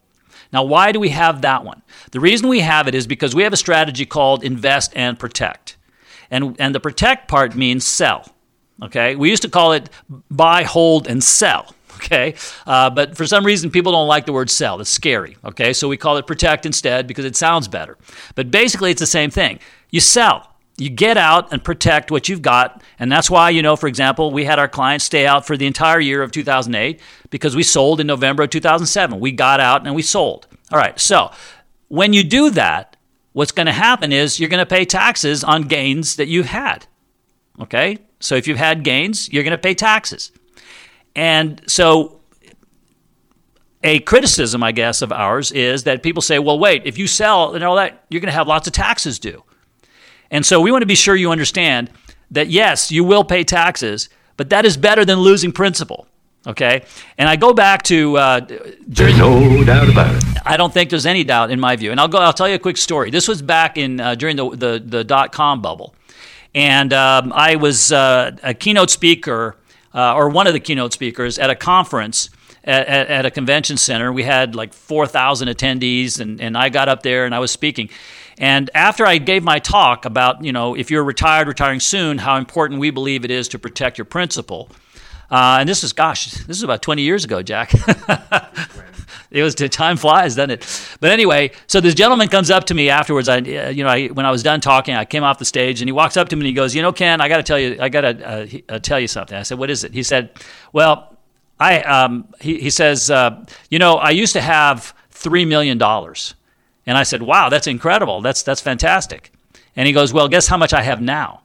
Now, 0.53 0.63
why 0.63 0.93
do 0.93 1.01
we 1.01 1.09
have 1.09 1.43
that 1.43 1.65
one? 1.65 1.83
The 2.13 2.21
reason 2.21 2.49
we 2.49 2.61
have 2.61 2.87
it 2.87 2.95
is 2.95 3.07
because 3.07 3.35
we 3.35 3.43
have 3.43 3.53
a 3.53 3.57
strategy 3.57 4.07
called 4.07 4.45
invest 4.45 4.93
and 4.95 5.19
protect. 5.19 5.77
And, 6.31 6.57
and 6.61 6.75
the 6.75 6.81
protect 6.81 7.29
part 7.29 7.55
means 7.57 7.87
sell. 7.87 8.33
Okay, 8.83 9.17
we 9.17 9.31
used 9.31 9.43
to 9.43 9.49
call 9.49 9.73
it 9.73 9.89
buy, 10.31 10.63
hold, 10.63 11.07
and 11.07 11.23
sell. 11.23 11.73
Okay, 11.97 12.35
uh, 12.67 12.91
but 12.91 13.17
for 13.17 13.27
some 13.27 13.45
reason 13.45 13.71
people 13.71 13.91
don't 13.91 14.07
like 14.07 14.27
the 14.27 14.33
word 14.33 14.51
sell. 14.51 14.79
It's 14.83 14.91
scary. 14.91 15.39
Okay, 15.43 15.73
so 15.73 15.89
we 15.89 15.97
call 15.97 16.19
it 16.19 16.27
protect 16.27 16.67
instead 16.67 17.07
because 17.07 17.25
it 17.25 17.37
sounds 17.37 17.69
better. 17.69 17.97
But 18.35 18.51
basically, 18.51 18.91
it's 18.91 19.01
the 19.01 19.07
same 19.07 19.31
thing. 19.31 19.61
You 19.91 20.01
sell. 20.01 20.56
You 20.79 20.91
get 20.91 21.17
out 21.17 21.53
and 21.53 21.65
protect 21.65 22.11
what 22.11 22.29
you've 22.29 22.43
got. 22.43 22.83
And 22.99 23.11
that's 23.11 23.31
why, 23.31 23.51
you 23.51 23.63
know, 23.63 23.77
for 23.77 23.87
example, 23.87 24.31
we 24.31 24.45
had 24.45 24.59
our 24.59 24.69
clients 24.69 25.07
stay 25.07 25.27
out 25.27 25.47
for 25.47 25.57
the 25.57 25.67
entire 25.67 26.01
year 26.01 26.23
of 26.23 26.33
2008 26.33 27.01
because 27.31 27.57
we 27.57 27.63
sold 27.63 27.99
in 28.01 28.07
November 28.07 28.43
of 28.43 28.51
2007. 28.51 29.19
We 29.19 29.33
got 29.33 29.59
out 29.59 29.87
and 29.87 29.95
we 29.95 30.03
sold. 30.03 30.47
All 30.71 30.79
right. 30.79 30.99
So 31.01 31.31
when 31.89 32.13
you 32.13 32.23
do 32.23 32.51
that, 32.51 32.97
what's 33.33 33.53
going 33.53 33.67
to 33.67 33.73
happen 33.73 34.13
is 34.13 34.39
you're 34.39 34.51
going 34.51 34.65
to 34.65 34.67
pay 34.67 34.85
taxes 34.85 35.43
on 35.43 35.63
gains 35.63 36.17
that 36.17 36.29
you've 36.29 36.47
had. 36.47 36.87
Okay. 37.61 37.99
So 38.21 38.35
if 38.35 38.47
you've 38.47 38.59
had 38.59 38.85
gains, 38.85 39.33
you're 39.33 39.45
going 39.45 39.53
to 39.53 39.59
pay 39.59 39.75
taxes. 39.75 40.31
And 41.15 41.63
so 41.67 42.21
a 43.83 44.01
criticism, 44.01 44.63
I 44.63 44.73
guess, 44.73 45.01
of 45.01 45.13
ours 45.13 45.53
is 45.53 45.85
that 45.85 46.03
people 46.03 46.21
say, 46.21 46.39
well, 46.39 46.59
wait, 46.59 46.83
if 46.85 46.99
you 46.99 47.07
sell 47.07 47.55
and 47.55 47.65
all 47.65 47.77
that, 47.77 48.05
you're 48.11 48.21
going 48.21 48.29
to 48.29 48.33
have 48.33 48.49
lots 48.49 48.67
of 48.67 48.75
taxes 48.75 49.19
due. 49.19 49.43
And 50.31 50.45
so 50.45 50.61
we 50.61 50.71
want 50.71 50.83
to 50.83 50.87
be 50.87 50.95
sure 50.95 51.17
you 51.17 51.31
understand 51.31 51.91
that 52.31 52.49
yes, 52.49 52.91
you 52.91 53.05
will 53.05 53.25
pay 53.25 53.45
taxes, 53.45 54.09
but 54.37 54.51
that 54.51 54.65
is 54.65 54.77
better 54.77 55.05
than 55.05 55.21
losing 55.21 55.53
principal. 55.53 56.07
Okay, 56.49 56.85
and 57.19 57.29
I 57.29 57.35
go 57.35 57.53
back 57.53 57.83
to. 57.85 58.17
Uh, 58.17 58.41
there's 58.87 59.19
no 59.19 59.65
doubt 59.65 59.89
about 59.89 60.15
it. 60.15 60.23
I 60.47 60.57
don't 60.57 60.73
think 60.73 60.91
there's 60.91 61.07
any 61.07 61.25
doubt 61.25 61.51
in 61.51 61.59
my 61.59 61.75
view, 61.75 61.91
and 61.91 61.99
I'll 61.99 62.07
go. 62.07 62.19
I'll 62.19 62.33
tell 62.33 62.49
you 62.49 62.55
a 62.55 62.59
quick 62.61 62.77
story. 62.77 63.11
This 63.11 63.27
was 63.27 63.43
back 63.43 63.77
in 63.77 63.99
uh, 63.99 64.15
during 64.15 64.37
the, 64.37 64.51
the 64.51 64.83
the 64.85 65.03
dot 65.03 65.33
com 65.33 65.61
bubble, 65.61 65.93
and 66.55 66.93
um, 66.93 67.33
I 67.33 67.57
was 67.57 67.91
uh, 67.91 68.37
a 68.45 68.55
keynote 68.55 68.91
speaker 68.91 69.57
uh, 69.93 70.15
or 70.15 70.29
one 70.29 70.47
of 70.47 70.53
the 70.53 70.61
keynote 70.61 70.93
speakers 70.93 71.37
at 71.37 71.51
a 71.51 71.57
conference 71.57 72.31
at, 72.67 73.09
at, 73.09 73.27
a 73.27 73.31
convention 73.31 73.77
center. 73.77 74.13
We 74.13 74.25
had 74.25 74.55
like 74.55 74.75
4,000 74.75 75.49
attendees, 75.49 76.21
and, 76.21 76.41
and 76.41 76.57
I 76.57 76.69
got 76.69 76.89
up 76.89 77.03
there 77.03 77.25
and 77.25 77.35
I 77.35 77.39
was 77.39 77.51
speaking. 77.51 77.91
And 78.39 78.69
after 78.75 79.07
I 79.07 79.19
gave 79.19 79.43
my 79.43 79.59
talk 79.59 80.05
about, 80.05 80.45
you 80.45 80.53
know, 80.53 80.75
if 80.75 80.91
you're 80.91 81.05
retired, 81.05 81.49
retiring 81.49 81.81
soon, 81.81 82.19
how 82.19 82.37
important 82.37 82.81
we 82.81 82.91
believe 82.91 83.25
it 83.25 83.31
is 83.31 83.49
to 83.49 83.59
protect 83.59 83.99
your 83.99 84.05
principal. 84.05 84.69
Uh, 85.31 85.59
and 85.61 85.69
this 85.69 85.83
is, 85.83 85.93
gosh, 85.93 86.33
this 86.33 86.57
is 86.57 86.63
about 86.63 86.83
20 86.83 87.03
years 87.03 87.25
ago, 87.25 87.43
Jack. 87.43 87.73
it 89.31 89.43
was 89.43 89.55
time 89.55 89.97
flies, 89.97 90.37
doesn't 90.37 90.51
it? 90.51 90.97
But 91.01 91.11
anyway, 91.11 91.53
so 91.67 91.81
this 91.81 91.95
gentleman 91.95 92.29
comes 92.29 92.51
up 92.51 92.65
to 92.65 92.75
me 92.75 92.91
afterwards. 92.91 93.29
I, 93.29 93.39
uh, 93.39 93.71
you 93.71 93.83
know, 93.83 93.91
I, 93.91 94.09
when 94.09 94.27
I 94.27 94.31
was 94.31 94.43
done 94.43 94.61
talking, 94.61 94.95
I 94.95 95.05
came 95.05 95.25
off 95.25 95.39
the 95.39 95.45
stage 95.45 95.81
and 95.81 95.89
he 95.89 95.93
walks 95.93 96.17
up 96.17 96.29
to 96.29 96.37
me 96.37 96.41
and 96.41 96.47
he 96.47 96.53
goes, 96.53 96.75
"You 96.75 96.83
know, 96.83 96.93
Ken, 96.93 97.21
I 97.21 97.29
got 97.29 97.39
to 97.39 97.43
tell 97.43 97.59
you, 97.59 97.79
I 97.81 97.89
got 97.89 98.03
to 98.03 98.29
uh, 98.29 98.47
uh, 98.69 98.79
tell 98.79 99.01
you 99.01 99.09
something." 99.09 99.37
I 99.37 99.43
said, 99.43 99.59
"What 99.59 99.71
is 99.71 99.83
it?" 99.83 99.93
He 99.93 100.03
said, 100.03 100.31
"Well, 100.73 101.16
I," 101.59 101.81
um, 101.83 102.29
he, 102.41 102.59
he 102.59 102.71
says, 102.71 103.11
uh, 103.11 103.45
"You 103.71 103.79
know, 103.79 103.95
I 103.95 104.11
used 104.11 104.33
to 104.35 104.41
have 104.41 104.95
three 105.11 105.45
million 105.45 105.79
dollars," 105.79 106.35
and 106.87 106.97
I 106.99 107.03
said, 107.03 107.23
"Wow, 107.23 107.49
that's 107.49 107.67
incredible. 107.67 108.21
That's 108.21 108.43
that's 108.43 108.61
fantastic." 108.61 109.33
And 109.75 109.87
he 109.87 109.93
goes, 109.93 110.13
"Well, 110.13 110.29
guess 110.29 110.47
how 110.47 110.57
much 110.57 110.73
I 110.73 110.83
have 110.83 111.01
now?" 111.01 111.43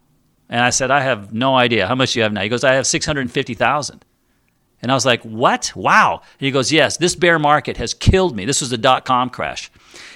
And 0.49 0.61
I 0.61 0.69
said, 0.69 0.91
"I 0.91 1.01
have 1.01 1.33
no 1.33 1.55
idea. 1.55 1.87
How 1.87 1.95
much 1.95 2.13
do 2.13 2.19
you 2.19 2.23
have 2.23 2.33
now?" 2.33 2.41
He 2.41 2.49
goes, 2.49 2.63
"I 2.63 2.73
have 2.73 2.87
six 2.87 3.05
hundred 3.05 3.29
fifty 3.31 3.53
thousand. 3.53 4.05
And 4.81 4.91
I 4.91 4.95
was 4.95 5.05
like, 5.05 5.21
what? 5.21 5.71
Wow. 5.75 6.21
He 6.39 6.51
goes, 6.51 6.71
yes, 6.71 6.97
this 6.97 7.15
bear 7.15 7.37
market 7.37 7.77
has 7.77 7.93
killed 7.93 8.35
me. 8.35 8.45
This 8.45 8.61
was 8.61 8.71
the 8.71 8.77
dot 8.77 9.05
com 9.05 9.29
crash. 9.29 9.71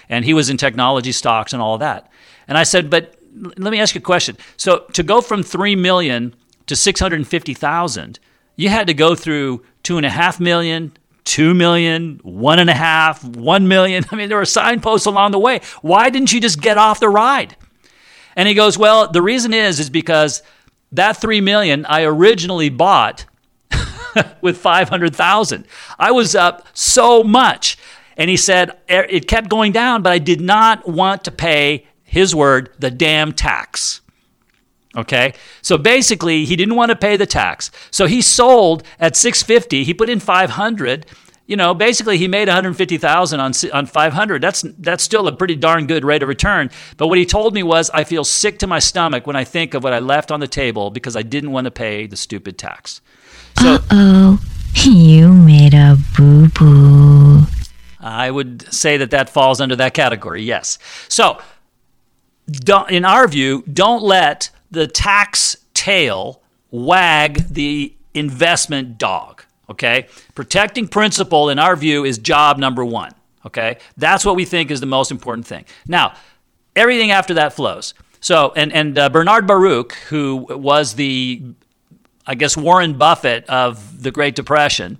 And 0.09 0.25
he 0.25 0.33
was 0.33 0.49
in 0.49 0.57
technology 0.57 1.11
stocks 1.11 1.53
and 1.53 1.61
all 1.61 1.77
that. 1.77 2.09
And 2.47 2.57
I 2.57 2.63
said, 2.63 2.89
but 2.89 3.15
let 3.57 3.71
me 3.71 3.79
ask 3.79 3.95
you 3.95 3.99
a 3.99 4.03
question. 4.03 4.37
So 4.57 4.85
to 4.93 5.03
go 5.03 5.21
from 5.21 5.43
3 5.43 5.75
million 5.75 6.35
to 6.67 6.75
650,000, 6.75 8.19
you 8.55 8.69
had 8.69 8.87
to 8.87 8.93
go 8.93 9.13
through 9.15 9.63
two 9.85 9.97
and 9.97 10.05
a 10.05 10.09
half 10.09 10.39
million, 10.39 10.91
two 11.25 11.53
million, 11.53 12.19
one 12.23 12.57
and 12.57 12.71
a 12.71 12.73
half, 12.73 13.23
one 13.23 13.67
million. 13.67 14.03
I 14.11 14.15
mean, 14.15 14.27
there 14.29 14.37
were 14.37 14.45
signposts 14.45 15.05
along 15.05 15.31
the 15.31 15.39
way. 15.39 15.61
Why 15.81 16.09
didn't 16.09 16.33
you 16.33 16.41
just 16.41 16.59
get 16.59 16.77
off 16.77 16.99
the 16.99 17.07
ride? 17.07 17.55
And 18.35 18.49
he 18.49 18.55
goes, 18.55 18.77
well, 18.77 19.09
the 19.09 19.21
reason 19.21 19.53
is, 19.53 19.79
is 19.79 19.89
because 19.89 20.41
that 20.91 21.17
3 21.17 21.39
million 21.39 21.85
I 21.85 22.03
originally 22.03 22.69
bought 22.69 23.25
with 24.41 24.57
500,000. 24.57 25.65
I 25.99 26.11
was 26.11 26.35
up 26.35 26.67
so 26.73 27.23
much. 27.23 27.77
And 28.17 28.29
he 28.29 28.37
said, 28.37 28.77
it 28.87 29.27
kept 29.27 29.49
going 29.49 29.71
down, 29.71 30.01
but 30.01 30.11
I 30.11 30.19
did 30.19 30.41
not 30.41 30.87
want 30.87 31.25
to 31.25 31.31
pay, 31.31 31.85
his 32.03 32.33
word, 32.33 32.73
the 32.79 32.89
damn 32.89 33.33
tax. 33.33 34.01
Okay? 34.95 35.33
So 35.61 35.77
basically, 35.77 36.45
he 36.45 36.55
didn't 36.55 36.75
want 36.75 36.89
to 36.89 36.95
pay 36.95 37.17
the 37.17 37.25
tax. 37.25 37.71
So 37.91 38.07
he 38.07 38.21
sold 38.21 38.83
at 38.99 39.15
650. 39.15 39.83
He 39.83 39.93
put 39.93 40.09
in 40.09 40.19
500. 40.19 41.05
You 41.47 41.55
know, 41.55 41.75
basically 41.75 42.17
he 42.17 42.27
made 42.27 42.47
150,000 42.47 43.39
on 43.39 43.53
on 43.71 43.85
500. 43.85 44.41
That's 44.41 44.63
that's 44.79 45.03
still 45.03 45.27
a 45.27 45.31
pretty 45.31 45.55
darn 45.55 45.85
good 45.85 46.03
rate 46.03 46.23
of 46.23 46.29
return. 46.29 46.71
But 46.97 47.07
what 47.07 47.19
he 47.19 47.25
told 47.25 47.53
me 47.53 47.61
was 47.61 47.91
I 47.91 48.03
feel 48.03 48.23
sick 48.23 48.57
to 48.59 48.67
my 48.67 48.79
stomach 48.79 49.27
when 49.27 49.35
I 49.35 49.43
think 49.43 49.75
of 49.75 49.83
what 49.83 49.93
I 49.93 49.99
left 49.99 50.31
on 50.31 50.39
the 50.39 50.47
table 50.47 50.89
because 50.89 51.15
I 51.15 51.21
didn't 51.21 51.51
want 51.51 51.65
to 51.65 51.71
pay 51.71 52.07
the 52.07 52.17
stupid 52.17 52.57
tax. 52.57 53.01
So, 53.59 53.75
Uh-oh, 53.75 54.39
you 54.73 55.31
made 55.31 55.73
a 55.75 55.97
boo-boo. 56.17 57.43
I 57.99 58.29
would 58.29 58.73
say 58.73 58.97
that 58.97 59.11
that 59.11 59.29
falls 59.29 59.61
under 59.61 59.75
that 59.75 59.93
category, 59.93 60.43
yes. 60.43 60.77
So, 61.07 61.39
in 62.89 63.05
our 63.05 63.27
view, 63.27 63.63
don't 63.71 64.03
let 64.03 64.49
the 64.75 64.87
tax 64.87 65.57
tail 65.73 66.41
wag 66.69 67.47
the 67.49 67.93
investment 68.13 68.97
dog, 68.97 69.43
okay? 69.69 70.07
Protecting 70.35 70.87
principal, 70.87 71.49
in 71.49 71.57
our 71.59 71.75
view, 71.75 72.05
is 72.05 72.17
job 72.17 72.59
number 72.59 72.85
one, 72.85 73.11
okay? 73.45 73.77
That's 73.97 74.23
what 74.23 74.35
we 74.35 74.45
think 74.45 74.69
is 74.69 74.79
the 74.79 74.85
most 74.85 75.09
important 75.09 75.47
thing. 75.47 75.65
Now, 75.87 76.13
everything 76.75 77.11
after 77.11 77.33
that 77.35 77.53
flows. 77.53 77.93
So, 78.19 78.53
and, 78.55 78.71
and 78.73 78.97
uh, 78.97 79.09
Bernard 79.09 79.47
Baruch, 79.47 79.93
who 80.09 80.45
was 80.49 80.93
the 80.93 81.41
I 82.27 82.35
guess, 82.35 82.57
Warren 82.57 82.97
Buffett 82.97 83.45
of 83.49 84.01
the 84.01 84.11
Great 84.11 84.35
Depression, 84.35 84.97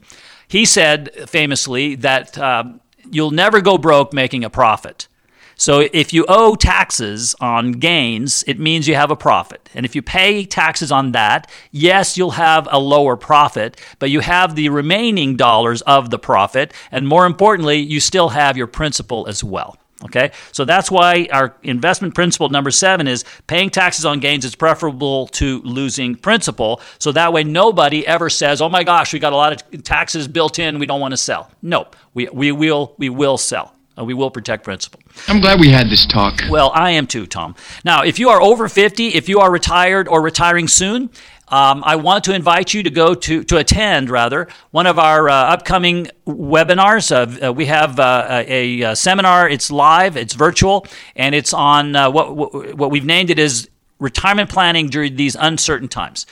he 0.48 0.66
said 0.66 1.12
famously 1.28 1.96
that 1.96 2.38
um, 2.38 2.82
you'll 3.10 3.32
never 3.32 3.62
go 3.62 3.78
broke 3.78 4.14
making 4.14 4.44
a 4.44 4.50
profit. 4.50 5.08
So 5.56 5.88
if 5.94 6.14
you 6.14 6.26
owe 6.28 6.56
taxes 6.56 7.36
on 7.40 7.74
gains, 7.74 8.44
it 8.48 8.60
means 8.60 8.88
you 8.88 8.96
have 8.96 9.12
a 9.12 9.16
profit. 9.16 9.70
And 9.74 9.86
if 9.86 9.96
you 9.96 10.02
pay 10.02 10.46
taxes 10.46 10.92
on 10.92 11.14
that, 11.14 11.50
yes, 11.72 12.18
you'll 12.18 12.32
have 12.32 12.68
a 12.72 12.80
lower 12.80 13.16
profit, 13.16 13.80
but 14.00 14.10
you 14.10 14.20
have 14.20 14.56
the 14.56 14.70
remaining 14.70 15.36
dollars 15.36 15.82
of 15.84 16.10
the 16.10 16.20
profit. 16.20 16.74
And 16.92 17.08
more 17.08 17.26
importantly, 17.26 17.78
you 17.78 18.00
still 18.00 18.30
have 18.30 18.58
your 18.58 18.68
principal 18.68 19.28
as 19.28 19.44
well. 19.44 19.78
Okay, 20.04 20.32
so 20.52 20.66
that's 20.66 20.92
why 20.92 21.28
our 21.32 21.56
investment 21.64 22.14
principle 22.14 22.50
number 22.50 22.70
seven 22.70 23.08
is 23.08 23.24
paying 23.48 23.70
taxes 23.70 24.06
on 24.06 24.20
gains 24.20 24.44
is 24.44 24.54
preferable 24.54 25.28
to 25.28 25.62
losing 25.62 26.16
principal. 26.16 26.82
So 27.00 27.14
that 27.14 27.32
way, 27.32 27.46
nobody 27.46 28.06
ever 28.06 28.30
says, 28.30 28.62
"Oh 28.62 28.68
my 28.68 28.84
gosh, 28.84 29.14
we 29.14 29.20
got 29.20 29.32
a 29.32 29.38
lot 29.38 29.54
of 29.54 29.84
taxes 29.84 30.28
built 30.28 30.60
in, 30.60 30.80
we 30.80 30.86
don't 30.86 31.00
want 31.00 31.14
to 31.14 31.18
sell." 31.18 31.50
No, 31.62 31.88
we, 32.14 32.28
we 32.28 32.52
will 32.52 32.94
we 32.98 33.08
will 33.08 33.38
sell. 33.38 33.75
Uh, 33.98 34.04
we 34.04 34.14
will 34.14 34.30
protect 34.30 34.64
principal. 34.64 35.00
I'm 35.28 35.40
glad 35.40 35.60
we 35.60 35.70
had 35.70 35.90
this 35.90 36.06
talk. 36.06 36.42
Well, 36.50 36.72
I 36.74 36.92
am 36.92 37.08
too, 37.08 37.26
Tom. 37.26 37.56
Now, 37.84 38.04
if 38.04 38.20
you 38.20 38.30
are 38.30 38.42
over 38.42 38.68
50, 38.68 39.10
if 39.10 39.30
you 39.30 39.40
are 39.40 39.52
retired 39.52 40.08
or 40.08 40.22
retiring 40.22 40.68
soon, 40.68 41.10
um, 41.48 41.84
I 41.86 41.96
want 41.96 42.24
to 42.24 42.34
invite 42.34 42.74
you 42.74 42.82
to 42.84 42.90
go 42.90 43.14
to, 43.14 43.44
to 43.44 43.58
attend, 43.58 44.10
rather, 44.10 44.48
one 44.72 44.88
of 44.88 44.98
our 44.98 45.30
uh, 45.30 45.34
upcoming 45.34 46.08
webinars. 46.26 47.12
Uh, 47.12 47.48
uh, 47.48 47.54
we 47.54 47.68
have 47.68 48.00
uh, 48.00 48.44
a, 48.48 48.82
a, 48.82 48.96
seminar, 48.96 49.48
it's 49.48 49.70
live, 49.70 50.18
it's 50.18 50.34
virtual, 50.34 50.88
and 51.16 51.36
it's 51.36 51.54
on 51.54 51.96
uh, 51.96 52.10
what, 52.10 52.36
what, 52.36 52.76
what 52.76 52.90
we've 52.90 53.06
named 53.06 53.30
it 53.30 53.38
as 53.38 53.70
retirement 54.00 54.50
planning 54.50 54.88
during 54.88 55.16
these 55.16 55.36
uncertain 55.36 55.88
times. 55.88 56.26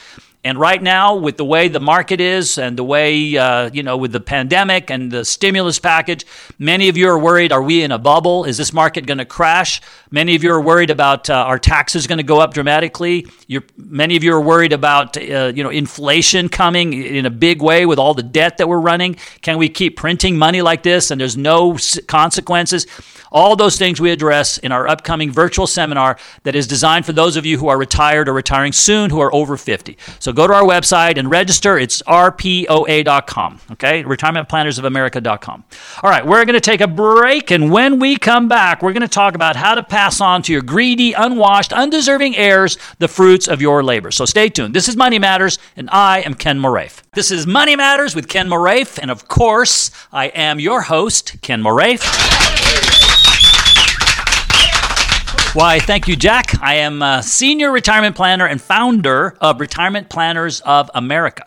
And 0.46 0.60
right 0.60 0.84
now, 0.84 1.16
with 1.16 1.38
the 1.38 1.46
way 1.46 1.70
the 1.70 1.80
market 1.80 2.20
is 2.20 2.58
and 2.58 2.78
the 2.78 2.84
way, 2.84 3.38
uh, 3.38 3.70
you 3.72 3.82
know, 3.82 3.96
with 3.96 4.12
the 4.12 4.20
pandemic 4.20 4.90
and 4.90 5.10
the 5.10 5.24
stimulus 5.24 5.80
package, 5.80 6.26
many 6.60 6.90
of 6.90 6.98
you 6.98 7.08
are 7.08 7.18
worried 7.18 7.54
are 7.54 7.64
we 7.64 7.82
in 7.82 7.94
a 7.94 7.98
bubble? 7.98 8.44
Is 8.44 8.58
this 8.58 8.74
market 8.74 9.06
going 9.06 9.20
to 9.20 9.26
crash? 9.26 9.80
Many 10.12 10.36
of 10.36 10.44
you 10.44 10.52
are 10.52 10.60
worried 10.60 10.90
about 10.90 11.30
uh, 11.30 11.36
our 11.36 11.58
taxes 11.58 12.08
going 12.08 12.18
to 12.18 12.26
go 12.26 12.42
up 12.42 12.54
dramatically. 12.54 13.26
You're, 13.48 13.64
many 13.78 14.18
of 14.18 14.24
you 14.24 14.34
are 14.34 14.42
worried 14.42 14.74
about, 14.74 15.16
uh, 15.16 15.54
you 15.56 15.64
know, 15.64 15.70
inflation 15.70 16.50
coming 16.50 16.92
in 16.92 17.26
a 17.26 17.32
big 17.32 17.62
way 17.62 17.86
with 17.86 17.98
all 17.98 18.14
the 18.14 18.22
debt 18.22 18.58
that 18.58 18.68
we're 18.68 18.82
running. 18.82 19.16
Can 19.42 19.58
we 19.58 19.70
keep 19.70 19.96
printing 19.96 20.38
money 20.38 20.62
like 20.62 20.84
this 20.84 21.10
and 21.10 21.22
there's 21.22 21.38
no 21.38 21.78
consequences? 22.08 22.86
All 23.32 23.56
those 23.56 23.78
things 23.78 24.02
we 24.02 24.12
address 24.12 24.58
in 24.58 24.72
our 24.72 24.88
upcoming 24.88 25.32
virtual 25.32 25.68
seminar 25.68 26.18
that 26.44 26.54
is 26.54 26.68
designed 26.68 27.06
for 27.06 27.14
those 27.14 27.36
of 27.38 27.46
you 27.46 27.58
who 27.58 27.70
are 27.70 27.78
retired 27.78 28.28
or 28.28 28.34
retiring 28.34 28.74
soon 28.74 29.10
who 29.10 29.22
are 29.22 29.34
over 29.34 29.58
50. 29.58 29.98
So 30.20 30.33
go 30.34 30.48
to 30.48 30.54
our 30.54 30.64
website 30.64 31.18
and 31.18 31.30
register. 31.30 31.78
It's 31.78 32.02
rpoa.com, 32.04 33.60
okay? 33.72 34.04
Retirementplannersofamerica.com. 34.04 35.64
All 36.02 36.10
right, 36.10 36.26
we're 36.26 36.46
going 36.46 36.54
to 36.54 36.62
take 36.62 36.82
a 36.82 36.88
break, 36.88 37.52
and 37.52 37.72
when 37.72 38.00
we 38.00 38.18
come 38.18 38.48
back, 38.48 38.82
we're 38.82 38.94
going 38.94 39.02
to 39.02 39.08
talk 39.08 39.36
about 39.36 39.56
how 39.56 39.76
to 39.76 39.84
pass 39.84 40.22
on 40.22 40.42
to 40.44 40.54
your 40.54 40.62
greedy, 40.62 41.14
unwashed, 41.14 41.74
undeserving 41.74 42.36
heirs 42.36 42.78
the 43.00 43.08
fruits 43.08 43.48
of 43.48 43.62
your 43.62 43.84
labor. 43.84 44.12
So 44.12 44.26
stay 44.26 44.50
tuned. 44.50 44.74
This 44.74 44.88
is 44.88 44.96
Money 44.96 45.20
Matters, 45.20 45.60
and 45.76 45.90
I 45.92 46.20
am 46.22 46.34
Ken 46.34 46.60
Moraif. 46.60 47.02
This 47.14 47.32
is 47.32 47.46
Money 47.48 47.76
Matters 47.76 48.16
with 48.16 48.28
Ken 48.28 48.48
Moraif, 48.48 48.98
and 49.00 49.12
of 49.12 49.28
course, 49.28 49.92
I 50.12 50.28
am 50.28 50.60
your 50.60 50.82
host, 50.82 51.42
Ken 51.42 51.62
Moraif. 51.62 52.93
Why, 55.54 55.78
thank 55.78 56.08
you, 56.08 56.16
Jack. 56.16 56.60
I 56.64 56.78
am 56.78 57.04
a 57.04 57.22
senior 57.22 57.72
retirement 57.72 58.16
planner 58.16 58.48
and 58.48 58.60
founder 58.60 59.38
of 59.40 59.60
Retirement 59.60 60.10
Planners 60.10 60.62
of 60.62 60.90
America. 60.96 61.44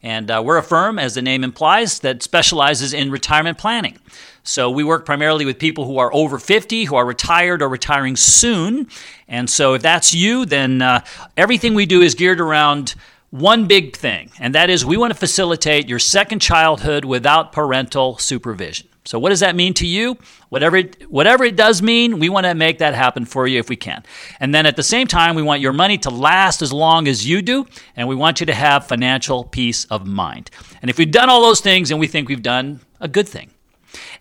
And 0.00 0.30
uh, 0.30 0.40
we're 0.46 0.58
a 0.58 0.62
firm, 0.62 0.96
as 0.96 1.16
the 1.16 1.22
name 1.22 1.42
implies, 1.42 1.98
that 2.00 2.22
specializes 2.22 2.92
in 2.92 3.10
retirement 3.10 3.58
planning. 3.58 3.98
So 4.44 4.70
we 4.70 4.84
work 4.84 5.04
primarily 5.04 5.44
with 5.44 5.58
people 5.58 5.86
who 5.86 5.98
are 5.98 6.14
over 6.14 6.38
50, 6.38 6.84
who 6.84 6.94
are 6.94 7.04
retired 7.04 7.60
or 7.60 7.68
retiring 7.68 8.14
soon. 8.14 8.86
And 9.26 9.50
so 9.50 9.74
if 9.74 9.82
that's 9.82 10.14
you, 10.14 10.46
then 10.46 10.80
uh, 10.80 11.04
everything 11.36 11.74
we 11.74 11.84
do 11.84 12.00
is 12.00 12.14
geared 12.14 12.40
around 12.40 12.94
one 13.30 13.66
big 13.66 13.96
thing, 13.96 14.30
and 14.38 14.54
that 14.54 14.70
is 14.70 14.86
we 14.86 14.96
want 14.96 15.12
to 15.12 15.18
facilitate 15.18 15.88
your 15.88 15.98
second 15.98 16.38
childhood 16.38 17.04
without 17.04 17.52
parental 17.52 18.16
supervision. 18.18 18.88
So, 19.08 19.18
what 19.18 19.30
does 19.30 19.40
that 19.40 19.56
mean 19.56 19.72
to 19.72 19.86
you? 19.86 20.18
Whatever 20.50 20.76
it, 20.76 21.10
whatever 21.10 21.42
it 21.42 21.56
does 21.56 21.80
mean, 21.80 22.18
we 22.18 22.28
want 22.28 22.44
to 22.44 22.54
make 22.54 22.76
that 22.80 22.92
happen 22.92 23.24
for 23.24 23.46
you 23.46 23.58
if 23.58 23.70
we 23.70 23.74
can. 23.74 24.02
And 24.38 24.54
then 24.54 24.66
at 24.66 24.76
the 24.76 24.82
same 24.82 25.06
time, 25.06 25.34
we 25.34 25.40
want 25.40 25.62
your 25.62 25.72
money 25.72 25.96
to 25.96 26.10
last 26.10 26.60
as 26.60 26.74
long 26.74 27.08
as 27.08 27.26
you 27.26 27.40
do, 27.40 27.66
and 27.96 28.06
we 28.06 28.14
want 28.14 28.38
you 28.38 28.44
to 28.44 28.52
have 28.52 28.86
financial 28.86 29.44
peace 29.44 29.86
of 29.86 30.06
mind. 30.06 30.50
And 30.82 30.90
if 30.90 30.98
we've 30.98 31.10
done 31.10 31.30
all 31.30 31.40
those 31.40 31.62
things, 31.62 31.90
and 31.90 31.98
we 31.98 32.06
think 32.06 32.28
we've 32.28 32.42
done 32.42 32.80
a 33.00 33.08
good 33.08 33.26
thing. 33.26 33.50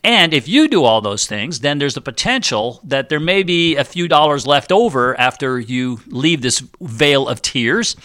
And 0.06 0.34
if 0.34 0.48
you 0.48 0.70
do 0.70 0.86
all 0.86 1.02
those 1.02 1.28
things, 1.28 1.60
then 1.60 1.80
there's 1.80 1.96
the 1.96 2.00
potential 2.00 2.80
that 2.86 3.10
there 3.10 3.20
may 3.20 3.44
be 3.44 3.76
a 3.76 3.84
few 3.84 4.08
dollars 4.08 4.48
left 4.48 4.72
over 4.72 5.20
after 5.20 5.60
you 5.60 6.00
leave 6.08 6.42
this 6.42 6.64
vale 6.80 7.28
of 7.28 7.42
tears. 7.42 7.98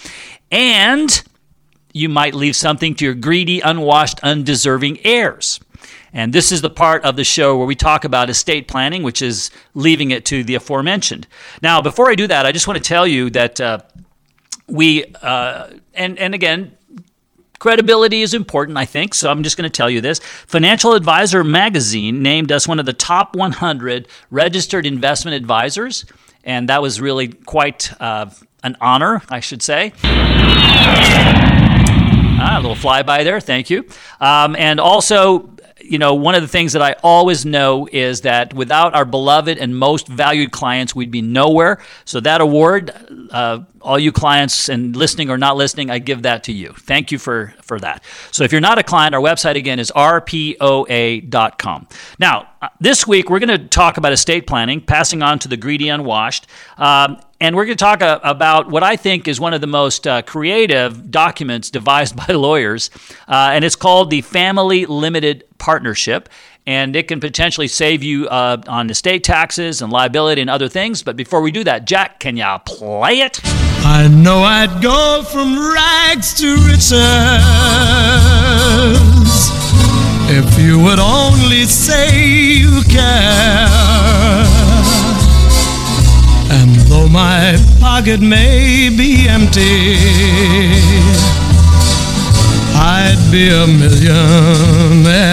And 0.50 1.22
you 1.92 2.08
might 2.08 2.34
leave 2.34 2.56
something 2.56 2.96
to 2.96 3.04
your 3.04 3.14
greedy, 3.14 3.60
unwashed, 3.60 4.18
undeserving 4.24 4.98
heirs. 5.06 5.60
And 6.12 6.32
this 6.32 6.52
is 6.52 6.60
the 6.60 6.70
part 6.70 7.04
of 7.04 7.16
the 7.16 7.24
show 7.24 7.56
where 7.56 7.66
we 7.66 7.74
talk 7.74 8.04
about 8.04 8.28
estate 8.28 8.68
planning, 8.68 9.02
which 9.02 9.22
is 9.22 9.50
leaving 9.74 10.10
it 10.10 10.24
to 10.26 10.44
the 10.44 10.54
aforementioned. 10.54 11.26
Now, 11.62 11.80
before 11.80 12.10
I 12.10 12.14
do 12.14 12.26
that, 12.26 12.44
I 12.44 12.52
just 12.52 12.66
want 12.66 12.82
to 12.82 12.86
tell 12.86 13.06
you 13.06 13.30
that 13.30 13.60
uh, 13.60 13.78
we, 14.68 15.04
uh, 15.22 15.68
and, 15.94 16.18
and 16.18 16.34
again, 16.34 16.76
Credibility 17.62 18.22
is 18.22 18.34
important, 18.34 18.76
I 18.76 18.84
think, 18.84 19.14
so 19.14 19.30
I'm 19.30 19.44
just 19.44 19.56
going 19.56 19.70
to 19.70 19.70
tell 19.70 19.88
you 19.88 20.00
this. 20.00 20.18
Financial 20.18 20.94
Advisor 20.94 21.44
magazine 21.44 22.20
named 22.20 22.50
us 22.50 22.66
one 22.66 22.80
of 22.80 22.86
the 22.86 22.92
top 22.92 23.36
100 23.36 24.08
registered 24.32 24.84
investment 24.84 25.36
advisors, 25.36 26.04
and 26.42 26.68
that 26.68 26.82
was 26.82 27.00
really 27.00 27.28
quite 27.28 27.92
uh, 28.00 28.30
an 28.64 28.76
honor, 28.80 29.22
I 29.28 29.38
should 29.38 29.62
say. 29.62 29.92
Ah, 32.44 32.56
a 32.58 32.60
little 32.60 32.74
flyby 32.74 33.22
there, 33.22 33.38
thank 33.38 33.70
you. 33.70 33.86
Um, 34.20 34.56
and 34.56 34.80
also, 34.80 35.51
you 35.82 35.98
know, 35.98 36.14
one 36.14 36.34
of 36.34 36.42
the 36.42 36.48
things 36.48 36.72
that 36.72 36.82
I 36.82 36.94
always 37.02 37.44
know 37.44 37.88
is 37.90 38.22
that 38.22 38.54
without 38.54 38.94
our 38.94 39.04
beloved 39.04 39.58
and 39.58 39.76
most 39.76 40.08
valued 40.08 40.52
clients, 40.52 40.94
we'd 40.94 41.10
be 41.10 41.22
nowhere. 41.22 41.82
So 42.04 42.20
that 42.20 42.40
award, 42.40 42.92
uh, 43.30 43.60
all 43.80 43.98
you 43.98 44.12
clients 44.12 44.68
and 44.68 44.94
listening 44.94 45.30
or 45.30 45.38
not 45.38 45.56
listening, 45.56 45.90
I 45.90 45.98
give 45.98 46.22
that 46.22 46.44
to 46.44 46.52
you. 46.52 46.72
Thank 46.72 47.10
you 47.12 47.18
for, 47.18 47.54
for 47.62 47.78
that. 47.80 48.04
So 48.30 48.44
if 48.44 48.52
you're 48.52 48.60
not 48.60 48.78
a 48.78 48.82
client, 48.82 49.14
our 49.14 49.20
website 49.20 49.56
again 49.56 49.78
is 49.78 49.90
rpoa.com. 49.94 50.28
Now, 52.18 52.48
uh, 52.60 52.68
this 52.80 53.06
week 53.06 53.28
we're 53.28 53.40
going 53.40 53.60
to 53.60 53.68
talk 53.68 53.96
about 53.96 54.12
estate 54.12 54.46
planning, 54.46 54.80
passing 54.80 55.22
on 55.22 55.38
to 55.40 55.48
the 55.48 55.56
greedy 55.56 55.88
unwashed. 55.88 56.46
Um, 56.78 57.18
and 57.42 57.56
we're 57.56 57.64
going 57.64 57.76
to 57.76 57.84
talk 57.84 58.02
uh, 58.02 58.20
about 58.22 58.70
what 58.70 58.84
I 58.84 58.94
think 58.94 59.26
is 59.26 59.40
one 59.40 59.52
of 59.52 59.60
the 59.60 59.66
most 59.66 60.06
uh, 60.06 60.22
creative 60.22 61.10
documents 61.10 61.70
devised 61.70 62.14
by 62.28 62.32
lawyers, 62.34 62.88
uh, 63.26 63.50
and 63.52 63.64
it's 63.64 63.74
called 63.74 64.10
the 64.10 64.20
Family 64.20 64.86
Limited 64.86 65.44
Partnership. 65.58 66.28
And 66.64 66.94
it 66.94 67.08
can 67.08 67.18
potentially 67.18 67.66
save 67.66 68.04
you 68.04 68.28
uh, 68.28 68.62
on 68.68 68.88
estate 68.88 69.24
taxes 69.24 69.82
and 69.82 69.90
liability 69.90 70.40
and 70.40 70.48
other 70.48 70.68
things. 70.68 71.02
But 71.02 71.16
before 71.16 71.42
we 71.42 71.50
do 71.50 71.64
that, 71.64 71.84
Jack, 71.84 72.20
can 72.20 72.36
you 72.36 72.46
play 72.64 73.18
it? 73.18 73.40
I 73.84 74.06
know 74.06 74.38
I'd 74.44 74.80
go 74.80 75.24
from 75.24 75.58
rags 75.58 76.32
to 76.34 76.54
riches 76.68 76.92
if 80.30 80.60
you 80.60 80.78
would 80.84 81.00
only 81.00 81.64
say 81.64 82.16
you 82.16 82.82
care. 82.88 84.51
Though 86.92 87.08
my 87.08 87.56
pocket 87.80 88.20
may 88.20 88.90
be 88.94 89.26
empty, 89.26 89.96
I'd 92.76 93.16
be 93.32 93.48
a 93.48 93.66
millionaire. 93.66 95.32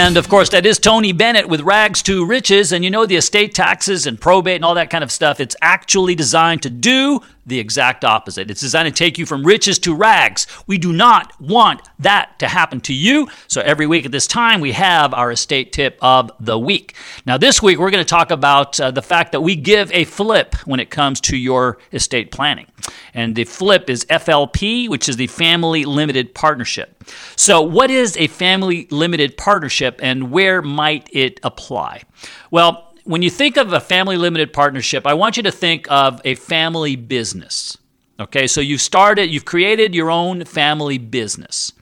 And 0.00 0.16
of 0.16 0.28
course, 0.28 0.50
that 0.50 0.64
is 0.64 0.78
Tony 0.78 1.10
Bennett 1.10 1.48
with 1.48 1.60
Rags 1.62 2.02
to 2.04 2.24
Riches. 2.24 2.70
And 2.70 2.84
you 2.84 2.90
know, 2.90 3.04
the 3.04 3.16
estate 3.16 3.52
taxes 3.52 4.06
and 4.06 4.18
probate 4.18 4.54
and 4.54 4.64
all 4.64 4.74
that 4.74 4.90
kind 4.90 5.02
of 5.02 5.10
stuff, 5.10 5.40
it's 5.40 5.56
actually 5.60 6.14
designed 6.14 6.62
to 6.62 6.70
do 6.70 7.20
the 7.44 7.58
exact 7.58 8.04
opposite. 8.04 8.50
It's 8.50 8.60
designed 8.60 8.94
to 8.94 8.96
take 8.96 9.18
you 9.18 9.26
from 9.26 9.44
riches 9.44 9.78
to 9.80 9.94
rags. 9.94 10.46
We 10.66 10.78
do 10.78 10.92
not 10.92 11.32
want 11.40 11.80
that 11.98 12.38
to 12.38 12.46
happen 12.46 12.80
to 12.82 12.94
you. 12.94 13.28
So 13.48 13.60
every 13.62 13.86
week 13.88 14.04
at 14.06 14.12
this 14.12 14.26
time, 14.28 14.60
we 14.60 14.72
have 14.72 15.12
our 15.14 15.32
estate 15.32 15.72
tip 15.72 15.98
of 16.00 16.30
the 16.38 16.58
week. 16.58 16.94
Now, 17.26 17.38
this 17.38 17.60
week, 17.60 17.78
we're 17.78 17.90
going 17.90 18.04
to 18.04 18.08
talk 18.08 18.30
about 18.30 18.78
uh, 18.78 18.90
the 18.92 19.02
fact 19.02 19.32
that 19.32 19.40
we 19.40 19.56
give 19.56 19.90
a 19.92 20.04
flip 20.04 20.54
when 20.66 20.78
it 20.78 20.90
comes 20.90 21.20
to 21.22 21.36
your 21.36 21.78
estate 21.92 22.30
planning. 22.30 22.66
And 23.14 23.36
the 23.36 23.44
flip 23.44 23.88
is 23.90 24.04
FLP, 24.06 24.88
which 24.88 25.08
is 25.08 25.16
the 25.16 25.26
Family 25.26 25.84
Limited 25.84 26.34
Partnership. 26.34 27.04
So, 27.36 27.60
what 27.60 27.90
is 27.90 28.16
a 28.16 28.26
family 28.28 28.86
limited 28.90 29.36
partnership 29.36 30.00
and 30.02 30.30
where 30.30 30.62
might 30.62 31.08
it 31.12 31.40
apply? 31.42 32.02
Well, 32.50 32.92
when 33.04 33.22
you 33.22 33.30
think 33.30 33.56
of 33.56 33.72
a 33.72 33.80
family 33.80 34.16
limited 34.16 34.52
partnership, 34.52 35.06
I 35.06 35.14
want 35.14 35.36
you 35.36 35.42
to 35.44 35.50
think 35.50 35.86
of 35.90 36.20
a 36.24 36.34
family 36.34 36.94
business. 36.94 37.78
Okay, 38.20 38.46
so 38.46 38.60
you've 38.60 38.80
started, 38.80 39.30
you've 39.30 39.44
created 39.44 39.94
your 39.94 40.10
own 40.10 40.44
family 40.44 40.98
business. 40.98 41.72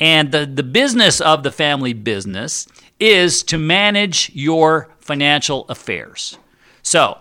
And 0.00 0.30
the, 0.32 0.44
the 0.44 0.62
business 0.62 1.20
of 1.20 1.42
the 1.42 1.52
family 1.52 1.92
business 1.92 2.66
is 3.00 3.42
to 3.44 3.58
manage 3.58 4.30
your 4.34 4.88
financial 5.00 5.64
affairs. 5.68 6.36
So, 6.82 7.18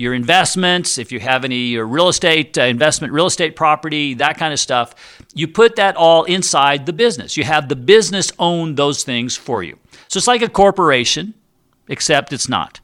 your 0.00 0.14
investments, 0.14 0.96
if 0.96 1.12
you 1.12 1.20
have 1.20 1.44
any 1.44 1.76
real 1.76 2.08
estate 2.08 2.56
uh, 2.56 2.62
investment, 2.62 3.12
real 3.12 3.26
estate 3.26 3.54
property, 3.54 4.14
that 4.14 4.38
kind 4.38 4.50
of 4.50 4.58
stuff, 4.58 4.94
you 5.34 5.46
put 5.46 5.76
that 5.76 5.94
all 5.94 6.24
inside 6.24 6.86
the 6.86 6.92
business. 6.94 7.36
You 7.36 7.44
have 7.44 7.68
the 7.68 7.76
business 7.76 8.32
own 8.38 8.76
those 8.76 9.04
things 9.04 9.36
for 9.36 9.62
you. 9.62 9.78
So 10.08 10.16
it's 10.16 10.26
like 10.26 10.40
a 10.40 10.48
corporation, 10.48 11.34
except 11.86 12.32
it's 12.32 12.48
not. 12.48 12.80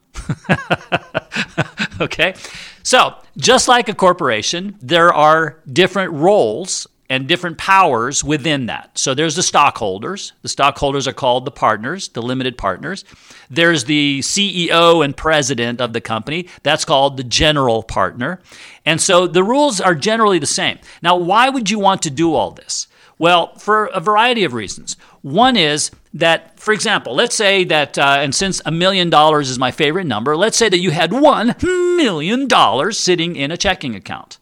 okay? 2.03 2.35
So, 2.83 3.15
just 3.39 3.67
like 3.67 3.89
a 3.89 3.95
corporation, 3.95 4.77
there 4.83 5.13
are 5.13 5.63
different 5.73 6.13
roles 6.13 6.87
and 7.09 7.27
different 7.27 7.59
powers 7.59 8.25
within 8.25 8.67
that. 8.67 8.99
So 8.99 9.15
there's 9.15 9.37
the 9.37 9.43
stockholders. 9.43 10.33
The 10.43 10.49
stockholders 10.49 11.07
are 11.07 11.13
called 11.13 11.45
the 11.45 11.51
partners, 11.51 12.09
the 12.09 12.23
limited 12.23 12.59
partners. 12.59 13.05
There's 13.51 13.85
the 13.85 14.21
CEO 14.21 15.05
and 15.05 15.17
president 15.17 15.81
of 15.81 15.93
the 15.93 16.01
company. 16.01 16.49
That's 16.63 16.85
called 16.85 17.17
the 17.17 17.25
general 17.25 17.83
partner. 17.83 18.41
And 18.85 19.01
so 19.01 19.27
the 19.27 19.45
rules 19.45 19.81
are 19.81 19.95
generally 19.95 20.39
the 20.39 20.47
same. 20.47 20.79
Now, 21.03 21.17
why 21.17 21.49
would 21.49 21.71
you 21.71 21.79
want 21.79 22.03
to 22.03 22.11
do 22.11 22.35
all 22.35 22.51
this? 22.51 22.89
Well, 23.19 23.55
for 23.57 23.87
a 23.87 24.01
variety 24.01 24.45
of 24.45 24.53
reasons. 24.53 24.97
One 25.23 25.57
is 25.57 25.91
that, 26.13 26.59
for 26.61 26.73
example, 26.73 27.15
let's 27.15 27.35
say 27.35 27.65
that, 27.65 27.99
uh, 27.99 28.19
and 28.21 28.35
since 28.35 28.61
a 28.67 28.71
million 28.71 29.11
dollars 29.11 29.49
is 29.49 29.59
my 29.59 29.71
favorite 29.71 30.07
number, 30.07 30.37
let's 30.37 30.57
say 30.57 30.69
that 30.69 30.79
you 30.79 30.91
had 30.91 31.13
one 31.13 31.55
million 31.63 32.47
dollars 32.47 32.99
sitting 32.99 33.37
in 33.37 33.51
a 33.51 33.57
checking 33.57 33.95
account. 33.95 34.39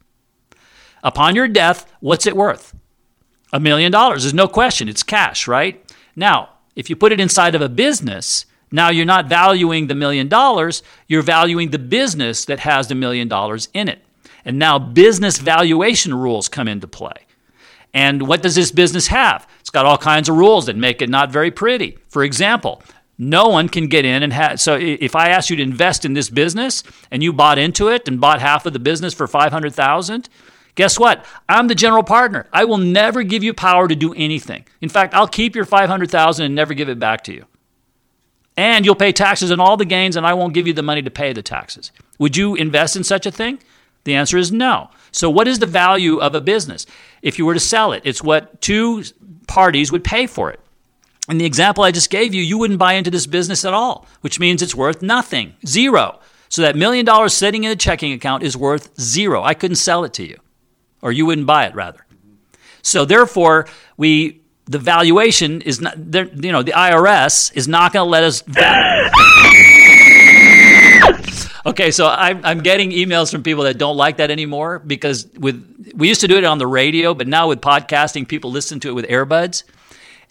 Upon 1.05 1.37
your 1.37 1.47
death, 1.47 1.87
what's 2.01 2.27
it 2.27 2.35
worth? 2.35 2.75
A 3.53 3.61
million 3.61 3.93
dollars. 3.93 4.23
There's 4.23 4.35
no 4.35 4.49
question. 4.49 4.89
It's 4.89 5.03
cash, 5.03 5.47
right? 5.47 5.81
Now, 6.17 6.49
if 6.75 6.91
you 6.91 6.97
put 6.97 7.13
it 7.13 7.21
inside 7.21 7.55
of 7.55 7.63
a 7.63 7.69
business, 7.69 8.47
now 8.73 8.89
you're 8.89 9.05
not 9.05 9.29
valuing 9.29 9.87
the 9.87 9.95
million 9.95 10.29
dollars, 10.29 10.83
you're 11.07 11.23
valuing 11.23 11.71
the 11.71 11.79
business 11.79 12.47
that 12.47 12.61
has 12.61 12.89
the 12.89 12.95
million 12.97 13.29
dollars 13.29 13.69
in 13.75 13.89
it. 13.89 14.01
And 14.45 14.59
now 14.59 14.79
business 14.79 15.39
valuation 15.39 16.15
rules 16.15 16.49
come 16.49 16.67
into 16.67 16.89
play. 16.89 17.27
And 17.93 18.27
what 18.27 18.43
does 18.43 18.57
this 18.57 18.73
business 18.73 19.07
have? 19.07 19.47
It's 19.61 19.71
got 19.71 19.87
all 19.87 19.99
kinds 19.99 20.29
of 20.29 20.37
rules 20.37 20.67
that 20.67 20.77
make 20.77 21.01
it 21.01 21.09
not 21.09 21.31
very 21.31 21.51
pretty. 21.53 21.99
For 22.09 22.25
example, 22.25 22.83
no 23.17 23.49
one 23.49 23.69
can 23.69 23.87
get 23.87 24.05
in 24.05 24.25
and 24.25 24.33
have 24.33 24.61
so 24.61 24.75
if 24.75 25.15
i 25.15 25.29
asked 25.29 25.49
you 25.49 25.55
to 25.55 25.63
invest 25.63 26.05
in 26.05 26.15
this 26.15 26.29
business 26.29 26.83
and 27.13 27.23
you 27.23 27.33
bought 27.33 27.59
into 27.59 27.87
it 27.87 28.09
and 28.09 28.21
bought 28.21 28.41
half 28.41 28.67
of 28.67 28.73
the 28.73 28.79
business 28.81 29.15
for 29.15 29.29
500000 29.29 30.29
Guess 30.75 30.99
what? 30.99 31.25
I'm 31.49 31.69
the 31.69 31.75
general 31.75 32.03
partner. 32.03 32.47
I 32.53 32.65
will 32.65 32.79
never 32.79 33.23
give 33.23 33.45
you 33.45 33.55
power 33.55 33.87
to 33.87 33.95
do 33.95 34.13
anything. 34.15 34.65
In 34.81 34.89
fact, 34.89 35.15
I'll 35.15 35.29
keep 35.29 35.55
your 35.55 35.65
500,000 35.65 36.45
and 36.45 36.55
never 36.55 36.75
give 36.75 36.89
it 36.89 36.99
back 36.99 37.23
to 37.25 37.33
you. 37.33 37.47
And 38.57 38.85
you'll 38.85 38.95
pay 38.95 39.13
taxes 39.13 39.51
on 39.51 39.61
all 39.61 39.77
the 39.77 39.85
gains 39.85 40.17
and 40.17 40.27
I 40.27 40.35
won't 40.35 40.55
give 40.55 40.67
you 40.67 40.73
the 40.73 40.83
money 40.83 41.03
to 41.03 41.11
pay 41.11 41.33
the 41.33 41.43
taxes. 41.43 41.93
Would 42.19 42.37
you 42.37 42.55
invest 42.55 42.97
in 42.97 43.05
such 43.05 43.27
a 43.27 43.31
thing? 43.31 43.59
The 44.05 44.15
answer 44.15 44.37
is 44.37 44.53
no. 44.53 44.91
So 45.13 45.31
what 45.31 45.49
is 45.49 45.59
the 45.59 45.67
value 45.67 46.19
of 46.19 46.35
a 46.35 46.41
business? 46.41 46.87
If 47.23 47.39
you 47.39 47.47
were 47.47 47.55
to 47.55 47.61
sell 47.61 47.93
it, 47.93 48.03
it's 48.05 48.23
what 48.23 48.61
two 48.61 49.05
parties 49.47 49.91
would 49.91 50.05
pay 50.05 50.27
for 50.27 50.51
it. 50.51 50.61
In 51.29 51.39
the 51.39 51.47
example 51.47 51.85
I 51.85 51.91
just 51.91 52.11
gave 52.11 52.35
you, 52.35 52.43
you 52.43 52.59
wouldn't 52.59 52.79
buy 52.79 52.95
into 52.95 53.11
this 53.11 53.27
business 53.27 53.65
at 53.65 53.73
all, 53.73 54.07
which 54.21 54.39
means 54.39 54.61
it's 54.61 54.75
worth 54.75 55.03
nothing, 55.03 55.55
zero. 55.67 56.21
So 56.49 56.63
that 56.63 56.77
million 56.77 57.05
dollars 57.05 57.33
sitting 57.33 57.65
in 57.65 57.71
a 57.71 57.77
checking 57.77 58.13
account 58.13 58.43
is 58.43 58.57
worth 58.57 58.95
zero. 59.01 59.43
I 59.43 59.55
couldn't 59.55 59.77
sell 59.77 60.05
it 60.05 60.13
to 60.15 60.27
you 60.27 60.39
or 61.05 61.13
you 61.13 61.27
wouldn't 61.27 61.47
buy 61.47 61.67
it 61.67 61.75
rather. 61.77 62.05
So 62.83 63.05
therefore, 63.05 63.69
we 63.97 64.41
the 64.65 64.79
valuation 64.79 65.61
is 65.61 65.81
not 65.81 65.97
you 65.99 66.51
know 66.51 66.63
the 66.65 66.73
IRS 66.73 67.55
is 67.55 67.69
not 67.69 67.93
going 67.93 68.05
to 68.05 68.11
let 68.11 68.25
us. 68.25 68.43
okay, 71.67 71.91
so 71.91 72.09
I'm, 72.09 72.45
I'm 72.45 72.61
getting 72.61 72.91
emails 72.91 73.31
from 73.31 73.43
people 73.43 73.65
that 73.65 73.77
don't 73.79 73.99
like 73.99 74.17
that 74.17 74.31
anymore 74.31 74.79
because 74.81 75.29
with 75.39 75.93
we 75.95 76.09
used 76.09 76.23
to 76.23 76.29
do 76.29 76.37
it 76.39 76.45
on 76.45 76.59
the 76.59 76.67
radio, 76.67 77.15
but 77.15 77.29
now 77.29 77.49
with 77.49 77.61
podcasting, 77.61 78.27
people 78.27 78.51
listen 78.51 78.81
to 78.81 78.89
it 78.89 78.93
with 78.93 79.07
earbuds, 79.07 79.63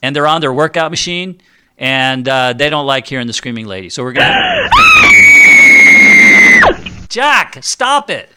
and 0.01 0.15
they're 0.15 0.27
on 0.27 0.41
their 0.41 0.53
workout 0.53 0.89
machine, 0.89 1.39
and 1.77 2.27
uh, 2.27 2.53
they 2.53 2.71
don't 2.71 2.87
like 2.87 3.07
hearing 3.07 3.27
the 3.27 3.33
screaming 3.33 3.67
lady. 3.67 3.89
So 3.89 4.03
we're 4.03 4.13
gonna. 4.13 4.69
Jack, 7.09 7.59
stop 7.61 8.09
it. 8.09 8.31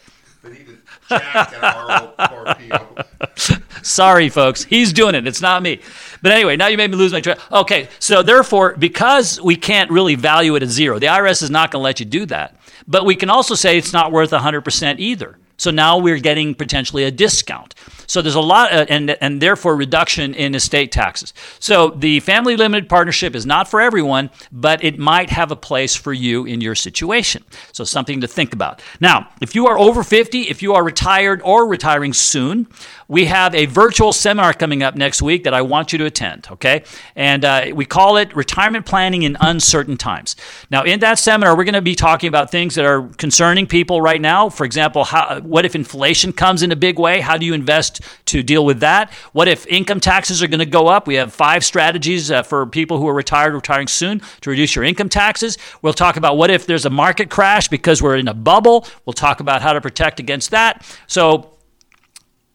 Sorry, 3.83 4.29
folks. 4.29 4.63
He's 4.63 4.91
doing 4.93 5.15
it. 5.15 5.27
It's 5.27 5.41
not 5.41 5.61
me. 5.63 5.79
But 6.21 6.31
anyway, 6.31 6.57
now 6.57 6.67
you 6.67 6.77
made 6.77 6.91
me 6.91 6.97
lose 6.97 7.13
my 7.13 7.21
track. 7.21 7.39
Okay, 7.51 7.89
so 7.99 8.23
therefore, 8.23 8.75
because 8.77 9.41
we 9.41 9.55
can't 9.55 9.89
really 9.91 10.15
value 10.15 10.55
it 10.55 10.63
at 10.63 10.69
zero, 10.69 10.99
the 10.99 11.07
IRS 11.07 11.41
is 11.43 11.49
not 11.49 11.71
going 11.71 11.81
to 11.81 11.83
let 11.83 11.99
you 11.99 12.05
do 12.05 12.25
that. 12.27 12.59
But 12.87 13.05
we 13.05 13.15
can 13.15 13.29
also 13.29 13.55
say 13.55 13.77
it's 13.77 13.93
not 13.93 14.11
worth 14.11 14.31
100% 14.31 14.99
either. 14.99 15.37
So 15.57 15.71
now 15.71 15.97
we're 15.97 16.19
getting 16.19 16.55
potentially 16.55 17.03
a 17.03 17.11
discount. 17.11 17.75
So 18.05 18.21
there's 18.21 18.35
a 18.35 18.41
lot, 18.41 18.71
uh, 18.71 18.85
and 18.89 19.17
and 19.21 19.41
therefore 19.41 19.75
reduction 19.75 20.33
in 20.33 20.55
estate 20.55 20.91
taxes. 20.91 21.33
So 21.59 21.89
the 21.89 22.19
family 22.21 22.55
limited 22.55 22.87
partnership 22.87 23.35
is 23.35 23.45
not 23.45 23.67
for 23.67 23.81
everyone, 23.81 24.29
but 24.51 24.83
it 24.83 24.97
might 24.97 25.29
have 25.29 25.51
a 25.51 25.55
place 25.55 25.95
for 25.95 26.13
you 26.13 26.45
in 26.45 26.61
your 26.61 26.75
situation. 26.75 27.43
So 27.73 27.83
something 27.83 28.21
to 28.21 28.27
think 28.27 28.53
about. 28.53 28.81
Now, 29.01 29.29
if 29.41 29.55
you 29.55 29.67
are 29.67 29.77
over 29.77 30.03
50, 30.03 30.43
if 30.43 30.61
you 30.61 30.73
are 30.73 30.83
retired 30.83 31.41
or 31.43 31.67
retiring 31.67 32.13
soon, 32.13 32.67
we 33.07 33.25
have 33.25 33.55
a 33.55 33.65
virtual 33.65 34.11
seminar 34.11 34.53
coming 34.53 34.83
up 34.83 34.95
next 34.95 35.21
week 35.21 35.43
that 35.45 35.53
I 35.53 35.61
want 35.61 35.91
you 35.91 35.97
to 35.99 36.05
attend. 36.05 36.47
Okay, 36.51 36.83
and 37.15 37.45
uh, 37.45 37.67
we 37.73 37.85
call 37.85 38.17
it 38.17 38.35
Retirement 38.35 38.85
Planning 38.85 39.23
in 39.23 39.37
Uncertain 39.39 39.97
Times. 39.97 40.35
Now, 40.69 40.83
in 40.83 40.99
that 40.99 41.19
seminar, 41.19 41.55
we're 41.55 41.63
going 41.63 41.73
to 41.73 41.81
be 41.81 41.95
talking 41.95 42.27
about 42.27 42.51
things 42.51 42.75
that 42.75 42.85
are 42.85 43.03
concerning 43.17 43.67
people 43.67 44.01
right 44.01 44.21
now. 44.21 44.49
For 44.49 44.65
example, 44.65 45.05
how, 45.05 45.39
what 45.41 45.65
if 45.65 45.75
inflation 45.75 46.33
comes 46.33 46.63
in 46.63 46.71
a 46.71 46.75
big 46.75 46.99
way? 46.99 47.21
How 47.21 47.37
do 47.37 47.45
you 47.45 47.53
invest 47.53 48.01
to 48.25 48.43
deal 48.43 48.65
with 48.65 48.79
that? 48.81 49.11
What 49.33 49.47
if 49.47 49.65
income 49.67 49.99
taxes 49.99 50.43
are 50.43 50.47
going 50.47 50.59
to 50.59 50.65
go 50.65 50.87
up? 50.87 51.07
We 51.07 51.15
have 51.15 51.33
five 51.33 51.63
strategies 51.63 52.31
uh, 52.31 52.43
for 52.43 52.65
people 52.65 52.97
who 52.97 53.07
are 53.07 53.13
retired, 53.13 53.53
retiring 53.53 53.87
soon 53.87 54.21
to 54.41 54.49
reduce 54.49 54.75
your 54.75 54.83
income 54.83 55.09
taxes. 55.09 55.57
We'll 55.81 55.93
talk 55.93 56.17
about 56.17 56.37
what 56.37 56.49
if 56.49 56.65
there's 56.65 56.85
a 56.85 56.89
market 56.89 57.29
crash 57.29 57.67
because 57.67 58.01
we're 58.01 58.17
in 58.17 58.27
a 58.27 58.33
bubble. 58.33 58.85
We'll 59.05 59.13
talk 59.13 59.39
about 59.39 59.61
how 59.61 59.73
to 59.73 59.81
protect 59.81 60.19
against 60.19 60.51
that. 60.51 60.85
So, 61.07 61.56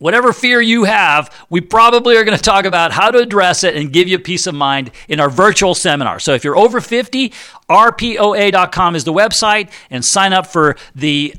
whatever 0.03 0.32
fear 0.32 0.61
you 0.61 0.82
have, 0.82 1.30
we 1.48 1.61
probably 1.61 2.16
are 2.16 2.24
going 2.24 2.36
to 2.36 2.42
talk 2.42 2.64
about 2.64 2.90
how 2.90 3.09
to 3.11 3.18
address 3.18 3.62
it 3.62 3.76
and 3.76 3.92
give 3.92 4.09
you 4.09 4.18
peace 4.18 4.48
of 4.48 4.55
mind 4.55 4.90
in 5.09 5.20
our 5.20 5.30
virtual 5.30 5.76
seminar. 5.76 6.18
So 6.18 6.34
if 6.34 6.42
you're 6.42 6.57
over 6.57 6.80
50, 6.80 7.32
rpoa.com 7.70 8.96
is 8.96 9.05
the 9.05 9.12
website 9.12 9.70
and 9.90 10.05
sign 10.05 10.32
up 10.32 10.48
for 10.48 10.76
the 10.96 11.34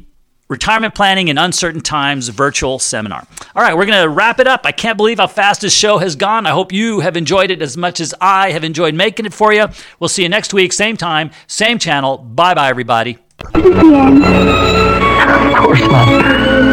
Retirement 0.47 0.95
Planning 0.95 1.27
in 1.27 1.37
Uncertain 1.37 1.81
Times 1.81 2.29
virtual 2.29 2.79
seminar. 2.79 3.27
All 3.53 3.63
right, 3.63 3.75
we're 3.75 3.85
going 3.85 4.01
to 4.01 4.09
wrap 4.09 4.39
it 4.39 4.47
up. 4.47 4.61
I 4.65 4.71
can't 4.71 4.95
believe 4.97 5.17
how 5.17 5.27
fast 5.27 5.61
this 5.61 5.73
show 5.73 5.97
has 5.97 6.15
gone. 6.15 6.45
I 6.45 6.51
hope 6.51 6.71
you 6.71 7.01
have 7.01 7.17
enjoyed 7.17 7.51
it 7.51 7.61
as 7.61 7.75
much 7.75 7.99
as 7.99 8.13
I 8.21 8.51
have 8.51 8.63
enjoyed 8.63 8.93
making 8.93 9.25
it 9.25 9.33
for 9.33 9.51
you. 9.51 9.67
We'll 9.99 10.09
see 10.09 10.23
you 10.23 10.29
next 10.29 10.53
week, 10.53 10.71
same 10.71 10.95
time, 10.95 11.31
same 11.47 11.79
channel. 11.79 12.17
Bye 12.17 12.53
bye, 12.53 12.69
everybody. 12.69 13.17
Of 13.39 13.53
course 15.55 15.81
not. 15.81 16.72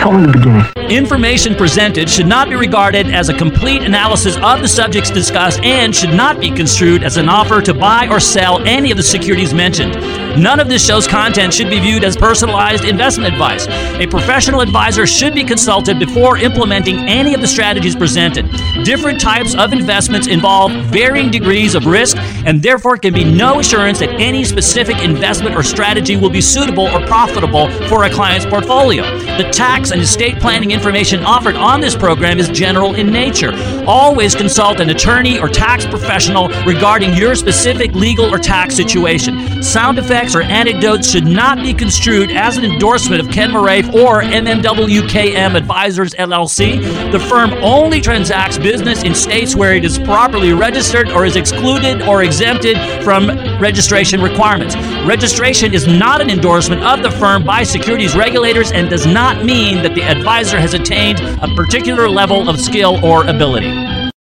The 0.00 0.32
beginning. 0.32 0.80
Information 0.90 1.54
presented 1.54 2.08
should 2.08 2.26
not 2.26 2.48
be 2.48 2.56
regarded 2.56 3.10
as 3.10 3.28
a 3.28 3.34
complete 3.34 3.82
analysis 3.82 4.36
of 4.38 4.60
the 4.60 4.66
subjects 4.66 5.08
discussed 5.08 5.60
and 5.62 5.94
should 5.94 6.14
not 6.14 6.40
be 6.40 6.50
construed 6.50 7.04
as 7.04 7.16
an 7.16 7.28
offer 7.28 7.60
to 7.62 7.72
buy 7.72 8.08
or 8.08 8.18
sell 8.18 8.60
any 8.66 8.90
of 8.90 8.96
the 8.96 9.02
securities 9.02 9.54
mentioned. 9.54 9.94
None 10.40 10.58
of 10.58 10.68
this 10.68 10.84
show's 10.84 11.06
content 11.06 11.52
should 11.52 11.70
be 11.70 11.78
viewed 11.78 12.02
as 12.02 12.16
personalized 12.16 12.84
investment 12.84 13.32
advice. 13.32 13.68
A 13.68 14.06
professional 14.06 14.62
advisor 14.62 15.06
should 15.06 15.34
be 15.34 15.44
consulted 15.44 15.98
before 15.98 16.38
implementing 16.38 16.98
any 17.00 17.34
of 17.34 17.40
the 17.40 17.46
strategies 17.46 17.94
presented. 17.94 18.50
Different 18.84 19.20
types 19.20 19.54
of 19.54 19.72
investments 19.72 20.26
involve 20.26 20.72
varying 20.86 21.30
degrees 21.30 21.74
of 21.74 21.86
risk, 21.86 22.16
and 22.46 22.62
therefore 22.62 22.96
can 22.96 23.12
be 23.12 23.24
no 23.24 23.60
assurance 23.60 24.00
that 24.00 24.10
any 24.20 24.44
specific 24.44 24.98
investment 25.02 25.54
or 25.54 25.62
strategy 25.62 26.16
will 26.16 26.30
be 26.30 26.40
suitable 26.40 26.88
or 26.88 27.00
profitable 27.06 27.70
for 27.88 28.04
a 28.04 28.10
client's 28.10 28.46
portfolio. 28.46 29.02
The 29.36 29.48
tax 29.52 29.89
and 29.90 30.00
estate 30.00 30.38
planning 30.38 30.70
information 30.70 31.24
offered 31.24 31.56
on 31.56 31.80
this 31.80 31.96
program 31.96 32.38
is 32.38 32.48
general 32.48 32.94
in 32.94 33.10
nature. 33.10 33.52
Always 33.86 34.34
consult 34.34 34.80
an 34.80 34.90
attorney 34.90 35.38
or 35.38 35.48
tax 35.48 35.86
professional 35.86 36.48
regarding 36.64 37.14
your 37.14 37.34
specific 37.34 37.92
legal 37.94 38.32
or 38.32 38.38
tax 38.38 38.76
situation. 38.76 39.62
Sound 39.62 39.98
effects 39.98 40.34
or 40.34 40.42
anecdotes 40.42 41.10
should 41.10 41.26
not 41.26 41.58
be 41.58 41.74
construed 41.74 42.30
as 42.30 42.56
an 42.56 42.64
endorsement 42.64 43.20
of 43.20 43.32
Ken 43.32 43.50
Moraif 43.50 43.92
or 43.92 44.22
MMWKM 44.22 45.56
Advisors 45.56 46.14
LLC. 46.14 46.80
The 47.12 47.20
firm 47.20 47.52
only 47.62 48.00
transacts 48.00 48.58
business 48.58 49.02
in 49.02 49.14
states 49.14 49.56
where 49.56 49.74
it 49.74 49.84
is 49.84 49.98
properly 49.98 50.52
registered 50.52 51.10
or 51.10 51.24
is 51.24 51.36
excluded 51.36 52.02
or 52.02 52.22
exempted 52.22 52.76
from 53.02 53.28
registration 53.60 54.20
requirements. 54.20 54.76
Registration 55.06 55.74
is 55.74 55.86
not 55.86 56.20
an 56.20 56.30
endorsement 56.30 56.82
of 56.82 57.02
the 57.02 57.10
firm 57.10 57.44
by 57.44 57.62
securities 57.62 58.16
regulators 58.16 58.72
and 58.72 58.88
does 58.88 59.06
not 59.06 59.44
mean 59.44 59.79
that 59.82 59.94
the 59.94 60.02
advisor 60.02 60.58
has 60.58 60.74
attained 60.74 61.20
a 61.20 61.54
particular 61.54 62.08
level 62.08 62.48
of 62.48 62.60
skill 62.60 63.04
or 63.04 63.26
ability. 63.26 63.89